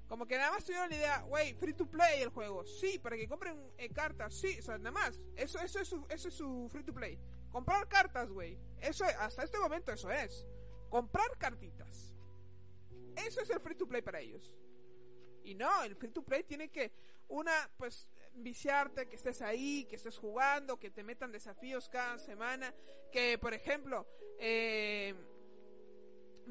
Como 0.07 0.25
que 0.25 0.37
nada 0.37 0.51
más 0.51 0.65
tuvieron 0.65 0.89
la 0.89 0.95
idea, 0.97 1.25
wey, 1.29 1.53
free 1.53 1.73
to 1.73 1.85
play 1.85 2.21
el 2.21 2.27
juego. 2.29 2.65
Sí, 2.65 2.99
para 2.99 3.15
que 3.15 3.29
compren 3.29 3.71
eh, 3.77 3.89
cartas. 3.91 4.33
Sí, 4.33 4.59
o 4.59 4.61
sea, 4.61 4.77
nada 4.77 4.91
más. 4.91 5.21
Eso, 5.37 5.57
eso, 5.59 5.79
es 5.79 5.87
su, 5.87 6.05
eso 6.09 6.27
es 6.27 6.33
su 6.33 6.67
free 6.69 6.83
to 6.83 6.93
play. 6.93 7.17
Comprar 7.49 7.87
cartas, 7.87 8.29
güey. 8.29 8.57
Eso, 8.81 9.05
hasta 9.05 9.43
este 9.43 9.57
momento 9.57 9.93
eso 9.93 10.11
es. 10.11 10.45
Comprar 10.89 11.37
cartitas. 11.37 12.13
Eso 13.15 13.39
es 13.39 13.49
el 13.51 13.61
free 13.61 13.75
to 13.75 13.87
play 13.87 14.01
para 14.01 14.19
ellos. 14.19 14.51
Y 15.43 15.55
no, 15.55 15.83
el 15.83 15.95
free 15.95 16.11
to 16.11 16.23
play 16.23 16.43
tiene 16.43 16.69
que, 16.69 16.91
una, 17.27 17.69
pues, 17.77 18.07
viciarte, 18.33 19.07
que 19.07 19.15
estés 19.15 19.41
ahí, 19.41 19.85
que 19.85 19.95
estés 19.95 20.17
jugando, 20.17 20.79
que 20.79 20.91
te 20.91 21.03
metan 21.03 21.31
desafíos 21.31 21.89
cada 21.89 22.17
semana. 22.19 22.73
Que, 23.11 23.37
por 23.37 23.53
ejemplo, 23.53 24.07
eh 24.39 25.15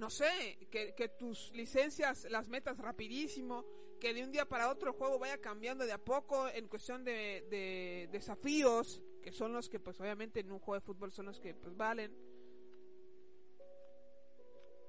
no 0.01 0.09
sé, 0.09 0.59
que, 0.71 1.09
tus 1.19 1.53
licencias 1.53 2.27
las 2.31 2.49
metas 2.49 2.79
rapidísimo, 2.79 3.67
que 4.01 4.15
de 4.15 4.25
un 4.25 4.33
día 4.33 4.49
para 4.49 4.71
otro 4.71 4.91
el 4.91 4.97
juego 4.97 5.19
vaya 5.19 5.39
cambiando 5.39 5.85
de 5.85 5.93
a 5.93 5.99
poco 5.99 6.49
en 6.49 6.69
cuestión 6.69 7.05
de, 7.05 8.09
desafíos, 8.11 9.03
que 9.23 9.31
son 9.31 9.53
los 9.53 9.69
que 9.69 9.79
pues 9.79 10.01
obviamente 10.01 10.41
en 10.41 10.51
un 10.51 10.59
juego 10.59 10.81
de 10.81 10.87
fútbol 10.87 11.13
son 11.13 11.27
los 11.27 11.39
que 11.39 11.55
pues 11.55 11.77
valen. 11.77 12.17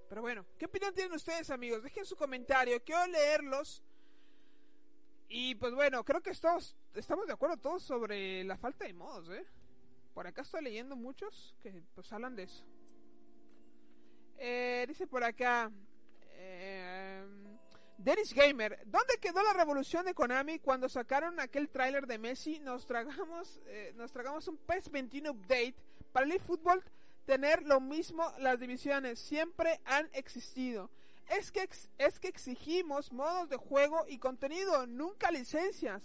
Pero 0.07 0.21
bueno, 0.21 0.45
¿qué 0.57 0.65
opinión 0.65 0.93
tienen 0.93 1.13
ustedes 1.13 1.49
amigos? 1.49 1.83
Dejen 1.83 2.05
su 2.05 2.15
comentario, 2.15 2.81
quiero 2.83 3.05
leerlos. 3.07 3.83
Y 5.33 5.55
pues 5.55 5.73
bueno, 5.73 6.03
creo 6.03 6.21
que 6.21 6.31
estamos, 6.31 6.75
estamos 6.93 7.25
de 7.25 7.31
acuerdo 7.31 7.55
todos 7.55 7.83
sobre 7.83 8.43
la 8.43 8.57
falta 8.57 8.83
de 8.85 8.93
modos, 8.93 9.29
¿eh? 9.29 9.45
Por 10.13 10.27
acá 10.27 10.41
estoy 10.41 10.61
leyendo 10.61 10.97
muchos 10.97 11.55
que 11.63 11.81
pues 11.95 12.11
hablan 12.11 12.35
de 12.35 12.43
eso. 12.43 12.65
Eh, 14.37 14.83
dice 14.89 15.07
por 15.07 15.23
acá. 15.23 15.71
Eh, 16.33 17.25
Dennis 17.97 18.33
Gamer, 18.33 18.79
¿dónde 18.87 19.19
quedó 19.21 19.41
la 19.41 19.53
revolución 19.53 20.03
de 20.05 20.13
Konami 20.13 20.59
cuando 20.59 20.89
sacaron 20.89 21.39
aquel 21.39 21.69
tráiler 21.69 22.07
de 22.07 22.17
Messi? 22.17 22.59
Nos 22.59 22.85
tragamos, 22.85 23.61
eh, 23.67 23.93
nos 23.95 24.11
tragamos 24.11 24.49
un 24.49 24.57
PES 24.57 24.91
21 24.91 25.31
update 25.31 25.75
para 26.11 26.25
el 26.25 26.41
fútbol 26.41 26.83
tener 27.25 27.63
lo 27.63 27.79
mismo 27.79 28.29
las 28.39 28.59
divisiones 28.59 29.17
siempre 29.17 29.79
han 29.85 30.09
existido. 30.11 30.89
Es 31.39 31.51
que 31.51 31.67
es 31.97 32.19
que 32.19 32.27
exigimos 32.27 33.11
modos 33.11 33.49
de 33.49 33.57
juego 33.57 34.05
y 34.07 34.19
contenido, 34.19 34.85
nunca 34.85 35.31
licencias. 35.31 36.03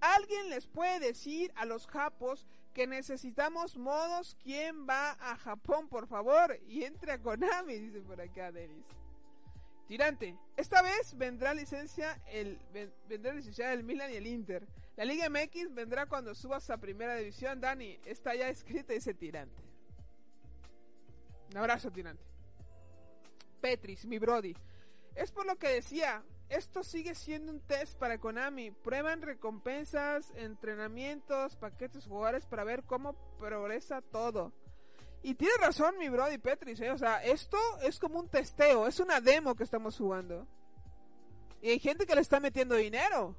¿Alguien 0.00 0.50
les 0.50 0.66
puede 0.66 0.98
decir 0.98 1.52
a 1.54 1.64
los 1.64 1.86
japos 1.86 2.46
que 2.72 2.86
necesitamos 2.86 3.76
modos. 3.76 4.36
¿Quién 4.42 4.88
va 4.88 5.12
a 5.12 5.36
Japón, 5.36 5.88
por 5.88 6.06
favor? 6.06 6.58
Y 6.66 6.84
entre 6.84 7.12
a 7.12 7.18
Konami, 7.18 7.78
dice 7.78 8.00
por 8.00 8.20
acá 8.20 8.50
Denis. 8.50 8.84
Tirante, 9.86 10.36
esta 10.56 10.80
vez 10.80 11.16
vendrá 11.18 11.52
licencia 11.52 12.18
el 12.30 12.58
vendrá 13.08 13.34
licencia 13.34 13.72
el 13.72 13.84
Milan 13.84 14.10
y 14.10 14.16
el 14.16 14.26
Inter. 14.26 14.66
La 14.96 15.04
Liga 15.04 15.28
MX 15.28 15.74
vendrá 15.74 16.06
cuando 16.06 16.34
subas 16.34 16.68
a 16.70 16.78
Primera 16.78 17.16
División, 17.16 17.60
Dani. 17.60 17.98
Está 18.04 18.34
ya 18.34 18.48
escrito 18.48 18.92
ese 18.92 19.12
Tirante. 19.12 19.62
Un 21.50 21.58
abrazo, 21.58 21.90
Tirante. 21.90 22.31
Petris, 23.62 24.04
mi 24.04 24.18
brody. 24.18 24.54
Es 25.14 25.30
por 25.30 25.46
lo 25.46 25.56
que 25.56 25.68
decía, 25.68 26.22
esto 26.48 26.82
sigue 26.82 27.14
siendo 27.14 27.52
un 27.52 27.60
test 27.60 27.96
para 27.98 28.18
Konami. 28.18 28.72
Prueban 28.72 29.22
recompensas, 29.22 30.30
entrenamientos, 30.36 31.56
paquetes 31.56 32.06
jugadores 32.06 32.44
para 32.44 32.64
ver 32.64 32.82
cómo 32.82 33.14
progresa 33.38 34.02
todo. 34.02 34.52
Y 35.22 35.34
tiene 35.34 35.54
razón 35.60 35.96
mi 35.98 36.08
brody 36.08 36.38
Petris, 36.38 36.80
¿eh? 36.80 36.90
o 36.90 36.98
sea, 36.98 37.22
esto 37.24 37.56
es 37.82 38.00
como 38.00 38.18
un 38.18 38.28
testeo, 38.28 38.88
es 38.88 38.98
una 38.98 39.20
demo 39.20 39.54
que 39.54 39.62
estamos 39.62 39.96
jugando. 39.96 40.46
Y 41.62 41.70
hay 41.70 41.78
gente 41.78 42.06
que 42.06 42.14
le 42.16 42.20
está 42.20 42.40
metiendo 42.40 42.74
dinero. 42.74 43.36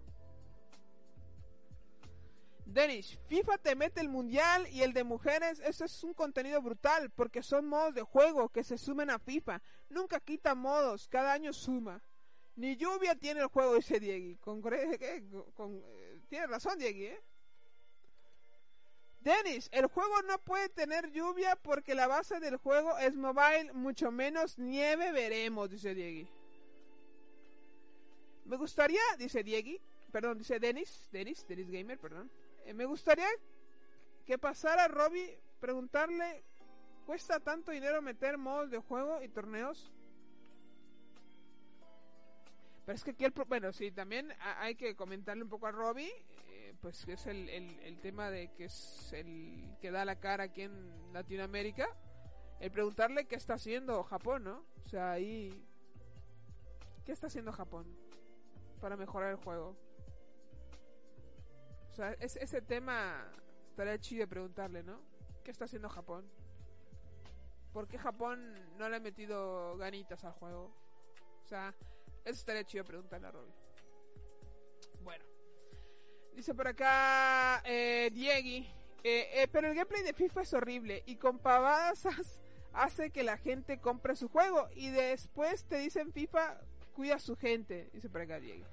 Denis, 2.74 3.19
FIFA 3.28 3.57
te 3.59 3.76
mete 3.76 4.01
el 4.01 4.09
mundial 4.09 4.67
y 4.71 4.82
el 4.82 4.93
de 4.93 5.03
mujeres, 5.03 5.59
eso 5.59 5.86
es 5.86 6.03
un 6.03 6.13
contenido 6.15 6.59
brutal, 6.59 7.11
porque 7.11 7.43
son 7.43 7.67
modos 7.67 7.93
de 7.93 8.01
juego 8.01 8.49
que 8.49 8.63
se 8.63 8.80
sumen 8.80 9.11
a 9.11 9.19
FIFA. 9.19 9.61
Nunca 9.89 10.19
quita 10.19 10.55
modos, 10.55 11.07
cada 11.07 11.34
año 11.34 11.53
suma. 11.53 12.01
Ni 12.55 12.76
lluvia 12.76 13.15
tiene 13.15 13.41
el 13.41 13.47
juego 13.47 13.76
ese 13.76 13.99
Diegui. 13.99 14.36
Con, 14.41 14.61
con, 14.61 15.84
eh, 15.86 16.19
tiene 16.30 16.47
razón 16.47 16.78
Diegui, 16.80 17.05
¿eh? 17.05 17.21
Dennis, 19.19 19.69
el 19.71 19.86
juego 19.88 20.21
no 20.24 20.38
puede 20.39 20.67
tener 20.67 21.09
lluvia 21.11 21.55
porque 21.55 21.95
la 21.95 22.07
base 22.07 22.41
del 22.41 22.57
juego 22.57 22.97
es 22.97 23.15
mobile, 23.15 23.71
mucho 23.71 24.11
menos 24.11 24.57
nieve 24.57 25.13
veremos, 25.13 25.69
dice 25.69 25.93
Diegui. 25.93 26.28
Me 28.45 28.57
gustaría, 28.57 29.01
dice 29.17 29.43
Diegui, 29.43 29.80
perdón, 30.11 30.39
dice 30.39 30.59
Dennis, 30.59 31.07
Dennis, 31.11 31.45
Dennis 31.47 31.69
Gamer, 31.69 31.97
perdón. 31.97 32.30
Eh, 32.66 32.74
me 32.74 32.86
gustaría 32.86 33.28
que 34.26 34.38
pasara 34.38 34.88
Robbie 34.88 35.39
preguntarle, 35.59 36.43
¿cuesta 37.05 37.39
tanto 37.39 37.72
dinero 37.72 38.01
meter 38.01 38.38
modos 38.38 38.72
de 38.72 38.78
juego 38.80 39.22
y 39.22 39.30
torneos? 39.30 39.91
Pero 42.86 42.95
es 42.95 43.03
que 43.03 43.11
aquí 43.11 43.26
el... 43.26 43.32
Bueno, 43.32 43.72
sí, 43.72 43.91
también 43.91 44.34
hay 44.59 44.76
que 44.76 44.95
comentarle 44.95 45.43
un 45.43 45.49
poco 45.49 45.68
a 45.68 45.72
Robbie, 45.72 46.11
eh, 46.49 46.76
pues 46.82 47.05
que 47.05 47.14
es 47.14 47.26
el, 47.28 47.49
el, 47.49 47.99
tema 47.99 48.30
de 48.30 48.51
que 48.53 48.66
es 48.66 49.14
el 49.14 49.78
que 49.80 49.91
da 49.91 50.03
la 50.03 50.20
cara 50.20 50.45
aquí 50.45 50.64
en 50.64 51.14
Latinoamérica. 51.14 51.88
El 52.59 52.72
preguntarle 52.72 53.26
qué 53.26 53.36
está 53.36 53.55
haciendo 53.55 54.03
Japón, 54.03 54.43
¿no? 54.43 54.66
O 54.86 54.89
sea, 54.89 55.11
ahí... 55.11 55.66
¿Qué 57.05 57.11
está 57.11 57.28
haciendo 57.28 57.51
Japón 57.51 57.86
para 58.80 58.95
mejorar 58.95 59.32
el 59.32 59.38
juego? 59.38 59.78
O 61.93 61.95
sea, 61.95 62.13
es, 62.13 62.37
ese 62.37 62.59
tema 62.59 63.23
estaría 63.69 63.99
chido 63.99 64.27
preguntarle, 64.27 64.81
¿no? 64.81 64.99
¿Qué 65.43 65.51
está 65.51 65.65
haciendo 65.65 65.89
Japón? 65.89 66.27
¿Por 67.71 67.87
qué 67.87 67.99
Japón 67.99 68.51
no 68.79 68.89
le 68.89 68.95
ha 68.95 68.99
metido 68.99 69.77
ganitas 69.77 70.23
al 70.23 70.31
juego? 70.31 70.73
O 71.43 71.47
sea, 71.47 71.71
eso 72.25 72.39
estaría 72.39 72.63
chido 72.63 72.83
preguntarle 72.83 73.27
a 73.27 73.31
Robbie. 73.31 73.53
Bueno. 75.03 75.23
Dice 76.33 76.55
por 76.55 76.67
acá 76.67 77.61
eh, 77.63 78.09
Diegui. 78.11 78.67
Eh, 79.03 79.43
eh, 79.43 79.47
pero 79.51 79.67
el 79.67 79.75
gameplay 79.75 80.01
de 80.01 80.13
FIFA 80.13 80.41
es 80.41 80.53
horrible 80.55 81.03
y 81.05 81.17
con 81.17 81.37
pavadas 81.37 82.07
hace 82.73 83.11
que 83.11 83.21
la 83.21 83.37
gente 83.37 83.79
compre 83.79 84.15
su 84.15 84.29
juego 84.29 84.67
y 84.73 84.89
después 84.89 85.65
te 85.65 85.77
dicen 85.77 86.11
FIFA 86.11 86.59
cuida 86.95 87.17
a 87.17 87.19
su 87.19 87.35
gente. 87.35 87.91
Dice 87.93 88.09
por 88.09 88.21
acá 88.21 88.39
Diegui. 88.39 88.65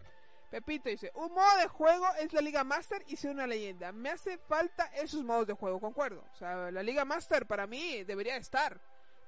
Pepito 0.51 0.89
dice, 0.89 1.13
un 1.15 1.33
modo 1.33 1.59
de 1.59 1.69
juego 1.69 2.07
es 2.19 2.33
la 2.33 2.41
Liga 2.41 2.65
Master 2.65 3.05
y 3.07 3.17
soy 3.17 3.31
una 3.31 3.47
leyenda. 3.47 3.93
Me 3.93 4.11
hace 4.11 4.37
falta 4.37 4.87
esos 4.97 5.23
modos 5.23 5.47
de 5.47 5.55
juego, 5.55 5.79
concuerdo. 5.79 6.25
O 6.33 6.37
sea, 6.37 6.73
la 6.73 6.83
Liga 6.83 7.05
Master 7.05 7.47
para 7.47 7.69
mí 7.69 8.03
debería 8.03 8.37
estar. 8.37 8.81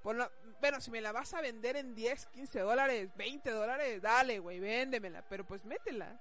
bueno, 0.03 0.29
si 0.81 0.91
me 0.91 1.01
la 1.01 1.13
vas 1.13 1.33
a 1.35 1.41
vender 1.41 1.77
en 1.77 1.95
10, 1.95 2.27
15 2.27 2.61
dólares, 2.61 3.11
20 3.17 3.51
dólares, 3.53 4.03
dale, 4.03 4.41
güey, 4.41 4.59
véndemela. 4.59 5.23
Pero 5.29 5.47
pues 5.47 5.65
métela. 5.65 6.21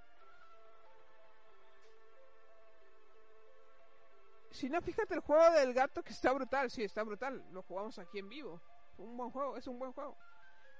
Si 4.51 4.69
no, 4.69 4.81
fíjate 4.81 5.15
el 5.15 5.21
juego 5.21 5.49
del 5.51 5.73
gato 5.73 6.03
que 6.03 6.13
está 6.13 6.31
brutal. 6.31 6.69
Sí, 6.69 6.83
está 6.83 7.01
brutal. 7.03 7.43
Lo 7.51 7.63
jugamos 7.63 7.97
aquí 7.97 8.19
en 8.19 8.29
vivo. 8.29 8.61
Un 8.97 9.17
buen 9.17 9.31
juego, 9.31 9.57
es 9.57 9.65
un 9.65 9.79
buen 9.79 9.93
juego. 9.93 10.15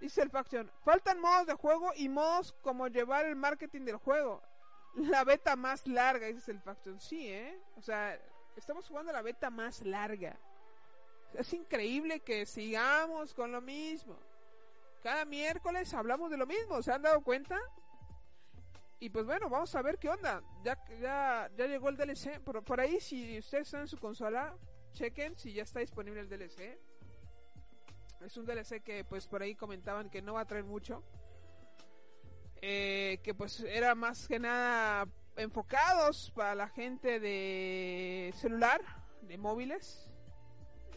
Dice 0.01 0.23
el 0.23 0.31
Faction, 0.31 0.69
faltan 0.83 1.19
modos 1.19 1.45
de 1.45 1.53
juego 1.53 1.91
y 1.95 2.09
modos 2.09 2.53
como 2.63 2.87
llevar 2.87 3.25
el 3.25 3.35
marketing 3.35 3.85
del 3.85 3.97
juego. 3.97 4.41
La 4.95 5.23
beta 5.23 5.55
más 5.55 5.85
larga, 5.87 6.25
dice 6.25 6.51
el 6.51 6.59
Faction. 6.59 6.99
Sí, 6.99 7.27
¿eh? 7.27 7.61
O 7.77 7.81
sea, 7.83 8.19
estamos 8.55 8.87
jugando 8.87 9.13
la 9.13 9.21
beta 9.21 9.51
más 9.51 9.81
larga. 9.83 10.35
Es 11.35 11.53
increíble 11.53 12.19
que 12.21 12.47
sigamos 12.47 13.35
con 13.35 13.51
lo 13.51 13.61
mismo. 13.61 14.17
Cada 15.03 15.23
miércoles 15.23 15.93
hablamos 15.93 16.31
de 16.31 16.37
lo 16.37 16.47
mismo, 16.47 16.81
¿se 16.81 16.91
han 16.91 17.03
dado 17.03 17.21
cuenta? 17.21 17.59
Y 18.99 19.09
pues 19.09 19.25
bueno, 19.27 19.49
vamos 19.49 19.73
a 19.75 19.83
ver 19.83 19.99
qué 19.99 20.09
onda. 20.09 20.43
Ya, 20.63 20.83
ya, 20.99 21.49
ya 21.55 21.67
llegó 21.67 21.89
el 21.89 21.97
DLC. 21.97 22.39
Por, 22.39 22.63
por 22.63 22.79
ahí, 22.79 22.99
si 22.99 23.37
ustedes 23.37 23.67
están 23.67 23.81
en 23.81 23.87
su 23.87 23.97
consola, 23.97 24.57
chequen 24.93 25.37
si 25.37 25.53
ya 25.53 25.63
está 25.63 25.79
disponible 25.79 26.21
el 26.21 26.29
DLC. 26.29 26.90
Es 28.25 28.37
un 28.37 28.45
DLC 28.45 28.83
que 28.83 29.03
pues 29.03 29.27
por 29.27 29.41
ahí 29.41 29.55
comentaban 29.55 30.09
que 30.09 30.21
no 30.21 30.33
va 30.33 30.41
a 30.41 30.45
traer 30.45 30.63
mucho. 30.63 31.03
Eh, 32.61 33.19
que 33.23 33.33
pues 33.33 33.61
era 33.61 33.95
más 33.95 34.27
que 34.27 34.37
nada 34.37 35.07
enfocados 35.35 36.31
para 36.35 36.53
la 36.53 36.67
gente 36.67 37.19
de 37.19 38.31
celular, 38.35 38.81
de 39.23 39.37
móviles. 39.37 40.07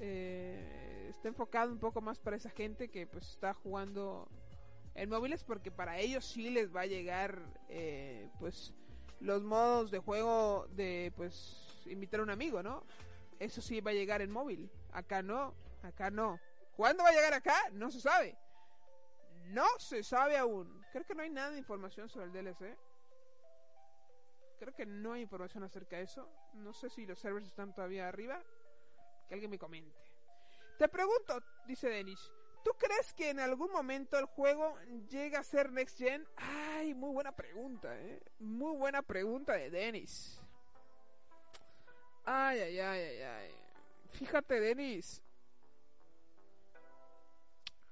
Eh, 0.01 1.07
está 1.09 1.29
enfocado 1.29 1.73
un 1.73 1.79
poco 1.79 2.01
más 2.03 2.19
para 2.19 2.37
esa 2.37 2.51
gente 2.51 2.89
que 2.89 3.07
pues 3.07 3.31
está 3.31 3.55
jugando 3.55 4.29
en 4.95 5.09
móviles 5.09 5.43
porque 5.45 5.71
para 5.71 5.99
ellos 5.99 6.25
sí 6.25 6.51
les 6.51 6.75
va 6.75 6.83
a 6.83 6.87
llegar 6.87 7.41
eh, 7.69 8.29
pues 8.39 8.75
los 9.21 9.43
modos 9.43 9.91
de 9.91 9.99
juego 10.01 10.67
de 10.73 11.13
pues 11.17 11.83
invitar 11.87 12.21
a 12.21 12.25
un 12.25 12.31
amigo, 12.31 12.63
¿no? 12.63 12.85
Eso 13.39 13.63
sí 13.63 13.81
va 13.81 13.93
a 13.93 13.95
llegar 13.95 14.21
en 14.21 14.31
móvil. 14.31 14.71
Acá 14.93 15.23
no, 15.23 15.55
acá 15.83 16.11
no. 16.11 16.39
¿Cuándo 16.77 17.05
va 17.05 17.11
a 17.11 17.13
llegar 17.13 17.35
acá? 17.35 17.57
No 17.73 17.91
se 17.91 18.01
sabe. 18.01 18.37
No 19.47 19.67
se 19.79 20.03
sabe 20.03 20.37
aún. 20.37 20.85
Creo 20.93 21.05
que 21.05 21.15
no 21.15 21.23
hay 21.23 21.31
nada 21.31 21.51
de 21.51 21.59
información 21.59 22.09
sobre 22.09 22.27
el 22.27 22.33
DLC. 22.33 22.77
Creo 24.59 24.75
que 24.75 24.87
no 24.87 25.13
hay 25.13 25.23
información 25.23 25.63
acerca 25.63 25.97
de 25.97 26.05
eso. 26.05 26.29
No 26.55 26.73
sé 26.73 26.91
si 26.91 27.07
los 27.07 27.19
servers 27.19 27.47
están 27.47 27.75
todavía 27.75 28.09
arriba. 28.09 28.43
Que 29.29 29.35
alguien 29.35 29.51
me 29.51 29.59
comente. 29.59 29.97
Te 30.79 30.89
pregunto, 30.89 31.43
dice 31.67 31.89
Denis. 31.89 32.19
¿Tú 32.65 32.71
crees 32.79 33.13
que 33.13 33.31
en 33.31 33.41
algún 33.41 33.71
momento 33.71 34.19
el 34.19 34.25
juego 34.25 34.77
llega 35.09 35.41
a 35.41 35.45
ser 35.45 35.71
Next 35.71 35.99
Gen? 35.99 36.27
Ay, 36.37 36.95
muy 36.95 37.13
buena 37.13 37.33
pregunta, 37.33 37.95
¿eh? 38.01 38.23
Muy 38.39 38.77
buena 38.77 39.03
pregunta 39.03 39.53
de 39.53 39.71
Denis. 39.71 40.41
Ay, 42.25 42.59
ay, 42.59 42.79
ay, 42.81 43.01
ay, 43.03 43.23
ay. 43.23 43.55
Fíjate, 44.13 44.61
Denis 44.61 45.24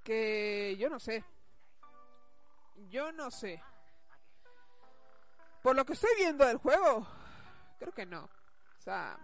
que 0.02 0.76
yo 0.78 0.88
no 0.88 0.98
sé. 0.98 1.24
Yo 2.88 3.12
no 3.12 3.30
sé. 3.30 3.62
Por 5.62 5.76
lo 5.76 5.84
que 5.84 5.92
estoy 5.92 6.10
viendo 6.16 6.44
del 6.44 6.56
juego, 6.56 7.06
creo 7.78 7.92
que 7.92 8.06
no. 8.06 8.24
O 8.24 8.80
sea, 8.80 9.16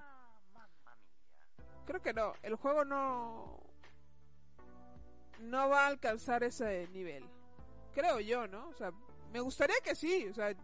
creo 1.84 2.00
que 2.00 2.12
no. 2.12 2.32
El 2.42 2.54
juego 2.54 2.84
no 2.84 3.60
no 5.40 5.68
va 5.68 5.84
a 5.84 5.88
alcanzar 5.88 6.42
ese 6.42 6.88
nivel. 6.88 7.24
Creo 7.92 8.20
yo, 8.20 8.46
¿no? 8.46 8.68
O 8.68 8.74
sea, 8.74 8.92
me 9.32 9.40
gustaría 9.40 9.76
que 9.82 9.94
sí, 9.94 10.26
o 10.28 10.34
sea, 10.34 10.54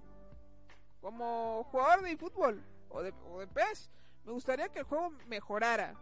como 1.00 1.64
jugador 1.64 2.02
de 2.02 2.16
fútbol 2.16 2.62
o 2.88 3.02
de, 3.02 3.12
o 3.26 3.40
de 3.40 3.46
PES, 3.46 3.90
me 4.24 4.32
gustaría 4.32 4.68
que 4.68 4.80
el 4.80 4.84
juego 4.84 5.10
mejorara, 5.26 5.94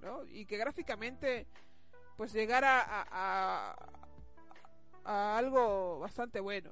¿no? 0.00 0.24
Y 0.24 0.46
que 0.46 0.56
gráficamente 0.56 1.46
pues 2.20 2.34
llegar 2.34 2.62
a, 2.66 3.74
a, 5.06 5.38
algo 5.38 6.00
bastante 6.00 6.38
bueno. 6.38 6.70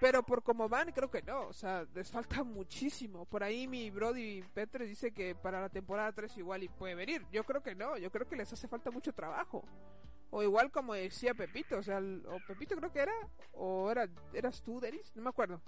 Pero 0.00 0.22
por 0.22 0.42
como 0.42 0.66
van, 0.66 0.92
creo 0.92 1.10
que 1.10 1.20
no. 1.20 1.48
O 1.48 1.52
sea, 1.52 1.84
les 1.92 2.10
falta 2.10 2.42
muchísimo. 2.42 3.26
Por 3.26 3.44
ahí 3.44 3.68
mi 3.68 3.90
Brody 3.90 4.42
Petre 4.54 4.86
dice 4.86 5.12
que 5.12 5.34
para 5.34 5.60
la 5.60 5.68
temporada 5.68 6.10
3 6.10 6.38
igual 6.38 6.62
y 6.62 6.70
puede 6.70 6.94
venir. 6.94 7.26
Yo 7.30 7.44
creo 7.44 7.62
que 7.62 7.74
no. 7.74 7.98
Yo 7.98 8.10
creo 8.10 8.26
que 8.26 8.34
les 8.36 8.50
hace 8.50 8.66
falta 8.66 8.90
mucho 8.90 9.12
trabajo. 9.12 9.62
O 10.30 10.42
igual 10.42 10.70
como 10.70 10.94
decía 10.94 11.34
Pepito. 11.34 11.76
O 11.76 11.82
sea, 11.82 11.98
o 11.98 12.38
Pepito 12.48 12.76
creo 12.76 12.90
que 12.90 13.00
era. 13.00 13.12
O 13.52 13.90
era, 13.90 14.08
eras 14.32 14.62
tú, 14.62 14.80
Denis. 14.80 15.12
No 15.16 15.20
me 15.20 15.28
acuerdo. 15.28 15.60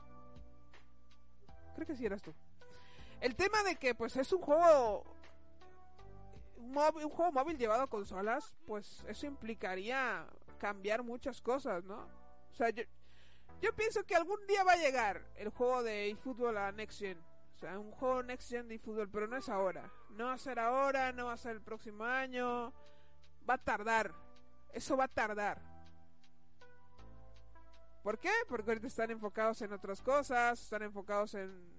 Creo 1.74 1.86
que 1.86 1.94
sí 1.94 2.06
eras 2.06 2.22
tú. 2.22 2.32
El 3.20 3.36
tema 3.36 3.62
de 3.64 3.76
que 3.76 3.94
pues 3.94 4.16
es 4.16 4.32
un 4.32 4.40
juego 4.40 5.04
un, 6.68 7.10
juego 7.10 7.32
móvil 7.32 7.58
llevado 7.58 7.82
a 7.82 7.90
consolas, 7.90 8.54
pues 8.66 9.04
eso 9.08 9.26
implicaría 9.26 10.26
cambiar 10.58 11.02
muchas 11.02 11.40
cosas, 11.40 11.84
¿no? 11.84 12.06
O 12.50 12.54
sea, 12.54 12.70
yo, 12.70 12.82
yo 13.60 13.74
pienso 13.74 14.04
que 14.04 14.14
algún 14.14 14.44
día 14.46 14.64
va 14.64 14.72
a 14.72 14.76
llegar 14.76 15.24
el 15.36 15.48
juego 15.50 15.82
de 15.82 16.10
eFootball 16.10 16.56
a 16.56 16.72
Next 16.72 16.98
Gen. 16.98 17.18
O 17.54 17.58
sea, 17.58 17.78
un 17.78 17.90
juego 17.92 18.22
Next 18.22 18.48
Gen 18.50 18.68
de 18.68 18.76
eFootball, 18.76 19.10
pero 19.10 19.26
no 19.26 19.36
es 19.36 19.48
ahora. 19.48 19.90
No 20.10 20.26
va 20.26 20.34
a 20.34 20.38
ser 20.38 20.58
ahora, 20.58 21.12
no 21.12 21.26
va 21.26 21.32
a 21.32 21.36
ser 21.36 21.52
el 21.52 21.62
próximo 21.62 22.04
año. 22.04 22.72
Va 23.48 23.54
a 23.54 23.58
tardar. 23.58 24.14
Eso 24.72 24.96
va 24.96 25.04
a 25.04 25.08
tardar. 25.08 25.60
¿Por 28.02 28.18
qué? 28.18 28.30
Porque 28.48 28.70
ahorita 28.70 28.86
están 28.86 29.10
enfocados 29.10 29.60
en 29.62 29.72
otras 29.72 30.00
cosas, 30.00 30.62
están 30.62 30.82
enfocados 30.82 31.34
en 31.34 31.78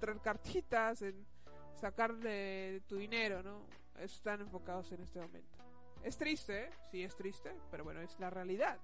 traer 0.00 0.20
cartitas, 0.20 1.02
en 1.02 1.26
sacarle 1.76 2.80
tu 2.88 2.96
dinero, 2.96 3.42
¿no? 3.42 3.66
Están 3.98 4.40
enfocados 4.40 4.90
en 4.92 5.02
este 5.02 5.20
momento. 5.20 5.58
Es 6.02 6.16
triste, 6.16 6.64
¿eh? 6.64 6.70
sí 6.90 7.02
es 7.02 7.16
triste, 7.16 7.54
pero 7.70 7.84
bueno, 7.84 8.00
es 8.00 8.18
la 8.18 8.30
realidad. 8.30 8.78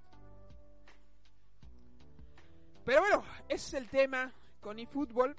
Pero 2.84 3.01
bueno, 3.01 3.24
ese 3.49 3.68
es 3.68 3.74
el 3.74 3.88
tema 3.88 4.32
con 4.61 4.78
eFootball. 4.78 5.36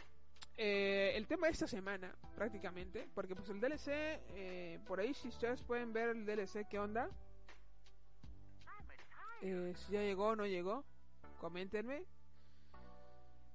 Eh, 0.56 1.14
el 1.16 1.28
tema 1.28 1.48
de 1.48 1.54
esta 1.54 1.68
semana, 1.68 2.16
prácticamente. 2.36 3.10
Porque 3.14 3.36
pues 3.36 3.50
el 3.50 3.60
DLC, 3.60 3.88
eh, 3.88 4.80
por 4.86 5.00
ahí 5.00 5.14
si 5.14 5.28
ustedes 5.28 5.62
pueden 5.64 5.92
ver 5.92 6.10
el 6.10 6.26
DLC, 6.26 6.68
¿qué 6.70 6.80
onda? 6.80 7.10
Eh, 9.42 9.74
si 9.76 9.92
ya 9.92 10.02
llegó 10.02 10.28
o 10.28 10.36
no 10.36 10.46
llegó, 10.46 10.86
coméntenme. 11.40 12.06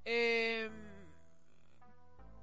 Eh, 0.04 0.70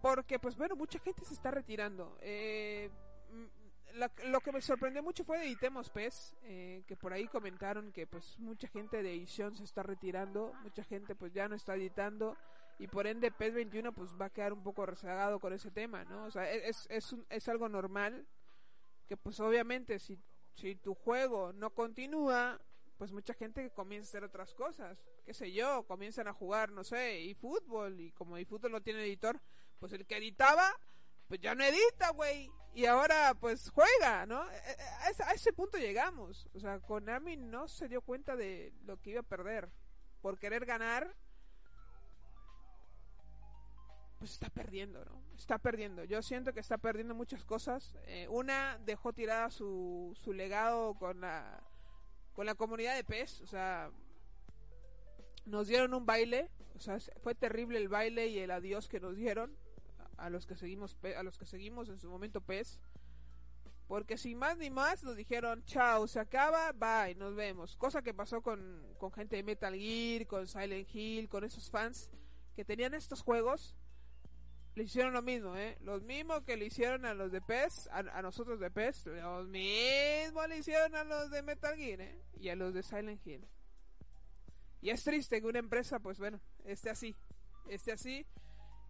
porque, 0.05 0.37
pues 0.37 0.55
bueno, 0.55 0.75
mucha 0.75 0.99
gente 0.99 1.25
se 1.25 1.33
está 1.33 1.49
retirando. 1.49 2.15
Eh, 2.21 2.91
mm, 3.31 4.29
lo 4.29 4.39
que 4.39 4.51
me 4.51 4.61
sorprendió 4.61 5.01
mucho 5.01 5.23
fue 5.23 5.39
de 5.39 5.47
Itemos 5.47 5.91
eh, 6.43 6.83
que 6.85 6.95
por 6.95 7.11
ahí 7.11 7.27
comentaron 7.27 7.91
que 7.91 8.05
pues 8.05 8.37
mucha 8.37 8.67
gente 8.67 9.01
de 9.01 9.15
edición 9.15 9.55
se 9.55 9.63
está 9.63 9.81
retirando, 9.81 10.53
mucha 10.61 10.83
gente 10.83 11.15
pues 11.15 11.33
ya 11.33 11.47
no 11.47 11.55
está 11.55 11.73
editando 11.73 12.37
y 12.77 12.85
por 12.85 13.07
ende 13.07 13.31
PES 13.31 13.55
21 13.55 13.93
pues 13.93 14.11
va 14.21 14.25
a 14.25 14.29
quedar 14.29 14.53
un 14.53 14.61
poco 14.61 14.85
rezagado 14.85 15.39
con 15.39 15.53
ese 15.53 15.71
tema, 15.71 16.03
¿no? 16.05 16.25
O 16.25 16.29
sea, 16.29 16.51
es, 16.51 16.85
es, 16.91 17.15
es 17.27 17.49
algo 17.49 17.67
normal 17.67 18.27
que 19.07 19.17
pues 19.17 19.39
obviamente 19.39 19.97
si, 19.97 20.19
si 20.53 20.75
tu 20.75 20.93
juego 20.93 21.51
no 21.51 21.71
continúa, 21.71 22.61
pues 22.99 23.11
mucha 23.11 23.33
gente 23.33 23.71
comienza 23.71 24.07
a 24.07 24.11
hacer 24.11 24.23
otras 24.23 24.53
cosas, 24.53 25.03
qué 25.25 25.33
sé 25.33 25.51
yo, 25.51 25.83
comienzan 25.87 26.27
a 26.27 26.33
jugar, 26.33 26.71
no 26.71 26.83
sé, 26.83 27.21
y 27.21 27.33
fútbol, 27.33 27.99
y 27.99 28.11
como 28.11 28.37
y 28.37 28.45
fútbol 28.45 28.71
no 28.71 28.81
tiene 28.81 29.01
editor, 29.01 29.41
pues 29.79 29.93
el 29.93 30.05
que 30.05 30.17
editaba, 30.17 30.71
pues 31.27 31.39
ya 31.41 31.55
no 31.55 31.63
edita, 31.63 32.11
güey, 32.11 32.51
y 32.73 32.85
ahora 32.85 33.33
pues 33.39 33.69
juega, 33.69 34.25
¿no? 34.25 34.49
E, 34.51 34.55
e, 34.55 35.23
a 35.23 35.31
ese 35.33 35.53
punto 35.53 35.77
llegamos, 35.77 36.47
o 36.53 36.59
sea, 36.59 36.79
Konami 36.79 37.37
no 37.37 37.67
se 37.67 37.87
dio 37.87 38.01
cuenta 38.01 38.35
de 38.35 38.73
lo 38.85 39.01
que 39.01 39.11
iba 39.11 39.21
a 39.21 39.23
perder, 39.23 39.69
por 40.21 40.37
querer 40.37 40.65
ganar, 40.65 41.15
pues 44.19 44.31
está 44.31 44.49
perdiendo, 44.49 45.03
¿no? 45.05 45.21
Está 45.35 45.57
perdiendo. 45.57 46.03
Yo 46.05 46.21
siento 46.21 46.53
que 46.53 46.61
está 46.61 46.77
perdiendo 46.77 47.13
muchas 47.13 47.43
cosas. 47.43 47.93
Eh, 48.05 48.27
una, 48.29 48.79
dejó 48.85 49.11
tirada 49.11 49.51
su, 49.51 50.17
su 50.23 50.33
legado 50.33 50.95
con 50.95 51.21
la 51.21 51.61
con 52.35 52.45
la 52.45 52.55
comunidad 52.55 52.95
de 52.95 53.05
PES, 53.05 53.41
o 53.41 53.47
sea, 53.47 53.89
nos 55.45 55.67
dieron 55.67 55.93
un 55.93 56.05
baile, 56.05 56.49
o 56.75 56.79
sea, 56.79 56.99
fue 57.23 57.33
terrible 57.33 57.77
el 57.77 57.87
baile 57.87 58.27
y 58.27 58.39
el 58.39 58.51
adiós 58.51 58.89
que 58.89 58.99
nos 58.99 59.15
dieron 59.15 59.55
a 60.25 60.29
los 60.29 60.45
que 60.45 60.55
seguimos 60.55 60.97
a 61.17 61.23
los 61.23 61.37
que 61.37 61.45
seguimos 61.45 61.89
en 61.89 61.99
su 61.99 62.09
momento 62.09 62.41
PES. 62.41 62.79
Porque 63.87 64.17
sin 64.17 64.39
más 64.39 64.57
ni 64.57 64.71
más 64.71 65.03
nos 65.03 65.15
dijeron, 65.15 65.63
chao, 65.65 66.07
se 66.07 66.19
acaba, 66.19 66.71
bye, 66.71 67.13
nos 67.15 67.35
vemos. 67.35 67.77
Cosa 67.77 68.01
que 68.01 68.15
pasó 68.15 68.41
con, 68.41 68.83
con 68.97 69.11
gente 69.11 69.35
de 69.35 69.43
Metal 69.43 69.75
Gear, 69.75 70.25
con 70.25 70.47
Silent 70.47 70.89
Hill, 70.91 71.29
con 71.29 71.43
esos 71.43 71.69
fans 71.69 72.09
que 72.55 72.65
tenían 72.65 72.95
estos 72.95 73.21
juegos 73.21 73.75
le 74.75 74.83
hicieron 74.83 75.13
lo 75.13 75.21
mismo, 75.21 75.55
¿eh? 75.55 75.77
Los 75.81 76.03
mismos 76.03 76.41
que 76.43 76.57
le 76.57 76.65
hicieron 76.65 77.05
a 77.05 77.13
los 77.13 77.31
de 77.31 77.41
PES, 77.41 77.89
a, 77.91 78.21
nosotros 78.21 78.59
de 78.59 78.69
PES, 78.69 79.05
los 79.05 79.47
mismos 79.47 80.49
le 80.49 80.57
hicieron 80.57 80.95
a 80.95 81.05
los 81.05 81.29
de 81.31 81.41
Metal 81.43 81.77
Gear, 81.77 82.01
¿eh? 82.01 82.21
Y 82.39 82.49
a 82.49 82.55
los 82.55 82.73
de 82.73 82.83
Silent 82.83 83.25
Hill. 83.25 83.47
Y 84.81 84.89
es 84.89 85.01
triste 85.03 85.39
que 85.39 85.47
una 85.47 85.59
empresa, 85.59 85.99
pues 85.99 86.19
bueno, 86.19 86.41
esté 86.65 86.89
así, 86.89 87.15
esté 87.69 87.93
así 87.93 88.25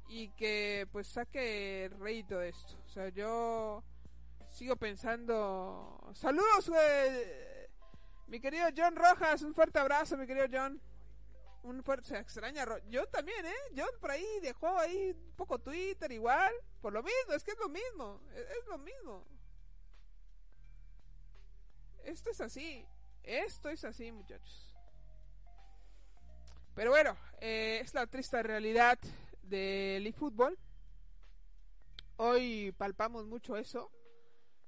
y 0.07 0.29
que 0.29 0.87
pues 0.91 1.07
saque 1.07 1.89
rédito 1.99 2.39
de 2.39 2.49
esto. 2.49 2.77
O 2.85 2.89
sea, 2.89 3.09
yo 3.09 3.83
sigo 4.49 4.75
pensando... 4.75 6.11
Saludos, 6.13 6.69
güey. 6.69 7.65
Mi 8.27 8.39
querido 8.39 8.67
John 8.75 8.95
Rojas, 8.95 9.41
un 9.43 9.53
fuerte 9.53 9.79
abrazo, 9.79 10.17
mi 10.17 10.25
querido 10.25 10.47
John 10.51 10.81
un 11.65 11.83
fuerte, 11.83 12.09
se 12.09 12.17
extraña. 12.19 12.65
Yo 12.89 13.07
también, 13.07 13.43
¿eh? 13.45 13.55
Yo 13.73 13.85
por 13.99 14.11
ahí 14.11 14.25
dejó 14.41 14.77
ahí 14.77 15.11
un 15.11 15.35
poco 15.35 15.57
Twitter 15.59 16.11
igual. 16.11 16.53
Por 16.79 16.93
lo 16.93 17.01
mismo, 17.01 17.33
es 17.33 17.43
que 17.43 17.51
es 17.51 17.57
lo 17.57 17.69
mismo. 17.69 18.21
Es, 18.35 18.41
es 18.41 18.67
lo 18.67 18.77
mismo. 18.77 19.25
Esto 22.03 22.29
es 22.29 22.41
así. 22.41 22.85
Esto 23.23 23.69
es 23.69 23.83
así, 23.83 24.11
muchachos. 24.11 24.75
Pero 26.75 26.91
bueno, 26.91 27.17
eh, 27.39 27.79
es 27.81 27.93
la 27.93 28.05
triste 28.05 28.43
realidad 28.43 28.99
del 29.49 30.07
eFootball. 30.07 30.57
Hoy 32.17 32.73
palpamos 32.77 33.25
mucho 33.25 33.57
eso. 33.57 33.91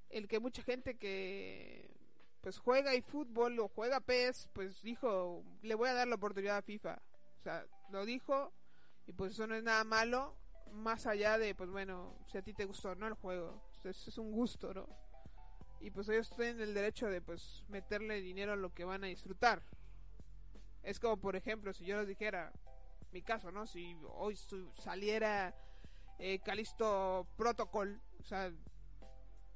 El 0.09 0.28
que 0.28 0.39
mucha 0.39 0.63
gente 0.63 0.97
que 0.97 1.93
pues 2.41 2.59
juega 2.59 2.91
fútbol 3.01 3.59
o 3.59 3.67
juega 3.67 3.99
PES, 3.99 4.49
pues 4.53 4.82
dijo, 4.82 5.43
le 5.61 5.75
voy 5.75 5.89
a 5.89 5.93
dar 5.93 6.07
la 6.07 6.15
oportunidad 6.15 6.57
a 6.57 6.61
FIFA. 6.61 7.01
O 7.39 7.43
sea, 7.43 7.65
lo 7.89 8.05
dijo 8.05 8.53
y 9.05 9.13
pues 9.13 9.34
eso 9.34 9.47
no 9.47 9.55
es 9.55 9.63
nada 9.63 9.84
malo, 9.84 10.36
más 10.71 11.07
allá 11.07 11.38
de, 11.38 11.55
pues 11.55 11.69
bueno, 11.69 12.17
si 12.32 12.38
a 12.38 12.41
ti 12.41 12.53
te 12.53 12.65
gustó 12.65 12.95
no 12.95 13.07
el 13.07 13.13
juego, 13.13 13.61
es, 13.84 14.07
es 14.07 14.17
un 14.17 14.32
gusto, 14.32 14.73
¿no? 14.73 14.88
Y 15.80 15.91
pues 15.91 16.09
ellos 16.09 16.30
tienen 16.36 16.59
el 16.59 16.73
derecho 16.73 17.07
de 17.07 17.21
pues 17.21 17.63
meterle 17.69 18.21
dinero 18.21 18.53
a 18.53 18.57
lo 18.57 18.73
que 18.73 18.84
van 18.84 19.03
a 19.03 19.07
disfrutar. 19.07 19.61
Es 20.84 20.99
como, 20.99 21.17
por 21.17 21.36
ejemplo, 21.36 21.73
si 21.73 21.86
yo 21.86 21.97
les 21.97 22.07
dijera, 22.07 22.51
mi 23.12 23.22
caso, 23.22 23.51
¿no? 23.51 23.66
Si 23.68 23.97
hoy 24.16 24.38
saliera 24.76 25.55
eh, 26.20 26.39
Calisto 26.39 27.28
Protocol, 27.38 28.01
o 28.20 28.24
sea, 28.24 28.51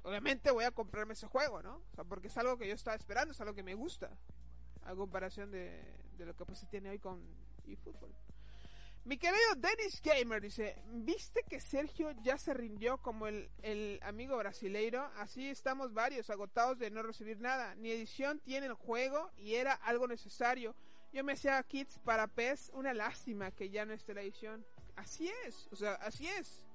obviamente 0.02 0.50
voy 0.50 0.64
a 0.64 0.70
comprarme 0.70 1.14
ese 1.14 1.26
juego, 1.26 1.62
¿no? 1.62 1.76
O 1.76 1.94
sea, 1.94 2.04
porque 2.04 2.28
es 2.28 2.36
algo 2.36 2.56
que 2.56 2.68
yo 2.68 2.74
estaba 2.74 2.96
esperando, 2.96 3.32
es 3.32 3.40
algo 3.40 3.54
que 3.54 3.62
me 3.62 3.74
gusta. 3.74 4.10
A 4.84 4.94
comparación 4.94 5.50
de, 5.50 5.80
lo 6.18 6.34
que 6.34 6.44
pues 6.44 6.58
se 6.58 6.66
tiene 6.66 6.90
hoy 6.90 6.98
con 6.98 7.22
eFootball. 7.66 8.12
Mi 9.04 9.16
querido 9.16 9.54
Dennis 9.56 10.00
Gamer 10.00 10.40
dice, 10.40 10.80
¿viste 10.86 11.42
que 11.48 11.60
Sergio 11.60 12.12
ya 12.22 12.38
se 12.38 12.54
rindió 12.54 12.98
como 12.98 13.26
el, 13.26 13.50
el 13.62 13.98
amigo 14.02 14.36
brasileiro? 14.36 15.10
Así 15.16 15.48
estamos 15.48 15.92
varios 15.92 16.30
agotados 16.30 16.78
de 16.78 16.90
no 16.90 17.02
recibir 17.02 17.40
nada. 17.40 17.74
Ni 17.74 17.90
edición 17.90 18.38
tiene 18.40 18.66
el 18.66 18.74
juego 18.74 19.30
y 19.36 19.54
era 19.54 19.72
algo 19.72 20.06
necesario. 20.06 20.76
Yo 21.12 21.22
me 21.24 21.32
hacía 21.32 21.62
kits 21.62 21.98
para 21.98 22.26
PES, 22.26 22.70
una 22.74 22.94
lástima 22.94 23.50
que 23.50 23.68
ya 23.70 23.84
no 23.84 23.92
esté 23.92 24.14
la 24.14 24.22
edición. 24.22 24.64
Así 24.96 25.30
es, 25.46 25.68
o 25.70 25.76
sea, 25.76 25.94
así 25.94 26.26
es 26.28 26.66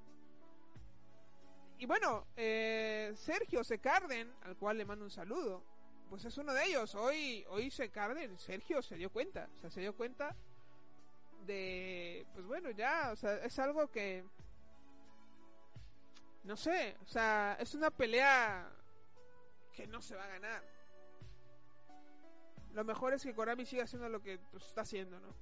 y 1.79 1.85
bueno, 1.85 2.25
eh, 2.35 3.13
Sergio 3.15 3.63
Secarden, 3.63 4.33
al 4.41 4.57
cual 4.57 4.79
le 4.79 4.85
mando 4.85 5.05
un 5.05 5.11
saludo, 5.11 5.63
pues 6.09 6.25
es 6.25 6.35
uno 6.37 6.51
de 6.53 6.65
ellos. 6.65 6.95
Hoy, 6.95 7.45
hoy 7.49 7.69
Secarden, 7.69 8.39
Sergio 8.39 8.81
se 8.81 8.95
dio 8.95 9.11
cuenta, 9.11 9.47
o 9.55 9.59
sea, 9.59 9.69
se 9.69 9.81
dio 9.81 9.95
cuenta 9.95 10.35
de, 11.45 12.25
pues 12.33 12.47
bueno, 12.47 12.71
ya, 12.71 13.11
o 13.11 13.15
sea, 13.15 13.35
es 13.45 13.59
algo 13.59 13.91
que, 13.91 14.25
no 16.45 16.57
sé, 16.57 16.97
o 17.03 17.05
sea, 17.05 17.55
es 17.59 17.75
una 17.75 17.91
pelea 17.91 18.71
que 19.71 19.85
no 19.85 20.01
se 20.01 20.15
va 20.15 20.23
a 20.23 20.29
ganar. 20.29 20.76
Lo 22.77 22.83
mejor 22.83 23.11
es 23.15 23.23
que 23.23 23.33
Konami 23.33 23.65
siga 23.65 23.85
haciendo 23.85 24.07
lo 24.07 24.21
que 24.21 24.37
pues, 24.51 24.63
está 24.67 24.81
haciendo, 24.81 25.19
¿no? 25.19 25.33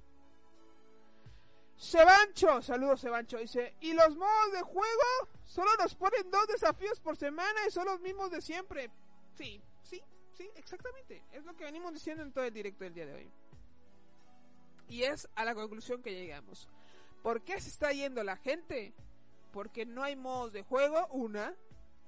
Sebancho, 1.76 2.62
saludos 2.62 3.02
Sebancho, 3.02 3.36
dice, 3.36 3.74
¿y 3.82 3.92
los 3.92 4.16
modos 4.16 4.52
de 4.54 4.62
juego? 4.62 5.28
Solo 5.44 5.70
nos 5.78 5.94
ponen 5.96 6.30
dos 6.30 6.46
desafíos 6.46 6.98
por 6.98 7.14
semana 7.14 7.60
y 7.68 7.70
son 7.70 7.84
los 7.84 8.00
mismos 8.00 8.30
de 8.30 8.40
siempre. 8.40 8.90
Sí, 9.34 9.60
sí, 9.82 10.02
sí, 10.32 10.48
exactamente. 10.54 11.22
Es 11.30 11.44
lo 11.44 11.54
que 11.54 11.64
venimos 11.64 11.92
diciendo 11.92 12.22
en 12.22 12.32
todo 12.32 12.44
el 12.44 12.54
directo 12.54 12.84
del 12.84 12.94
día 12.94 13.04
de 13.04 13.12
hoy. 13.12 13.30
Y 14.88 15.02
es 15.02 15.28
a 15.34 15.44
la 15.44 15.54
conclusión 15.54 16.02
que 16.02 16.14
llegamos. 16.14 16.70
¿Por 17.22 17.42
qué 17.42 17.60
se 17.60 17.68
está 17.68 17.92
yendo 17.92 18.24
la 18.24 18.38
gente? 18.38 18.94
Porque 19.52 19.84
no 19.84 20.02
hay 20.02 20.16
modos 20.16 20.54
de 20.54 20.62
juego, 20.62 21.06
una, 21.08 21.54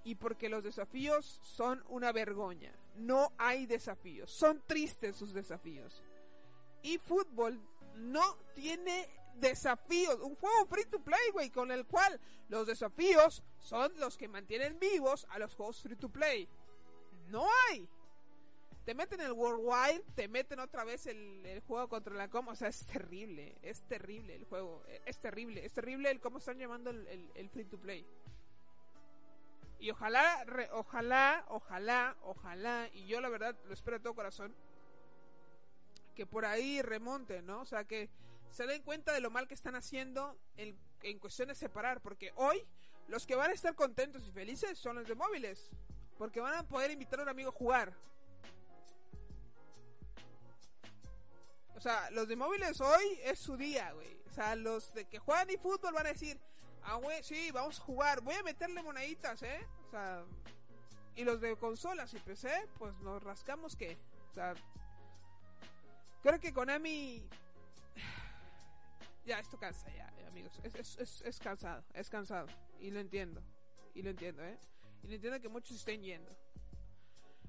y 0.04 0.14
porque 0.14 0.48
los 0.48 0.64
desafíos 0.64 1.38
son 1.42 1.84
una 1.86 2.12
vergüenza. 2.12 2.72
No 2.98 3.32
hay 3.38 3.66
desafíos, 3.66 4.30
son 4.30 4.62
tristes 4.66 5.16
sus 5.16 5.32
desafíos. 5.32 6.02
Y 6.82 6.98
fútbol 6.98 7.60
no 7.94 8.36
tiene 8.54 9.08
desafíos, 9.34 10.18
un 10.20 10.34
juego 10.36 10.66
free 10.66 10.84
to 10.84 11.00
play, 11.00 11.30
güey, 11.32 11.50
con 11.50 11.70
el 11.70 11.86
cual 11.86 12.20
los 12.48 12.66
desafíos 12.66 13.42
son 13.58 13.92
los 13.98 14.16
que 14.16 14.28
mantienen 14.28 14.78
vivos 14.78 15.26
a 15.30 15.38
los 15.38 15.54
juegos 15.54 15.80
free 15.80 15.96
to 15.96 16.08
play. 16.08 16.48
No 17.28 17.46
hay. 17.68 17.88
Te 18.84 18.94
meten 18.94 19.20
el 19.20 19.32
Worldwide, 19.32 20.02
te 20.14 20.28
meten 20.28 20.60
otra 20.60 20.82
vez 20.82 21.06
el, 21.06 21.62
juego 21.66 21.88
contra 21.88 22.14
la 22.14 22.30
com, 22.30 22.48
o 22.48 22.54
sea, 22.54 22.68
es 22.68 22.86
terrible, 22.86 23.54
es 23.60 23.82
terrible 23.82 24.34
el 24.34 24.46
juego, 24.46 24.82
es 25.04 25.18
terrible, 25.20 25.62
es 25.62 25.74
terrible 25.74 26.10
el 26.10 26.20
cómo 26.20 26.38
están 26.38 26.58
llamando 26.58 26.88
el, 26.88 27.50
free 27.50 27.66
to 27.66 27.78
play. 27.78 28.06
Y 29.78 29.90
ojalá, 29.90 30.44
ojalá, 30.72 31.44
ojalá, 31.48 32.16
ojalá, 32.22 32.88
y 32.92 33.06
yo 33.06 33.20
la 33.20 33.28
verdad 33.28 33.56
lo 33.64 33.74
espero 33.74 33.98
de 33.98 34.02
todo 34.02 34.14
corazón, 34.14 34.54
que 36.16 36.26
por 36.26 36.44
ahí 36.44 36.82
remonte, 36.82 37.42
¿no? 37.42 37.60
O 37.60 37.64
sea, 37.64 37.84
que 37.84 38.10
se 38.50 38.66
den 38.66 38.82
cuenta 38.82 39.12
de 39.12 39.20
lo 39.20 39.30
mal 39.30 39.46
que 39.46 39.54
están 39.54 39.76
haciendo 39.76 40.36
en, 40.56 40.76
en 41.02 41.18
cuestión 41.20 41.48
de 41.48 41.54
separar, 41.54 42.00
porque 42.00 42.32
hoy 42.34 42.66
los 43.06 43.24
que 43.24 43.36
van 43.36 43.50
a 43.50 43.54
estar 43.54 43.74
contentos 43.74 44.26
y 44.26 44.32
felices 44.32 44.78
son 44.78 44.96
los 44.96 45.06
de 45.06 45.14
móviles, 45.14 45.70
porque 46.18 46.40
van 46.40 46.54
a 46.54 46.66
poder 46.66 46.90
invitar 46.90 47.20
a 47.20 47.22
un 47.22 47.28
amigo 47.28 47.50
a 47.50 47.52
jugar. 47.52 47.94
O 51.76 51.80
sea, 51.80 52.10
los 52.10 52.26
de 52.26 52.34
móviles 52.34 52.80
hoy 52.80 53.20
es 53.22 53.38
su 53.38 53.56
día, 53.56 53.92
güey. 53.92 54.20
O 54.26 54.32
sea, 54.32 54.56
los 54.56 54.92
de 54.92 55.04
que 55.04 55.20
juegan 55.20 55.48
y 55.50 55.56
fútbol 55.56 55.94
van 55.94 56.06
a 56.06 56.12
decir, 56.12 56.40
ah, 56.88 56.94
güey, 56.96 57.22
sí, 57.22 57.50
vamos 57.52 57.78
a 57.78 57.82
jugar, 57.82 58.20
voy 58.20 58.34
a 58.34 58.42
meterle 58.42 58.82
moneditas, 58.82 59.42
¿eh? 59.42 59.66
O 59.86 59.90
sea, 59.90 60.24
y 61.16 61.24
los 61.24 61.40
de 61.40 61.56
consolas 61.56 62.14
y 62.14 62.18
PC, 62.18 62.68
pues 62.78 62.94
nos 63.00 63.22
rascamos 63.22 63.76
que, 63.76 63.96
o 64.30 64.34
sea, 64.34 64.54
creo 66.22 66.40
que 66.40 66.52
Konami 66.52 67.22
ya, 69.26 69.38
esto 69.38 69.58
cansa 69.58 69.88
ya, 69.94 70.12
amigos. 70.28 70.60
Es, 70.62 70.96
es, 70.98 71.22
es, 71.22 71.38
cansado, 71.38 71.84
es 71.92 72.08
cansado. 72.08 72.46
Y 72.80 72.90
lo 72.90 73.00
entiendo. 73.00 73.42
Y 73.94 74.02
lo 74.02 74.10
entiendo, 74.10 74.44
¿eh? 74.44 74.58
Y 75.02 75.08
lo 75.08 75.14
entiendo 75.14 75.40
que 75.40 75.48
muchos 75.48 75.76
estén 75.76 76.02
yendo. 76.02 76.30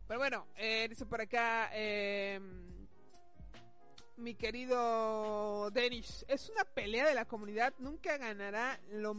Pero 0.08 0.20
bueno, 0.20 0.48
eh, 0.56 0.88
dice 0.90 1.06
por 1.06 1.22
acá, 1.22 1.70
eh, 1.74 2.40
mi 4.20 4.36
querido 4.36 5.70
Denis, 5.72 6.26
es 6.28 6.50
una 6.50 6.66
pelea 6.66 7.08
de 7.08 7.16
la 7.16 7.26
comunidad, 7.26 7.74
nunca 7.80 8.18
ganará 8.18 8.80
lo 8.92 9.18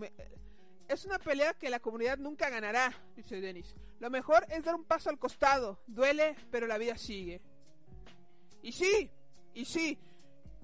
es 0.89 1.05
una 1.05 1.19
pelea 1.21 1.55
que 1.55 1.71
la 1.71 1.79
comunidad 1.79 2.19
nunca 2.19 2.51
ganará, 2.51 2.93
dice 3.15 3.41
Denis. 3.41 3.77
Lo 4.01 4.11
mejor 4.11 4.45
es 4.51 4.65
dar 4.65 4.75
un 4.75 4.85
paso 4.85 5.09
al 5.09 5.21
costado, 5.21 5.81
duele, 5.87 6.35
pero 6.51 6.67
la 6.67 6.79
vida 6.79 6.97
sigue. 6.97 7.41
Y 8.61 8.73
sí, 8.73 9.09
y 9.55 9.65
sí, 9.65 9.97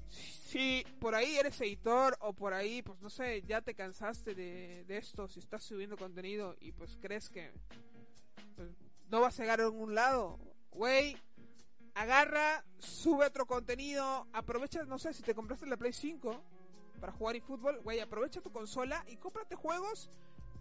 si 0.08 0.84
por 1.00 1.14
ahí 1.14 1.36
eres 1.36 1.60
editor 1.60 2.16
o 2.20 2.32
por 2.32 2.54
ahí, 2.54 2.82
pues 2.82 3.00
no 3.00 3.08
sé, 3.08 3.42
ya 3.42 3.60
te 3.62 3.74
cansaste 3.74 4.34
de, 4.34 4.84
de 4.84 4.96
esto, 4.96 5.28
si 5.28 5.38
estás 5.38 5.62
subiendo 5.62 5.96
contenido 5.96 6.56
y 6.60 6.72
pues 6.72 6.98
crees 7.00 7.28
que 7.28 7.52
pues, 8.56 8.70
no 9.08 9.20
vas 9.20 9.38
a 9.38 9.42
llegar 9.44 9.60
a 9.60 9.64
ningún 9.64 9.94
lado, 9.94 10.40
güey, 10.72 11.16
agarra, 11.96 12.62
sube 12.78 13.26
otro 13.26 13.46
contenido, 13.46 14.28
aprovecha, 14.32 14.84
no 14.84 14.98
sé, 14.98 15.14
si 15.14 15.22
te 15.22 15.34
compraste 15.34 15.66
la 15.66 15.78
Play 15.78 15.94
5 15.94 16.42
para 17.00 17.12
jugar 17.12 17.36
y 17.36 17.40
fútbol, 17.40 17.80
güey, 17.82 18.00
aprovecha 18.00 18.42
tu 18.42 18.52
consola 18.52 19.02
y 19.08 19.16
cómprate 19.16 19.56
juegos 19.56 20.10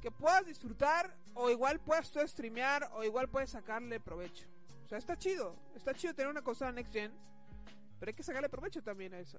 que 0.01 0.11
puedas 0.11 0.45
disfrutar 0.45 1.13
o 1.33 1.49
igual 1.49 1.81
puedas 1.81 2.09
tú 2.09 2.25
streamear 2.25 2.89
o 2.93 3.03
igual 3.03 3.27
puedes 3.27 3.49
sacarle 3.49 3.99
provecho. 3.99 4.47
O 4.85 4.87
sea, 4.87 4.97
está 4.97 5.17
chido, 5.17 5.57
está 5.75 5.93
chido 5.93 6.13
tener 6.13 6.31
una 6.31 6.41
consola 6.41 6.71
Next 6.71 6.93
Gen, 6.93 7.11
pero 7.99 8.09
hay 8.09 8.15
que 8.15 8.23
sacarle 8.23 8.47
provecho 8.47 8.81
también 8.81 9.13
a 9.13 9.19
eso. 9.19 9.37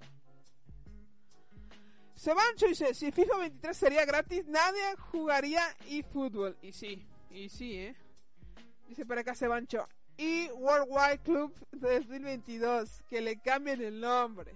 Sebancho 2.15 2.67
dice, 2.67 2.93
si 2.93 3.11
FIFA 3.11 3.39
23 3.39 3.77
sería 3.77 4.05
gratis, 4.05 4.47
nadie 4.47 4.97
jugaría 5.11 5.63
eFootball. 5.89 6.59
Y 6.61 6.73
sí, 6.73 7.07
y 7.31 7.49
sí, 7.49 7.79
¿eh? 7.79 7.97
Dice 8.87 9.07
para 9.07 9.23
acá 9.23 9.35
Sebancho, 9.35 9.87
y 10.17 10.49
Worldwide 10.53 11.19
Club 11.23 11.55
2022, 11.73 13.03
que 13.09 13.21
le 13.21 13.39
cambien 13.41 13.81
el 13.83 14.01
nombre. 14.01 14.55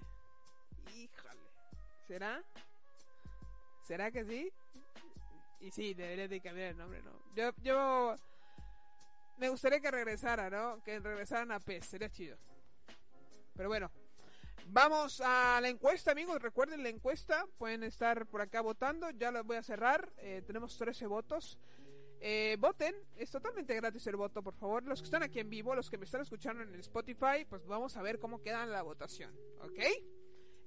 Híjole, 0.95 1.41
¿será? 2.07 2.43
¿Será 3.87 4.11
que 4.11 4.25
sí? 4.25 4.53
Y 5.61 5.71
sí, 5.71 5.95
debería 5.95 6.29
de 6.29 6.41
cambiar 6.41 6.69
el 6.69 6.79
nombre, 6.79 7.03
¿no? 7.03 7.13
Yo, 7.35 7.51
yo 7.63 8.15
me 9.37 9.49
gustaría 9.49 9.81
que 9.81 9.91
regresara, 9.91 10.49
¿no? 10.49 10.83
Que 10.83 10.99
regresaran 11.01 11.53
a 11.53 11.61
PES, 11.61 11.87
sería 11.87 12.11
chido. 12.11 12.39
Pero 13.55 13.69
bueno, 13.69 13.91
vamos 14.69 15.21
a 15.21 15.61
la 15.61 15.69
encuesta, 15.69 16.13
amigos. 16.13 16.41
Recuerden 16.41 16.83
la 16.83 16.89
encuesta, 16.89 17.47
pueden 17.59 17.83
estar 17.83 18.27
por 18.27 18.41
acá 18.41 18.63
votando. 18.63 19.11
Ya 19.11 19.31
la 19.31 19.43
voy 19.43 19.57
a 19.57 19.63
cerrar. 19.63 20.11
Eh, 20.19 20.43
tenemos 20.47 20.79
13 20.79 21.07
votos. 21.07 21.59
Eh, 22.23 22.59
voten, 22.61 22.95
es 23.17 23.31
totalmente 23.31 23.75
gratis 23.75 24.07
el 24.07 24.17
voto, 24.17 24.43
por 24.43 24.55
favor. 24.55 24.85
Los 24.85 25.01
que 25.01 25.07
están 25.07 25.23
aquí 25.23 25.41
en 25.41 25.49
vivo, 25.49 25.75
los 25.75 25.89
que 25.89 25.97
me 25.97 26.05
están 26.05 26.21
escuchando 26.21 26.63
en 26.63 26.75
el 26.75 26.81
Spotify, 26.81 27.47
pues 27.49 27.65
vamos 27.67 27.97
a 27.97 28.03
ver 28.03 28.19
cómo 28.19 28.43
queda 28.43 28.67
la 28.67 28.83
votación, 28.83 29.35
¿ok? 29.61 29.79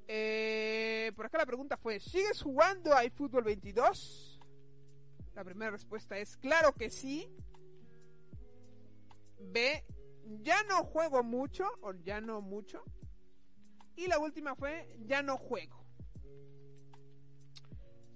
Eh, 0.08 1.12
por 1.16 1.28
acá 1.28 1.38
la 1.38 1.46
pregunta 1.46 1.78
fue, 1.78 2.00
¿sigues 2.00 2.42
jugando 2.42 2.94
a 2.96 3.06
iFootball 3.06 3.44
22? 3.44 4.42
La 5.36 5.44
primera 5.44 5.70
respuesta 5.70 6.18
es, 6.18 6.38
claro 6.38 6.74
que 6.74 6.90
sí. 6.90 7.32
B, 9.40 9.86
ya 10.42 10.64
no 10.64 10.84
juego 10.84 11.22
mucho, 11.22 11.70
o 11.82 11.94
ya 11.94 12.20
no 12.20 12.42
mucho. 12.42 12.84
Y 13.96 14.08
la 14.08 14.18
última 14.18 14.56
fue, 14.56 14.98
ya 15.06 15.22
no 15.22 15.38
juego. 15.38 15.86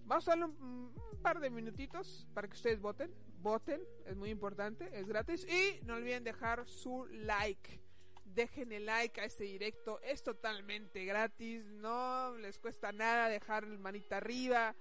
Vamos 0.05 0.27
a 0.27 0.31
darle 0.31 0.45
un, 0.45 0.93
un 0.95 1.21
par 1.21 1.39
de 1.39 1.51
minutitos 1.51 2.27
para 2.33 2.47
que 2.47 2.55
ustedes 2.55 2.81
voten 2.81 3.13
voten, 3.39 3.81
es 4.05 4.15
muy 4.15 4.29
importante, 4.29 4.89
es 4.93 5.07
gratis. 5.07 5.45
Y 5.45 5.79
no 5.85 5.95
olviden 5.95 6.23
dejar 6.23 6.67
su 6.67 7.05
like. 7.11 7.81
Dejen 8.25 8.71
el 8.71 8.85
like 8.85 9.19
a 9.19 9.25
este 9.25 9.45
directo, 9.45 9.99
es 10.01 10.21
totalmente 10.21 11.05
gratis, 11.05 11.65
no 11.65 12.35
les 12.37 12.59
cuesta 12.59 12.91
nada 12.91 13.29
dejar 13.29 13.63
el 13.63 13.79
manita 13.79 14.17
arriba. 14.17 14.75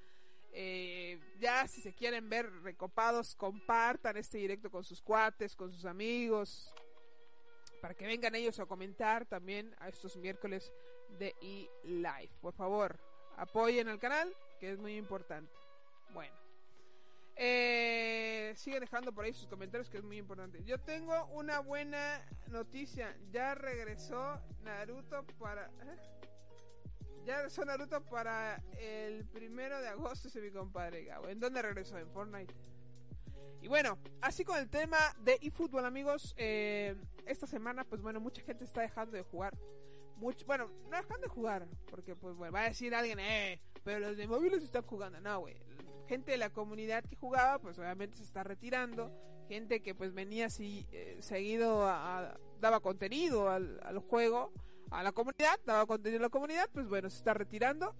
Eh, 0.52 1.18
ya 1.38 1.66
si 1.66 1.80
se 1.80 1.94
quieren 1.94 2.28
ver 2.28 2.50
recopados, 2.62 3.34
compartan 3.34 4.16
este 4.16 4.38
directo 4.38 4.70
con 4.70 4.84
sus 4.84 5.00
cuates, 5.00 5.54
con 5.54 5.72
sus 5.72 5.84
amigos, 5.84 6.72
para 7.80 7.94
que 7.94 8.06
vengan 8.06 8.34
ellos 8.34 8.58
a 8.58 8.66
comentar 8.66 9.26
también 9.26 9.74
a 9.78 9.88
estos 9.88 10.16
miércoles 10.16 10.72
de 11.18 11.34
eLive. 11.40 12.30
Por 12.40 12.54
favor, 12.54 12.98
apoyen 13.36 13.88
al 13.88 13.98
canal, 13.98 14.34
que 14.58 14.72
es 14.72 14.78
muy 14.78 14.96
importante. 14.96 15.52
Bueno. 16.12 16.45
Eh, 17.38 18.54
sigue 18.56 18.80
dejando 18.80 19.12
por 19.12 19.26
ahí 19.26 19.32
sus 19.34 19.46
comentarios 19.46 19.90
que 19.90 19.98
es 19.98 20.04
muy 20.04 20.16
importante. 20.16 20.64
Yo 20.64 20.78
tengo 20.80 21.26
una 21.26 21.60
buena 21.60 22.24
noticia. 22.48 23.14
Ya 23.30 23.54
regresó 23.54 24.40
Naruto 24.62 25.24
para... 25.38 25.66
¿eh? 25.66 25.98
Ya 27.26 27.36
regresó 27.36 27.64
Naruto 27.64 28.02
para 28.04 28.62
el 28.78 29.26
primero 29.26 29.80
de 29.80 29.88
agosto, 29.88 30.28
ese 30.28 30.40
mi 30.40 30.50
compadre 30.50 31.04
Gabo. 31.04 31.28
¿En 31.28 31.38
dónde 31.38 31.60
regresó? 31.60 31.98
En 31.98 32.08
Fortnite. 32.10 32.54
Y 33.60 33.68
bueno, 33.68 33.98
así 34.22 34.44
con 34.44 34.58
el 34.58 34.70
tema 34.70 34.98
de 35.18 35.38
eFootball, 35.42 35.84
amigos. 35.84 36.34
Eh, 36.38 36.96
esta 37.26 37.46
semana, 37.46 37.84
pues 37.84 38.00
bueno, 38.00 38.20
mucha 38.20 38.40
gente 38.42 38.64
está 38.64 38.80
dejando 38.80 39.16
de 39.16 39.22
jugar. 39.22 39.54
Mucho, 40.16 40.46
bueno, 40.46 40.70
no 40.88 40.96
dejan 40.96 41.20
de 41.20 41.28
jugar. 41.28 41.66
Porque, 41.90 42.14
pues 42.14 42.34
bueno, 42.36 42.52
va 42.52 42.62
a 42.62 42.68
decir 42.68 42.94
alguien, 42.94 43.18
eh, 43.18 43.60
pero 43.84 43.98
los 43.98 44.16
de 44.16 44.26
móviles 44.26 44.62
están 44.62 44.82
jugando. 44.82 45.20
No, 45.20 45.40
güey 45.40 45.56
gente 46.06 46.32
de 46.32 46.38
la 46.38 46.50
comunidad 46.50 47.04
que 47.04 47.16
jugaba, 47.16 47.58
pues 47.58 47.78
obviamente 47.78 48.16
se 48.16 48.24
está 48.24 48.42
retirando. 48.42 49.12
Gente 49.48 49.80
que 49.80 49.94
pues 49.94 50.12
venía 50.12 50.46
así 50.46 50.86
eh, 50.90 51.18
seguido 51.20 51.86
a, 51.86 52.38
daba 52.60 52.80
contenido 52.80 53.48
al, 53.48 53.80
al, 53.84 53.98
juego, 53.98 54.52
a 54.90 55.02
la 55.02 55.12
comunidad, 55.12 55.58
daba 55.64 55.86
contenido 55.86 56.20
a 56.20 56.22
la 56.22 56.30
comunidad, 56.30 56.68
pues 56.72 56.88
bueno, 56.88 57.08
se 57.10 57.18
está 57.18 57.34
retirando. 57.34 57.94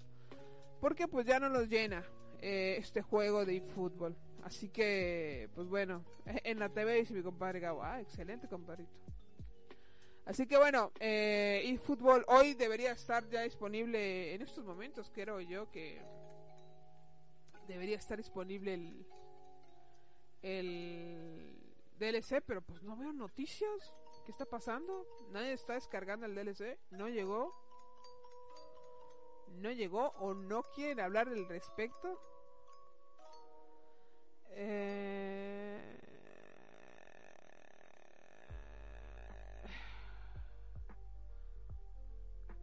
Porque 0.81 1.09
pues 1.09 1.27
ya 1.27 1.41
no 1.41 1.49
los 1.49 1.69
llena 1.69 2.05
eh, 2.41 2.77
este 2.79 3.03
juego 3.03 3.45
de 3.45 3.57
eFootball. 3.57 4.17
Así 4.43 4.69
que, 4.69 5.49
pues 5.55 5.67
bueno, 5.69 6.05
en 6.27 6.59
la 6.59 6.69
TV 6.69 6.95
dice 6.95 7.15
mi 7.15 7.23
compadre 7.23 7.61
Gabo, 7.61 7.83
ah, 7.83 8.01
excelente 8.01 8.49
compadrito. 8.49 8.93
Así 10.25 10.47
que 10.47 10.57
bueno, 10.57 10.93
eh, 10.99 11.63
eFootball 11.65 12.25
hoy 12.29 12.55
debería 12.55 12.93
estar 12.93 13.29
ya 13.29 13.43
disponible 13.43 14.35
en 14.35 14.43
estos 14.43 14.65
momentos, 14.65 15.11
creo 15.15 15.41
yo 15.41 15.71
que 15.71 16.03
debería 17.67 17.97
estar 17.97 18.19
disponible 18.19 18.75
el, 18.75 19.07
el 20.43 21.67
DLC, 21.99 22.43
pero 22.47 22.63
pues 22.63 22.83
no 22.83 22.97
veo 22.97 23.13
noticias. 23.13 23.95
¿Qué 24.25 24.33
está 24.33 24.45
pasando? 24.45 25.07
Nadie 25.31 25.53
está 25.53 25.75
descargando 25.75 26.27
el 26.27 26.35
DLC. 26.35 26.79
No 26.91 27.09
llegó. 27.09 27.55
No 29.51 29.71
llegó 29.71 30.09
o 30.19 30.35
no 30.35 30.65
quieren 30.75 31.01
hablar 31.01 31.31
del 31.31 31.49
respecto. 31.49 32.21
Eh... 34.51 36.01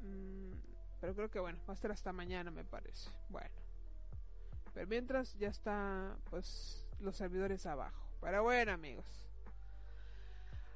Mm, 0.01 0.51
pero 0.99 1.15
creo 1.15 1.31
que 1.31 1.39
bueno, 1.39 1.59
va 1.67 1.73
a 1.73 1.75
estar 1.75 1.91
hasta 1.91 2.11
mañana 2.11 2.51
me 2.51 2.65
parece. 2.65 3.09
Bueno. 3.29 3.62
Pero 4.73 4.87
mientras 4.87 5.35
ya 5.37 5.49
está 5.49 6.17
pues 6.29 6.85
los 6.99 7.15
servidores 7.15 7.65
abajo. 7.65 8.07
Pero 8.21 8.43
bueno 8.43 8.71
amigos. 8.71 9.23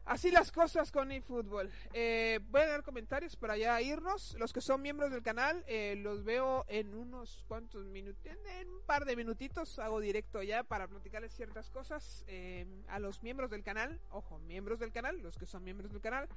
Así 0.08 0.32
las 0.32 0.54
cosas 0.54 0.90
con 0.90 1.12
eFootball. 1.12 1.70
Eh, 1.92 2.40
voy 2.50 2.62
a 2.62 2.68
dar 2.68 2.84
comentarios 2.84 3.36
para 3.36 3.58
ya 3.58 3.82
irnos. 3.82 4.38
Los 4.40 4.54
que 4.54 4.62
son 4.62 4.82
miembros 4.82 5.12
del 5.12 5.22
canal, 5.22 5.66
eh, 5.68 5.96
los 5.98 6.24
veo 6.24 6.64
en 6.70 6.96
unos 6.96 7.44
cuantos 7.50 7.86
minutos, 7.88 8.26
en 8.26 8.70
un 8.70 8.82
par 8.86 9.04
de 9.04 9.18
minutitos. 9.18 9.80
Hago 9.80 10.00
directo 10.00 10.42
ya 10.42 10.64
para 10.64 10.88
platicarles 10.88 11.34
ciertas 11.34 11.70
cosas. 11.70 12.24
Eh, 12.28 12.66
a 12.88 13.00
los 13.00 13.22
miembros 13.22 13.50
del 13.50 13.64
canal, 13.64 14.00
ojo, 14.10 14.40
miembros 14.40 14.80
del 14.80 14.94
canal, 14.94 15.20
los 15.22 15.38
que 15.38 15.46
son 15.46 15.66
miembros 15.66 15.92
del 15.92 16.00
canal, 16.00 16.30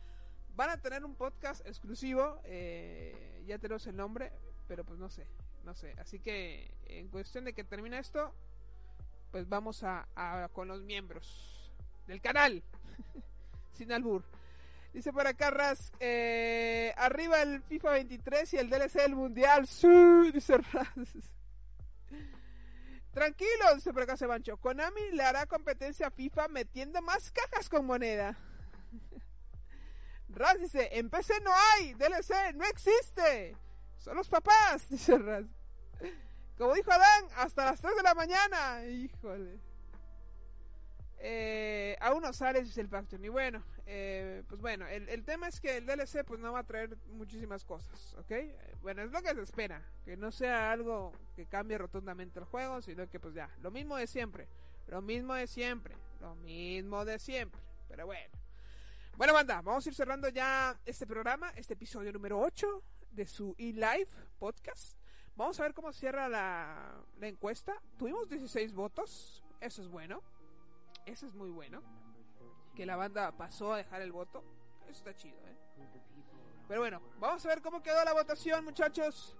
van 0.56 0.70
a 0.70 0.78
tener 0.78 1.04
un 1.04 1.14
podcast 1.14 1.64
exclusivo. 1.64 2.40
Eh, 2.46 3.44
ya 3.46 3.58
tenemos 3.58 3.86
el 3.86 3.94
nombre, 3.94 4.32
pero 4.66 4.84
pues 4.84 4.98
no 4.98 5.08
sé 5.08 5.28
no 5.64 5.74
sé. 5.74 5.94
Así 5.98 6.20
que 6.20 6.72
en 6.86 7.08
cuestión 7.08 7.44
de 7.44 7.52
que 7.52 7.64
termine 7.64 7.98
esto, 7.98 8.34
pues 9.30 9.48
vamos 9.48 9.82
a, 9.84 10.06
con 10.52 10.68
los 10.68 10.82
miembros 10.82 11.72
del 12.06 12.20
canal. 12.20 12.62
Sin 13.74 13.92
albur. 13.92 14.24
Dice 14.92 15.12
por 15.12 15.26
acá 15.26 15.50
Raz, 15.50 15.92
eh, 16.00 16.92
arriba 16.96 17.42
el 17.42 17.62
FIFA 17.62 17.92
23 17.92 18.54
y 18.54 18.56
el 18.56 18.68
DLC 18.68 18.94
del 18.94 19.14
Mundial. 19.14 19.66
¡Sí! 19.68 20.30
Dice 20.32 20.58
Raz. 20.58 20.88
Tranquilo, 23.12 23.74
dice 23.74 23.92
por 23.92 24.02
acá 24.02 24.16
Sebancho. 24.16 24.56
Konami 24.56 25.10
le 25.12 25.22
hará 25.22 25.46
competencia 25.46 26.08
a 26.08 26.10
FIFA 26.10 26.48
metiendo 26.48 27.00
más 27.02 27.30
cajas 27.30 27.68
con 27.68 27.86
moneda. 27.86 28.36
Raz 30.28 30.60
dice, 30.60 30.88
en 30.92 31.10
PC 31.10 31.34
no 31.42 31.50
hay, 31.52 31.94
DLC 31.94 32.54
no 32.54 32.64
existe. 32.64 33.56
Son 34.00 34.16
los 34.16 34.28
papás, 34.28 34.88
dice 34.90 35.18
Raz. 35.18 35.44
Como 36.56 36.74
dijo 36.74 36.90
Adán, 36.90 37.24
hasta 37.36 37.66
las 37.66 37.80
3 37.80 37.96
de 37.96 38.02
la 38.02 38.14
mañana. 38.14 38.84
Híjole. 38.86 39.60
Eh, 41.18 41.96
aún 42.00 42.22
no 42.22 42.32
sale, 42.32 42.60
el 42.60 42.88
Faction. 42.88 43.22
Y 43.22 43.28
bueno, 43.28 43.62
eh, 43.84 44.42
pues 44.48 44.60
bueno, 44.60 44.86
el, 44.86 45.06
el, 45.10 45.22
tema 45.24 45.48
es 45.48 45.60
que 45.60 45.76
el 45.76 45.86
DLC 45.86 46.24
pues 46.24 46.40
no 46.40 46.52
va 46.52 46.60
a 46.60 46.64
traer 46.64 46.96
muchísimas 47.08 47.64
cosas, 47.64 48.14
¿ok? 48.18 48.32
Bueno, 48.80 49.02
es 49.02 49.10
lo 49.10 49.20
que 49.20 49.34
se 49.34 49.42
espera. 49.42 49.82
Que 50.04 50.16
no 50.16 50.32
sea 50.32 50.72
algo 50.72 51.12
que 51.36 51.44
cambie 51.44 51.76
rotundamente 51.76 52.38
el 52.38 52.46
juego, 52.46 52.80
sino 52.80 53.06
que 53.08 53.20
pues 53.20 53.34
ya, 53.34 53.50
lo 53.60 53.70
mismo 53.70 53.96
de 53.96 54.06
siempre. 54.06 54.48
Lo 54.86 55.02
mismo 55.02 55.34
de 55.34 55.46
siempre. 55.46 55.94
Lo 56.20 56.34
mismo 56.36 57.04
de 57.04 57.18
siempre. 57.18 57.60
Pero 57.86 58.06
bueno. 58.06 58.34
Bueno, 59.16 59.34
banda, 59.34 59.60
vamos 59.60 59.84
a 59.84 59.88
ir 59.90 59.94
cerrando 59.94 60.30
ya 60.30 60.78
este 60.86 61.06
programa, 61.06 61.52
este 61.54 61.74
episodio 61.74 62.10
número 62.12 62.40
8 62.40 62.82
de 63.12 63.26
su 63.26 63.54
eLive 63.58 64.08
podcast. 64.38 64.96
Vamos 65.36 65.58
a 65.60 65.62
ver 65.62 65.74
cómo 65.74 65.92
cierra 65.92 66.28
la, 66.28 67.02
la 67.18 67.28
encuesta. 67.28 67.80
Tuvimos 67.96 68.28
16 68.28 68.74
votos, 68.74 69.42
eso 69.60 69.82
es 69.82 69.88
bueno. 69.88 70.22
Eso 71.06 71.26
es 71.26 71.34
muy 71.34 71.50
bueno. 71.50 71.82
Que 72.74 72.86
la 72.86 72.96
banda 72.96 73.32
pasó 73.36 73.72
a 73.72 73.78
dejar 73.78 74.02
el 74.02 74.12
voto. 74.12 74.44
Eso 74.82 74.98
está 74.98 75.14
chido, 75.14 75.38
¿eh? 75.46 75.56
Pero 76.68 76.82
bueno, 76.82 77.02
vamos 77.18 77.44
a 77.44 77.48
ver 77.48 77.62
cómo 77.62 77.82
quedó 77.82 78.04
la 78.04 78.12
votación, 78.12 78.64
muchachos. 78.64 79.36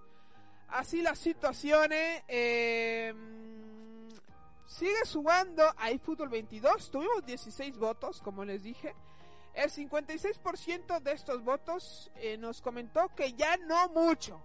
Así 0.67 1.01
las 1.01 1.17
situaciones. 1.17 2.23
Eh, 2.27 3.13
sigue 4.65 5.05
sumando 5.05 5.63
a 5.77 5.91
iFootball 5.91 6.29
22. 6.29 6.91
Tuvimos 6.91 7.25
16 7.25 7.77
votos, 7.77 8.21
como 8.21 8.43
les 8.43 8.63
dije. 8.63 8.93
El 9.53 9.69
56% 9.69 11.01
de 11.01 11.11
estos 11.11 11.43
votos 11.43 12.09
eh, 12.15 12.37
nos 12.37 12.61
comentó 12.61 13.09
que 13.15 13.33
ya 13.33 13.57
no 13.57 13.89
mucho. 13.89 14.41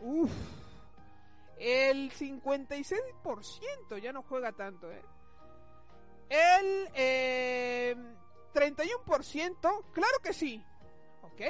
Uf. 0.00 0.30
El 1.58 2.10
56% 2.10 3.98
ya 4.00 4.12
no 4.12 4.22
juega 4.22 4.52
tanto, 4.52 4.90
¿eh? 4.90 5.02
El 6.30 6.88
eh, 6.94 7.94
31%, 8.54 9.84
claro 9.92 10.18
que 10.22 10.32
sí. 10.32 10.64
Ok. 11.22 11.40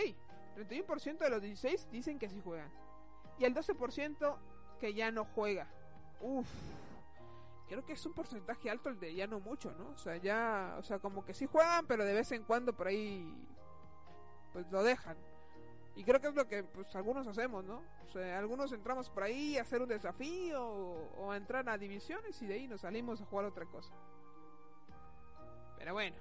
31% 0.57 1.19
de 1.19 1.31
los 1.31 1.41
16 1.41 1.89
dicen 1.93 2.19
que 2.19 2.29
sí 2.29 2.41
juegan. 2.43 2.73
Y 3.39 3.45
el 3.45 3.55
12% 3.55 4.37
que 4.81 4.95
ya 4.95 5.11
no 5.11 5.27
juega. 5.27 5.69
Uf. 6.21 6.49
Creo 7.71 7.87
que 7.87 7.93
es 7.93 8.05
un 8.05 8.13
porcentaje 8.13 8.69
alto 8.69 8.89
el 8.89 8.99
de 8.99 9.15
ya 9.15 9.29
no 9.29 9.39
mucho, 9.39 9.71
¿no? 9.79 9.91
O 9.91 9.97
sea, 9.97 10.17
ya, 10.17 10.75
o 10.77 10.83
sea, 10.83 10.99
como 10.99 11.25
que 11.25 11.33
sí 11.33 11.47
juegan, 11.47 11.87
pero 11.87 12.05
de 12.05 12.13
vez 12.13 12.33
en 12.33 12.43
cuando 12.43 12.73
por 12.73 12.89
ahí 12.89 13.33
pues 14.53 14.69
lo 14.73 14.83
dejan. 14.83 15.17
Y 15.95 16.03
creo 16.03 16.21
que 16.21 16.27
es 16.27 16.35
lo 16.35 16.49
que 16.49 16.65
pues 16.65 16.93
algunos 16.97 17.29
hacemos, 17.29 17.65
¿no? 17.65 17.81
O 18.09 18.09
sea, 18.11 18.41
algunos 18.41 18.73
entramos 18.73 19.09
por 19.09 19.23
ahí 19.23 19.57
a 19.57 19.63
hacer 19.63 19.81
un 19.83 19.89
desafío 19.89 20.67
o, 20.67 21.31
a 21.31 21.37
entrar 21.37 21.69
a 21.69 21.79
divisiones 21.79 22.43
y 22.43 22.47
de 22.49 22.55
ahí 22.55 22.67
nos 22.67 22.81
salimos 22.81 23.23
a 23.23 23.27
jugar 23.27 23.45
otra 23.45 23.65
cosa. 23.67 23.95
Pero 25.79 25.93
bueno, 25.93 26.17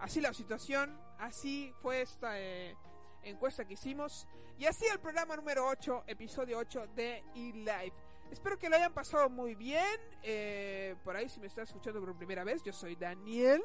así 0.00 0.20
la 0.20 0.34
situación, 0.34 0.98
así 1.20 1.72
fue 1.82 2.00
esta 2.00 2.40
eh, 2.40 2.76
encuesta 3.22 3.64
que 3.64 3.74
hicimos 3.74 4.26
y 4.58 4.66
así 4.66 4.86
el 4.86 4.98
programa 4.98 5.36
número 5.36 5.68
8, 5.68 6.02
episodio 6.08 6.58
8 6.58 6.88
de 6.96 7.22
eLive. 7.36 7.94
Espero 8.34 8.58
que 8.58 8.68
lo 8.68 8.74
hayan 8.74 8.92
pasado 8.92 9.30
muy 9.30 9.54
bien. 9.54 10.00
Eh, 10.24 10.96
por 11.04 11.14
ahí 11.14 11.28
si 11.28 11.38
me 11.38 11.46
estás 11.46 11.68
escuchando 11.68 12.00
por 12.00 12.16
primera 12.16 12.42
vez, 12.42 12.64
yo 12.64 12.72
soy 12.72 12.96
Daniel. 12.96 13.62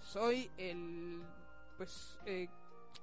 Soy 0.00 0.50
el 0.56 1.22
pues 1.76 2.18
eh, 2.24 2.48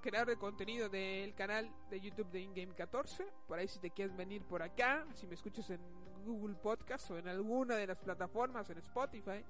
creador 0.01 0.29
de 0.29 0.37
contenido 0.37 0.89
del 0.89 1.35
canal 1.35 1.71
de 1.91 2.01
YouTube 2.01 2.31
de 2.31 2.39
InGame 2.39 2.73
14. 2.73 3.23
Por 3.47 3.59
ahí 3.59 3.67
si 3.67 3.77
te 3.77 3.91
quieres 3.91 4.17
venir 4.17 4.41
por 4.41 4.63
acá, 4.63 5.05
si 5.13 5.27
me 5.27 5.35
escuchas 5.35 5.69
en 5.69 5.79
Google 6.25 6.55
Podcast 6.55 7.11
o 7.11 7.19
en 7.19 7.27
alguna 7.27 7.75
de 7.75 7.85
las 7.85 7.99
plataformas, 7.99 8.67
en 8.71 8.79
Spotify. 8.79 9.45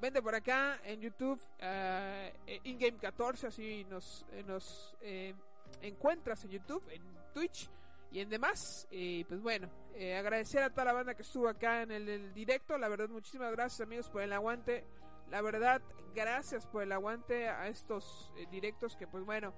Vente 0.00 0.20
por 0.20 0.34
acá 0.34 0.80
en 0.82 1.00
YouTube, 1.00 1.40
uh, 1.60 2.58
InGame 2.64 2.98
14, 2.98 3.46
así 3.46 3.84
nos, 3.84 4.26
eh, 4.32 4.42
nos 4.44 4.96
eh, 5.00 5.32
encuentras 5.80 6.44
en 6.44 6.50
YouTube, 6.50 6.82
en 6.90 7.02
Twitch 7.32 7.70
y 8.10 8.20
en 8.20 8.28
demás. 8.28 8.86
Y 8.90 9.24
pues 9.24 9.40
bueno, 9.40 9.68
eh, 9.94 10.16
agradecer 10.16 10.62
a 10.62 10.70
toda 10.70 10.86
la 10.86 10.92
banda 10.92 11.14
que 11.14 11.22
estuvo 11.22 11.48
acá 11.48 11.82
en 11.82 11.90
el, 11.90 12.32
directo. 12.34 12.78
La 12.78 12.88
verdad, 12.88 13.08
muchísimas 13.08 13.52
gracias 13.52 13.80
amigos 13.80 14.08
por 14.08 14.22
el 14.22 14.32
aguante. 14.32 14.84
La 15.30 15.40
verdad, 15.42 15.82
gracias 16.14 16.66
por 16.66 16.82
el 16.82 16.92
aguante 16.92 17.48
a 17.48 17.68
estos 17.68 18.32
eh, 18.36 18.46
directos 18.50 18.96
que 18.96 19.06
pues 19.06 19.24
bueno. 19.24 19.52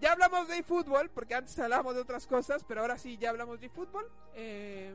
Ya 0.00 0.12
hablamos 0.12 0.46
de 0.48 0.62
fútbol, 0.62 1.08
porque 1.10 1.34
antes 1.34 1.58
hablábamos 1.58 1.94
de 1.94 2.02
otras 2.02 2.26
cosas, 2.26 2.62
pero 2.64 2.82
ahora 2.82 2.98
sí 2.98 3.16
ya 3.16 3.30
hablamos 3.30 3.60
de 3.60 3.70
fútbol. 3.70 4.10
Eh, 4.34 4.94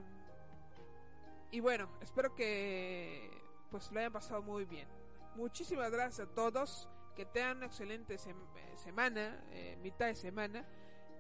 y 1.50 1.60
bueno, 1.60 1.90
espero 2.02 2.36
que 2.36 3.30
pues 3.72 3.92
lo 3.92 4.00
hayan 4.00 4.12
pasado 4.12 4.44
muy 4.44 4.66
bien. 4.66 4.88
Muchísimas 5.36 5.92
gracias 5.92 6.28
a 6.28 6.32
todos. 6.32 6.88
Que 7.16 7.26
tengan 7.26 7.58
una 7.58 7.66
excelente 7.66 8.18
sem 8.18 8.38
semana, 8.78 9.44
eh, 9.52 9.78
mitad 9.82 10.06
de 10.06 10.16
semana. 10.16 10.66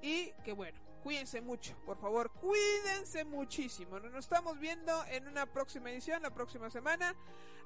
Y 0.01 0.31
que 0.43 0.53
bueno, 0.53 0.79
cuídense 1.01 1.41
mucho, 1.41 1.75
por 1.85 1.97
favor, 1.97 2.31
cuídense 2.31 3.25
muchísimo. 3.25 3.99
Nos 3.99 4.25
estamos 4.25 4.59
viendo 4.59 4.91
en 5.05 5.27
una 5.27 5.45
próxima 5.45 5.91
edición, 5.91 6.21
la 6.21 6.33
próxima 6.33 6.69
semana. 6.69 7.15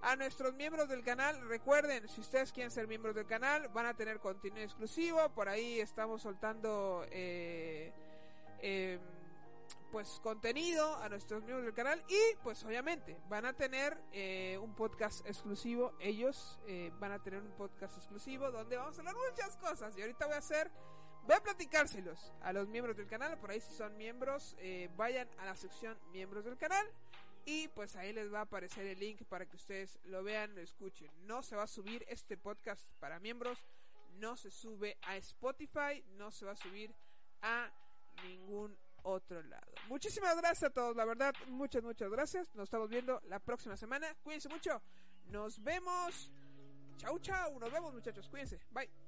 A 0.01 0.15
nuestros 0.15 0.53
miembros 0.53 0.87
del 0.87 1.03
canal, 1.03 1.47
recuerden, 1.47 2.07
si 2.07 2.21
ustedes 2.21 2.51
quieren 2.51 2.69
ser 2.69 2.87
miembros 2.87 3.15
del 3.15 3.25
canal, 3.25 3.69
van 3.69 3.87
a 3.87 3.95
tener 3.95 4.19
contenido 4.19 4.63
exclusivo. 4.63 5.29
Por 5.29 5.49
ahí 5.49 5.79
estamos 5.79 6.21
soltando 6.21 7.05
eh, 7.09 7.91
eh, 8.59 8.99
pues 9.91 10.19
contenido 10.21 10.95
a 10.97 11.07
nuestros 11.07 11.41
miembros 11.43 11.63
del 11.63 11.73
canal 11.73 12.03
y 12.09 12.35
pues 12.43 12.63
obviamente 12.65 13.17
van 13.29 13.45
a 13.45 13.53
tener 13.53 13.97
eh, 14.11 14.59
un 14.61 14.75
podcast 14.75 15.25
exclusivo. 15.25 15.93
Ellos 15.99 16.59
eh, 16.67 16.91
van 16.99 17.13
a 17.13 17.23
tener 17.23 17.41
un 17.41 17.51
podcast 17.51 17.95
exclusivo 17.95 18.51
donde 18.51 18.75
vamos 18.75 18.97
a 18.97 18.99
hablar 18.99 19.15
muchas 19.15 19.55
cosas. 19.55 19.97
Y 19.97 20.01
ahorita 20.01 20.25
voy 20.25 20.35
a 20.35 20.39
hacer 20.39 20.69
Voy 21.25 21.35
a 21.35 21.41
platicárselos 21.41 22.31
a 22.43 22.53
los 22.53 22.67
miembros 22.67 22.95
del 22.95 23.07
canal, 23.07 23.35
por 23.39 23.49
ahí 23.49 23.59
si 23.59 23.73
son 23.73 23.97
miembros, 23.97 24.55
eh, 24.59 24.89
vayan 24.95 25.27
a 25.39 25.45
la 25.45 25.55
sección 25.55 25.97
miembros 26.11 26.45
del 26.45 26.55
canal 26.55 26.85
y 27.45 27.67
pues 27.69 27.95
ahí 27.95 28.13
les 28.13 28.31
va 28.31 28.39
a 28.39 28.43
aparecer 28.43 28.85
el 28.85 28.99
link 28.99 29.23
para 29.25 29.47
que 29.47 29.55
ustedes 29.55 29.97
lo 30.05 30.23
vean, 30.23 30.53
lo 30.53 30.61
escuchen. 30.61 31.09
No 31.25 31.41
se 31.41 31.55
va 31.55 31.63
a 31.63 31.67
subir 31.67 32.05
este 32.09 32.37
podcast 32.37 32.87
para 32.99 33.19
miembros, 33.19 33.65
no 34.19 34.37
se 34.37 34.51
sube 34.51 34.97
a 35.01 35.17
Spotify, 35.17 36.03
no 36.17 36.29
se 36.29 36.45
va 36.45 36.51
a 36.51 36.55
subir 36.55 36.93
a 37.41 37.71
ningún 38.23 38.77
otro 39.01 39.41
lado. 39.43 39.71
Muchísimas 39.87 40.35
gracias 40.37 40.69
a 40.69 40.73
todos, 40.73 40.95
la 40.95 41.05
verdad, 41.05 41.33
muchas, 41.47 41.83
muchas 41.83 42.11
gracias. 42.11 42.53
Nos 42.53 42.65
estamos 42.65 42.87
viendo 42.87 43.19
la 43.25 43.39
próxima 43.39 43.75
semana. 43.77 44.15
Cuídense 44.23 44.49
mucho. 44.49 44.81
Nos 45.29 45.63
vemos. 45.63 46.31
Chau, 46.97 47.17
chau. 47.19 47.59
Nos 47.59 47.71
vemos, 47.71 47.93
muchachos. 47.93 48.27
Cuídense. 48.29 48.59
Bye. 48.71 49.04